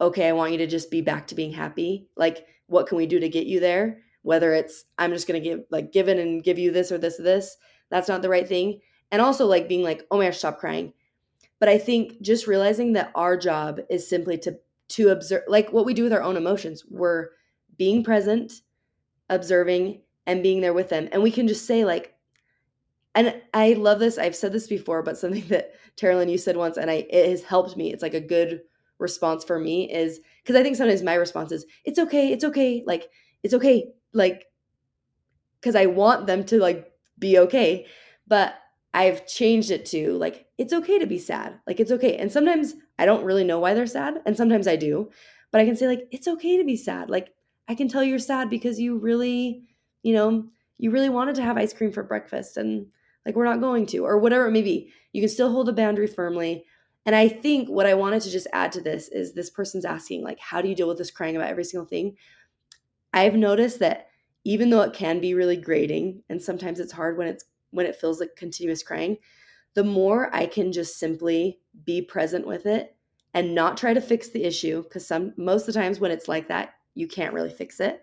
okay, 0.01 0.27
I 0.27 0.33
want 0.33 0.51
you 0.51 0.57
to 0.59 0.67
just 0.67 0.91
be 0.91 1.01
back 1.01 1.27
to 1.27 1.35
being 1.35 1.53
happy, 1.53 2.07
like, 2.17 2.45
what 2.67 2.87
can 2.87 2.97
we 2.97 3.05
do 3.05 3.19
to 3.19 3.29
get 3.29 3.47
you 3.47 3.59
there? 3.59 3.99
Whether 4.23 4.53
it's, 4.53 4.85
I'm 4.97 5.11
just 5.11 5.27
to 5.27 5.39
give, 5.39 5.61
like, 5.69 5.91
give 5.91 6.07
in 6.07 6.19
and 6.19 6.43
give 6.43 6.59
you 6.59 6.71
this 6.71 6.91
or 6.91 6.97
this 6.97 7.19
or 7.19 7.23
this, 7.23 7.55
that's 7.89 8.07
not 8.07 8.21
the 8.21 8.29
right 8.29 8.47
thing. 8.47 8.81
And 9.11 9.21
also, 9.21 9.45
like, 9.45 9.69
being 9.69 9.83
like, 9.83 10.05
oh 10.11 10.17
my 10.17 10.25
gosh, 10.25 10.39
stop 10.39 10.59
crying 10.59 10.93
but 11.61 11.69
I 11.69 11.77
think 11.77 12.19
just 12.21 12.47
realizing 12.47 12.93
that 12.93 13.11
our 13.13 13.37
job 13.37 13.79
is 13.87 14.09
simply 14.09 14.37
to 14.39 14.57
to 14.89 15.09
observe 15.09 15.43
like 15.47 15.71
what 15.71 15.85
we 15.85 15.93
do 15.93 16.03
with 16.03 16.11
our 16.11 16.23
own 16.23 16.35
emotions. 16.35 16.83
We're 16.89 17.29
being 17.77 18.03
present, 18.03 18.51
observing 19.29 20.01
and 20.25 20.41
being 20.41 20.59
there 20.59 20.73
with 20.73 20.89
them. 20.89 21.07
And 21.11 21.21
we 21.21 21.31
can 21.31 21.47
just 21.47 21.67
say 21.67 21.85
like 21.85 22.15
and 23.13 23.39
I 23.53 23.73
love 23.73 23.99
this. 23.99 24.17
I've 24.17 24.35
said 24.35 24.53
this 24.53 24.67
before, 24.67 25.03
but 25.03 25.17
something 25.17 25.45
that 25.49 25.73
Terilyn 25.97 26.31
you 26.31 26.39
said 26.39 26.57
once 26.57 26.77
and 26.77 26.89
I 26.89 27.05
it 27.11 27.29
has 27.29 27.43
helped 27.43 27.77
me. 27.77 27.93
It's 27.93 28.03
like 28.03 28.15
a 28.15 28.19
good 28.19 28.61
response 29.01 29.43
for 29.43 29.59
me 29.59 29.91
is 29.91 30.21
because 30.41 30.55
I 30.55 30.63
think 30.63 30.77
sometimes 30.77 31.03
my 31.03 31.15
response 31.15 31.51
is 31.51 31.65
it's 31.83 31.99
okay, 31.99 32.31
it's 32.31 32.45
okay, 32.45 32.83
like 32.85 33.09
it's 33.43 33.53
okay, 33.53 33.89
like 34.13 34.45
because 35.59 35.75
I 35.75 35.85
want 35.87 36.27
them 36.27 36.43
to 36.45 36.59
like 36.59 36.91
be 37.19 37.37
okay. 37.37 37.85
But 38.27 38.55
I've 38.93 39.25
changed 39.27 39.71
it 39.71 39.85
to 39.87 40.13
like, 40.13 40.47
it's 40.57 40.73
okay 40.73 40.99
to 40.99 41.05
be 41.05 41.17
sad. 41.17 41.59
Like, 41.65 41.79
it's 41.79 41.91
okay. 41.91 42.17
And 42.17 42.31
sometimes 42.31 42.75
I 42.99 43.05
don't 43.05 43.23
really 43.23 43.43
know 43.43 43.59
why 43.59 43.73
they're 43.73 43.87
sad. 43.87 44.21
And 44.25 44.35
sometimes 44.35 44.67
I 44.67 44.75
do. 44.75 45.09
But 45.51 45.61
I 45.61 45.65
can 45.65 45.75
say, 45.75 45.87
like, 45.87 46.07
it's 46.11 46.27
okay 46.27 46.57
to 46.57 46.63
be 46.63 46.77
sad. 46.77 47.09
Like, 47.09 47.33
I 47.67 47.75
can 47.75 47.87
tell 47.87 48.03
you're 48.03 48.19
sad 48.19 48.49
because 48.49 48.79
you 48.79 48.97
really, 48.97 49.63
you 50.03 50.13
know, 50.13 50.45
you 50.77 50.91
really 50.91 51.09
wanted 51.09 51.35
to 51.35 51.43
have 51.43 51.57
ice 51.57 51.73
cream 51.73 51.91
for 51.91 52.03
breakfast 52.03 52.57
and 52.57 52.87
like 53.25 53.35
we're 53.35 53.45
not 53.45 53.61
going 53.61 53.85
to, 53.85 53.99
or 53.99 54.17
whatever 54.17 54.47
it 54.47 54.51
may 54.51 54.63
be. 54.63 54.91
You 55.13 55.21
can 55.21 55.29
still 55.29 55.51
hold 55.51 55.69
a 55.69 55.73
boundary 55.73 56.07
firmly. 56.07 56.65
And 57.05 57.15
I 57.15 57.27
think 57.27 57.67
what 57.67 57.87
I 57.87 57.95
wanted 57.95 58.21
to 58.23 58.31
just 58.31 58.47
add 58.53 58.71
to 58.73 58.81
this 58.81 59.07
is 59.07 59.33
this 59.33 59.49
person's 59.49 59.85
asking, 59.85 60.23
like, 60.23 60.39
how 60.39 60.61
do 60.61 60.69
you 60.69 60.75
deal 60.75 60.87
with 60.87 60.97
this 60.97 61.11
crying 61.11 61.35
about 61.35 61.49
every 61.49 61.63
single 61.63 61.87
thing? 61.87 62.15
I've 63.13 63.35
noticed 63.35 63.79
that 63.79 64.07
even 64.43 64.69
though 64.69 64.81
it 64.81 64.93
can 64.93 65.19
be 65.19 65.33
really 65.33 65.57
grating, 65.57 66.23
and 66.29 66.41
sometimes 66.41 66.79
it's 66.79 66.91
hard 66.91 67.17
when 67.17 67.27
it's 67.27 67.45
when 67.71 67.85
it 67.85 67.95
feels 67.95 68.19
like 68.19 68.35
continuous 68.35 68.83
crying, 68.83 69.17
the 69.73 69.83
more 69.83 70.33
I 70.35 70.45
can 70.45 70.71
just 70.71 70.99
simply 70.99 71.59
be 71.85 72.01
present 72.01 72.45
with 72.45 72.65
it 72.65 72.95
and 73.33 73.55
not 73.55 73.77
try 73.77 73.93
to 73.93 74.01
fix 74.01 74.29
the 74.29 74.43
issue 74.43 74.83
because 74.83 75.07
some 75.07 75.33
most 75.37 75.67
of 75.67 75.73
the 75.73 75.79
times 75.79 75.99
when 75.99 76.11
it's 76.11 76.27
like 76.27 76.47
that, 76.49 76.73
you 76.95 77.07
can't 77.07 77.33
really 77.33 77.49
fix 77.49 77.79
it. 77.79 78.01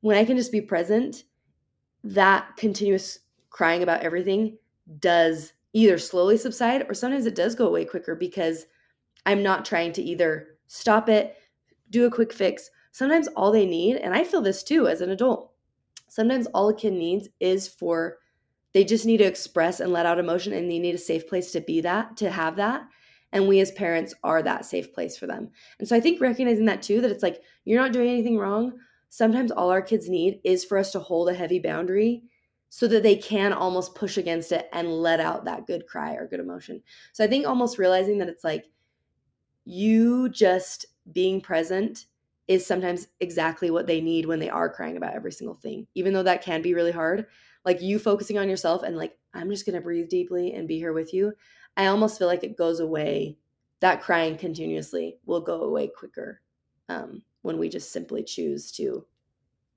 When 0.00 0.16
I 0.16 0.24
can 0.24 0.36
just 0.36 0.52
be 0.52 0.60
present, 0.60 1.24
that 2.04 2.56
continuous 2.56 3.18
crying 3.50 3.82
about 3.82 4.02
everything 4.02 4.58
does 5.00 5.52
either 5.72 5.98
slowly 5.98 6.36
subside 6.36 6.86
or 6.88 6.94
sometimes 6.94 7.26
it 7.26 7.34
does 7.34 7.54
go 7.54 7.66
away 7.66 7.84
quicker 7.84 8.14
because 8.14 8.66
I'm 9.26 9.42
not 9.42 9.64
trying 9.64 9.92
to 9.92 10.02
either 10.02 10.48
stop 10.66 11.08
it, 11.08 11.36
do 11.90 12.06
a 12.06 12.10
quick 12.10 12.32
fix. 12.32 12.70
Sometimes 12.92 13.28
all 13.28 13.52
they 13.52 13.66
need, 13.66 13.96
and 13.96 14.14
I 14.14 14.24
feel 14.24 14.42
this 14.42 14.62
too 14.62 14.88
as 14.88 15.00
an 15.00 15.10
adult, 15.10 15.52
sometimes 16.08 16.46
all 16.48 16.68
a 16.68 16.74
kid 16.74 16.92
needs 16.92 17.28
is 17.40 17.68
for 17.68 18.18
they 18.74 18.84
just 18.84 19.06
need 19.06 19.18
to 19.18 19.24
express 19.24 19.80
and 19.80 19.92
let 19.92 20.06
out 20.06 20.18
emotion 20.18 20.52
and 20.52 20.70
they 20.70 20.78
need 20.78 20.94
a 20.94 20.98
safe 20.98 21.28
place 21.28 21.52
to 21.52 21.60
be 21.60 21.80
that, 21.82 22.16
to 22.18 22.30
have 22.30 22.56
that. 22.56 22.82
And 23.32 23.48
we 23.48 23.60
as 23.60 23.70
parents 23.72 24.14
are 24.22 24.42
that 24.42 24.66
safe 24.66 24.92
place 24.92 25.16
for 25.16 25.26
them. 25.26 25.50
And 25.78 25.88
so 25.88 25.96
I 25.96 26.00
think 26.00 26.20
recognizing 26.20 26.66
that 26.66 26.82
too, 26.82 27.00
that 27.00 27.10
it's 27.10 27.22
like 27.22 27.42
you're 27.64 27.80
not 27.80 27.92
doing 27.92 28.10
anything 28.10 28.36
wrong. 28.36 28.72
Sometimes 29.08 29.50
all 29.50 29.70
our 29.70 29.82
kids 29.82 30.08
need 30.08 30.40
is 30.44 30.64
for 30.64 30.76
us 30.76 30.92
to 30.92 31.00
hold 31.00 31.28
a 31.28 31.34
heavy 31.34 31.58
boundary 31.58 32.24
so 32.74 32.88
that 32.88 33.02
they 33.02 33.16
can 33.16 33.52
almost 33.52 33.94
push 33.94 34.16
against 34.16 34.50
it 34.50 34.68
and 34.72 34.88
let 34.88 35.20
out 35.20 35.44
that 35.44 35.66
good 35.66 35.86
cry 35.86 36.14
or 36.14 36.26
good 36.26 36.40
emotion. 36.40 36.82
So 37.12 37.22
I 37.22 37.26
think 37.26 37.46
almost 37.46 37.76
realizing 37.76 38.16
that 38.18 38.28
it's 38.28 38.44
like 38.44 38.64
you 39.64 40.30
just 40.30 40.86
being 41.12 41.40
present 41.40 42.06
is 42.48 42.64
sometimes 42.64 43.08
exactly 43.20 43.70
what 43.70 43.86
they 43.86 44.00
need 44.00 44.26
when 44.26 44.38
they 44.38 44.48
are 44.48 44.72
crying 44.72 44.96
about 44.96 45.14
every 45.14 45.32
single 45.32 45.54
thing. 45.56 45.86
Even 45.94 46.12
though 46.12 46.22
that 46.22 46.42
can 46.42 46.62
be 46.62 46.74
really 46.74 46.92
hard, 46.92 47.26
like 47.64 47.80
you 47.80 47.98
focusing 47.98 48.38
on 48.38 48.48
yourself 48.48 48.82
and 48.82 48.96
like 48.96 49.16
i'm 49.34 49.50
just 49.50 49.66
going 49.66 49.74
to 49.74 49.80
breathe 49.80 50.08
deeply 50.08 50.52
and 50.54 50.68
be 50.68 50.78
here 50.78 50.92
with 50.92 51.12
you 51.12 51.32
i 51.76 51.86
almost 51.86 52.18
feel 52.18 52.28
like 52.28 52.44
it 52.44 52.56
goes 52.56 52.80
away 52.80 53.36
that 53.80 54.02
crying 54.02 54.36
continuously 54.36 55.18
will 55.26 55.40
go 55.40 55.62
away 55.62 55.88
quicker 55.88 56.40
um, 56.88 57.22
when 57.42 57.58
we 57.58 57.68
just 57.68 57.92
simply 57.92 58.22
choose 58.22 58.70
to 58.70 59.04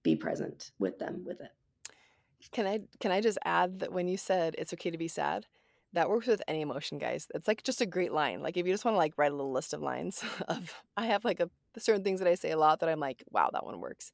be 0.04 0.16
present 0.16 0.72
with 0.80 1.00
them 1.00 1.24
with 1.26 1.42
it 1.42 1.52
can 2.52 2.66
i 2.66 2.80
can 3.00 3.12
i 3.12 3.22
just 3.22 3.38
add 3.46 3.80
that 3.80 3.92
when 3.92 4.08
you 4.08 4.18
said 4.18 4.56
it's 4.58 4.74
okay 4.74 4.92
to 4.92 4.98
be 4.98 5.08
sad 5.08 5.46
that 5.94 6.10
works 6.10 6.28
with 6.28 6.42
any 6.48 6.62
emotion 6.62 6.98
guys 6.98 7.28
it's 7.34 7.48
like 7.48 7.64
just 7.64 7.82
a 7.82 7.86
great 7.86 8.12
line 8.12 8.42
like 8.42 8.58
if 8.58 8.66
you 8.66 8.74
just 8.74 8.86
want 8.86 8.94
to 8.94 9.00
like 9.00 9.14
write 9.18 9.32
a 9.32 9.36
little 9.36 9.52
list 9.52 9.74
of 9.74 9.82
lines 9.82 10.24
of 10.48 10.74
i 10.98 11.06
have 11.06 11.24
like 11.24 11.40
a 11.40 11.50
certain 11.78 12.04
things 12.04 12.20
that 12.20 12.28
i 12.28 12.36
say 12.36 12.52
a 12.52 12.58
lot 12.58 12.80
that 12.80 12.90
i'm 12.90 13.00
like 13.00 13.24
wow 13.32 13.50
that 13.52 13.66
one 13.66 13.80
works 13.80 14.12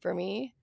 for 0.00 0.14
me 0.14 0.54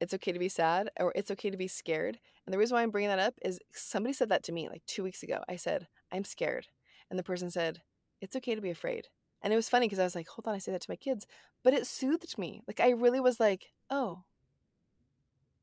it's 0.00 0.14
okay 0.14 0.32
to 0.32 0.38
be 0.38 0.48
sad 0.48 0.90
or 0.98 1.12
it's 1.14 1.30
okay 1.30 1.50
to 1.50 1.56
be 1.56 1.68
scared. 1.68 2.18
And 2.46 2.54
the 2.54 2.58
reason 2.58 2.74
why 2.74 2.82
I'm 2.82 2.90
bringing 2.90 3.10
that 3.10 3.18
up 3.18 3.34
is 3.42 3.58
somebody 3.72 4.12
said 4.12 4.28
that 4.28 4.42
to 4.44 4.52
me 4.52 4.68
like 4.68 4.82
two 4.86 5.02
weeks 5.02 5.22
ago. 5.22 5.42
I 5.48 5.56
said, 5.56 5.88
I'm 6.12 6.24
scared. 6.24 6.66
And 7.10 7.18
the 7.18 7.24
person 7.24 7.50
said, 7.50 7.82
it's 8.20 8.36
okay 8.36 8.54
to 8.54 8.60
be 8.60 8.70
afraid. 8.70 9.08
And 9.42 9.52
it 9.52 9.56
was 9.56 9.68
funny 9.68 9.86
because 9.86 9.98
I 9.98 10.04
was 10.04 10.14
like, 10.14 10.28
hold 10.28 10.46
on, 10.46 10.54
I 10.54 10.58
say 10.58 10.72
that 10.72 10.82
to 10.82 10.90
my 10.90 10.96
kids. 10.96 11.26
But 11.62 11.74
it 11.74 11.86
soothed 11.86 12.38
me. 12.38 12.62
Like, 12.66 12.80
I 12.80 12.90
really 12.90 13.20
was 13.20 13.38
like, 13.38 13.66
oh, 13.90 14.24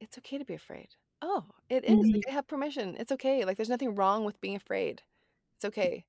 it's 0.06 0.18
okay 0.20 0.38
to 0.38 0.46
be 0.46 0.54
afraid. 0.56 0.90
Oh, 1.22 1.46
it 1.70 1.86
is. 1.86 1.98
Mhm. 1.98 2.24
Like, 2.26 2.32
I 2.32 2.34
have 2.36 2.48
permission. 2.48 2.96
It's 2.98 3.12
okay. 3.12 3.46
Like, 3.46 3.58
there's 3.58 3.70
nothing 3.70 3.96
wrong 3.96 4.26
with 4.26 4.42
being 4.42 4.56
afraid. 4.56 5.02
It's 5.58 5.66
okay. 5.66 6.06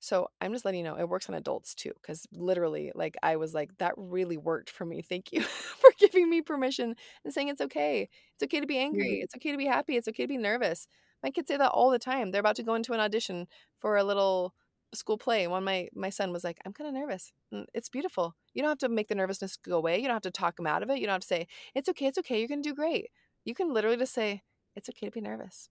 So 0.00 0.28
I'm 0.40 0.52
just 0.52 0.64
letting 0.66 0.80
you 0.80 0.84
know 0.84 0.98
it 0.98 1.08
works 1.08 1.28
on 1.30 1.36
adults 1.36 1.74
too, 1.76 1.92
because 1.96 2.26
literally, 2.32 2.92
like 2.94 3.16
I 3.22 3.36
was 3.36 3.54
like, 3.54 3.78
that 3.78 3.94
really 3.96 4.36
worked 4.38 4.70
for 4.70 4.84
me. 4.86 5.02
Thank 5.02 5.32
you 5.32 5.42
for 5.44 5.90
giving 5.98 6.28
me 6.30 6.42
permission 6.42 6.96
and 7.24 7.34
saying 7.34 7.48
it's 7.48 7.60
okay. 7.62 8.08
It's 8.34 8.42
okay 8.44 8.60
to 8.60 8.66
be 8.66 8.78
angry. 8.78 9.08
Mhm. 9.08 9.22
It's 9.22 9.34
okay 9.36 9.52
to 9.52 9.58
be 9.58 9.66
happy. 9.66 9.96
It's 9.96 10.08
okay 10.08 10.24
to 10.24 10.28
be 10.28 10.38
nervous. 10.38 10.88
My 11.22 11.30
kids 11.30 11.48
say 11.48 11.56
that 11.58 11.70
all 11.72 11.90
the 11.90 11.98
time. 12.00 12.32
They're 12.32 12.40
about 12.40 12.56
to 12.56 12.62
go 12.64 12.74
into 12.74 12.92
an 12.94 13.00
audition 13.00 13.48
for 13.78 13.96
a 13.96 14.04
little 14.04 14.54
school 14.94 15.18
play. 15.18 15.46
One 15.48 15.64
my 15.64 15.88
my 15.94 16.10
son 16.10 16.32
was 16.32 16.44
like, 16.44 16.58
I'm 16.66 16.72
kind 16.72 16.88
of 16.88 16.94
nervous. 16.94 17.32
"Mm, 17.54 17.66
It's 17.74 17.88
beautiful. 17.88 18.36
You 18.54 18.62
don't 18.62 18.70
have 18.70 18.78
to 18.78 18.88
make 18.88 19.08
the 19.08 19.14
nervousness 19.14 19.56
go 19.56 19.76
away. 19.78 19.98
You 19.98 20.04
don't 20.08 20.14
have 20.16 20.22
to 20.22 20.30
talk 20.32 20.56
them 20.56 20.66
out 20.66 20.82
of 20.82 20.90
it. 20.90 20.98
You 20.98 21.06
don't 21.06 21.14
have 21.14 21.20
to 21.22 21.26
say, 21.26 21.46
it's 21.74 21.88
okay, 21.90 22.06
it's 22.06 22.18
okay, 22.18 22.38
you're 22.40 22.48
gonna 22.48 22.62
do 22.62 22.74
great. 22.74 23.10
You 23.44 23.54
can 23.54 23.72
literally 23.74 23.96
just 23.98 24.14
say, 24.14 24.44
it's 24.74 24.88
okay 24.88 25.06
to 25.06 25.10
be 25.12 25.20
nervous. 25.20 25.68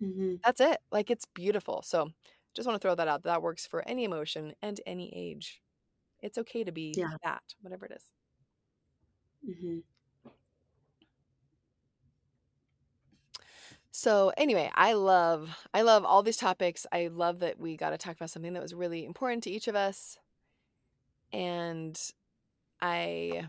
Mhm. 0.00 0.42
That's 0.44 0.60
it. 0.60 0.78
Like 0.90 1.10
it's 1.10 1.26
beautiful. 1.26 1.82
So 1.82 2.10
just 2.54 2.66
want 2.66 2.80
to 2.80 2.84
throw 2.86 2.94
that 2.94 3.08
out. 3.08 3.22
That 3.22 3.42
works 3.42 3.66
for 3.66 3.86
any 3.88 4.04
emotion 4.04 4.54
and 4.62 4.80
any 4.86 5.12
age. 5.14 5.62
It's 6.20 6.38
okay 6.38 6.64
to 6.64 6.72
be 6.72 7.04
Yeah. 7.04 7.16
that, 7.24 7.42
whatever 7.62 7.86
it 7.86 7.92
is. 7.92 8.12
Mhm. 9.42 9.82
So 13.90 14.32
anyway, 14.36 14.70
I 14.74 14.94
love 14.94 15.66
I 15.74 15.82
love 15.82 16.04
all 16.04 16.22
these 16.22 16.36
topics. 16.36 16.86
I 16.92 17.08
love 17.08 17.40
that 17.40 17.58
we 17.58 17.76
got 17.76 17.90
to 17.90 17.98
talk 17.98 18.16
about 18.16 18.30
something 18.30 18.52
that 18.54 18.62
was 18.62 18.74
really 18.74 19.04
important 19.04 19.42
to 19.44 19.50
each 19.50 19.68
of 19.68 19.74
us. 19.76 20.18
And 21.32 21.98
I 22.82 23.48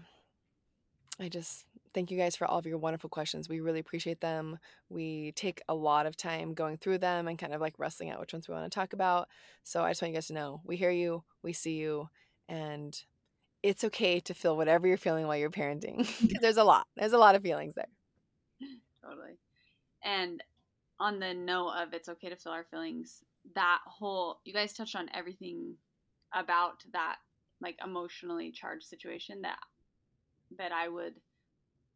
I 1.20 1.30
just 1.30 1.66
thank 1.94 2.12
you 2.12 2.18
guys 2.18 2.36
for 2.36 2.46
all 2.46 2.58
of 2.58 2.66
your 2.66 2.78
wonderful 2.78 3.10
questions. 3.10 3.48
We 3.48 3.60
really 3.60 3.80
appreciate 3.80 4.22
them. 4.22 4.60
We 4.90 5.32
take 5.34 5.62
a 5.68 5.76
lot 5.76 6.06
of 6.06 6.18
time 6.18 6.54
going 6.54 6.78
through 6.78 7.00
them 7.00 7.28
and 7.28 7.38
kind 7.38 7.54
of 7.54 7.62
like 7.62 7.76
wrestling 7.78 8.10
out 8.10 8.20
which 8.20 8.34
ones 8.34 8.48
we 8.48 8.54
want 8.54 8.72
to 8.72 8.76
talk 8.76 8.94
about. 8.94 9.28
So 9.64 9.84
I 9.84 9.92
just 9.92 10.02
want 10.02 10.12
you 10.12 10.18
guys 10.18 10.28
to 10.28 10.34
know 10.34 10.62
we 10.66 10.78
hear 10.78 10.92
you, 10.92 11.24
we 11.42 11.54
see 11.54 11.76
you, 11.76 12.10
and 12.50 13.00
it's 13.62 13.84
okay 13.86 14.20
to 14.22 14.34
feel 14.34 14.58
whatever 14.58 14.88
you're 14.88 14.98
feeling 14.98 15.28
while 15.28 15.38
you're 15.38 15.50
parenting. 15.50 16.08
there's 16.42 16.58
a 16.58 16.64
lot. 16.64 16.88
There's 16.98 17.14
a 17.14 17.18
lot 17.18 17.36
of 17.36 17.42
feelings 17.42 17.76
there. 17.76 17.88
totally. 19.04 19.38
And 20.04 20.44
on 21.00 21.20
the 21.20 21.34
note 21.34 21.74
of 21.82 21.94
it's 21.94 22.10
okay 22.10 22.30
to 22.30 22.36
feel 22.36 22.54
our 22.54 22.66
feelings, 22.66 23.24
that 23.56 23.80
whole 23.86 24.40
you 24.46 24.54
guys 24.54 24.74
touched 24.74 24.96
on 24.96 25.10
everything 25.14 25.76
about 26.34 26.84
that 26.94 27.18
like 27.62 27.78
emotionally 27.84 28.52
charged 28.52 28.86
situation 28.86 29.42
that 29.42 29.60
that 30.58 30.72
I 30.72 30.88
would 30.88 31.14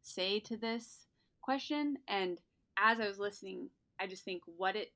say 0.02 0.40
to 0.40 0.56
this 0.56 1.06
question 1.42 1.96
and 2.08 2.38
as 2.78 3.00
I 3.00 3.08
was 3.08 3.18
listening, 3.18 3.70
I 4.00 4.06
just 4.06 4.24
think 4.24 4.42
what 4.46 4.76
it 4.76 4.92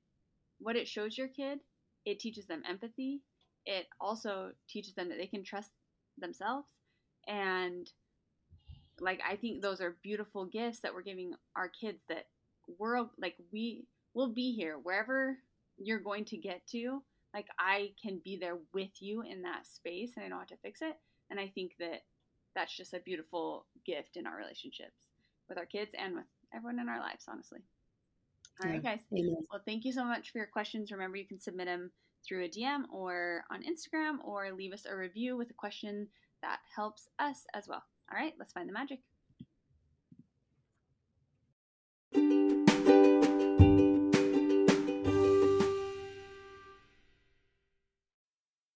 what 0.58 0.76
it 0.76 0.86
shows 0.86 1.18
your 1.18 1.28
kid, 1.28 1.58
it 2.04 2.20
teaches 2.20 2.46
them 2.46 2.62
empathy. 2.68 3.22
It 3.66 3.86
also 4.00 4.52
teaches 4.68 4.94
them 4.94 5.08
that 5.08 5.18
they 5.18 5.26
can 5.26 5.44
trust 5.44 5.70
themselves 6.18 6.66
and 7.26 7.90
like 9.00 9.20
I 9.28 9.36
think 9.36 9.62
those 9.62 9.80
are 9.80 9.96
beautiful 10.02 10.46
gifts 10.46 10.80
that 10.80 10.94
we're 10.94 11.02
giving 11.02 11.34
our 11.56 11.68
kids 11.68 12.02
that 12.08 12.26
we're 12.78 13.06
like 13.18 13.36
we 13.52 13.84
will 14.14 14.32
be 14.32 14.52
here 14.52 14.78
wherever 14.82 15.38
you're 15.78 16.00
going 16.00 16.24
to 16.26 16.36
get 16.36 16.66
to. 16.68 17.02
Like 17.34 17.46
I 17.58 17.92
can 18.02 18.20
be 18.24 18.36
there 18.36 18.58
with 18.74 18.90
you 19.00 19.22
in 19.22 19.42
that 19.42 19.66
space 19.66 20.12
and 20.16 20.24
I 20.24 20.28
know 20.28 20.38
how 20.38 20.44
to 20.44 20.56
fix 20.58 20.82
it. 20.82 20.96
And 21.30 21.40
I 21.40 21.48
think 21.48 21.72
that 21.80 22.02
that's 22.54 22.76
just 22.76 22.94
a 22.94 23.00
beautiful 23.00 23.66
gift 23.84 24.16
in 24.16 24.26
our 24.26 24.36
relationships 24.36 25.06
with 25.48 25.58
our 25.58 25.66
kids 25.66 25.92
and 25.98 26.14
with 26.14 26.24
everyone 26.54 26.78
in 26.78 26.88
our 26.88 27.00
lives, 27.00 27.24
honestly. 27.28 27.60
All 28.62 28.70
right, 28.70 28.82
Yeah. 28.82 28.96
guys. 28.96 29.04
Amen. 29.12 29.46
Well, 29.50 29.62
thank 29.64 29.84
you 29.84 29.92
so 29.92 30.04
much 30.04 30.30
for 30.30 30.38
your 30.38 30.46
questions. 30.46 30.92
Remember, 30.92 31.16
you 31.16 31.26
can 31.26 31.38
submit 31.40 31.66
them 31.66 31.90
through 32.26 32.44
a 32.44 32.48
DM 32.48 32.84
or 32.92 33.44
on 33.50 33.62
Instagram 33.62 34.22
or 34.24 34.52
leave 34.52 34.72
us 34.72 34.86
a 34.86 34.94
review 34.94 35.36
with 35.36 35.50
a 35.50 35.54
question 35.54 36.08
that 36.42 36.60
helps 36.74 37.08
us 37.18 37.44
as 37.54 37.66
well. 37.68 37.82
All 38.10 38.18
right, 38.18 38.34
let's 38.38 38.52
find 38.52 38.68
the 38.68 38.72
magic. 38.72 39.00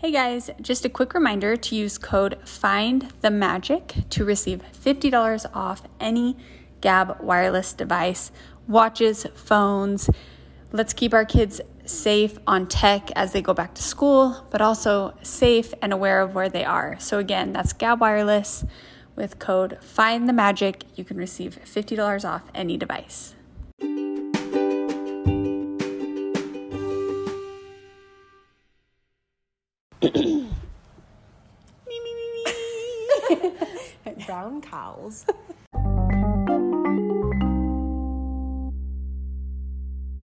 Hey 0.00 0.12
guys, 0.12 0.48
just 0.60 0.84
a 0.84 0.88
quick 0.88 1.12
reminder 1.12 1.56
to 1.56 1.74
use 1.74 1.98
code 1.98 2.38
FIND 2.44 3.12
the 3.20 3.32
magic 3.32 3.94
to 4.10 4.24
receive 4.24 4.62
$50 4.72 5.46
off 5.52 5.82
any 5.98 6.36
Gabb 6.80 7.20
wireless 7.20 7.72
device, 7.72 8.30
watches, 8.68 9.26
phones. 9.34 10.08
Let's 10.70 10.92
keep 10.92 11.12
our 11.12 11.24
kids 11.24 11.60
safe 11.84 12.38
on 12.46 12.68
tech 12.68 13.10
as 13.16 13.32
they 13.32 13.42
go 13.42 13.52
back 13.52 13.74
to 13.74 13.82
school, 13.82 14.46
but 14.50 14.60
also 14.60 15.14
safe 15.22 15.74
and 15.82 15.92
aware 15.92 16.20
of 16.20 16.32
where 16.32 16.48
they 16.48 16.64
are. 16.64 16.96
So 17.00 17.18
again, 17.18 17.52
that's 17.52 17.72
Gabb 17.72 17.98
wireless 17.98 18.64
with 19.16 19.40
code 19.40 19.78
FIND 19.82 20.28
the 20.28 20.32
magic. 20.32 20.84
You 20.94 21.02
can 21.02 21.16
receive 21.16 21.58
$50 21.64 22.24
off 22.24 22.44
any 22.54 22.76
device. 22.76 23.34
Brown 34.26 34.60
cows. 34.60 35.24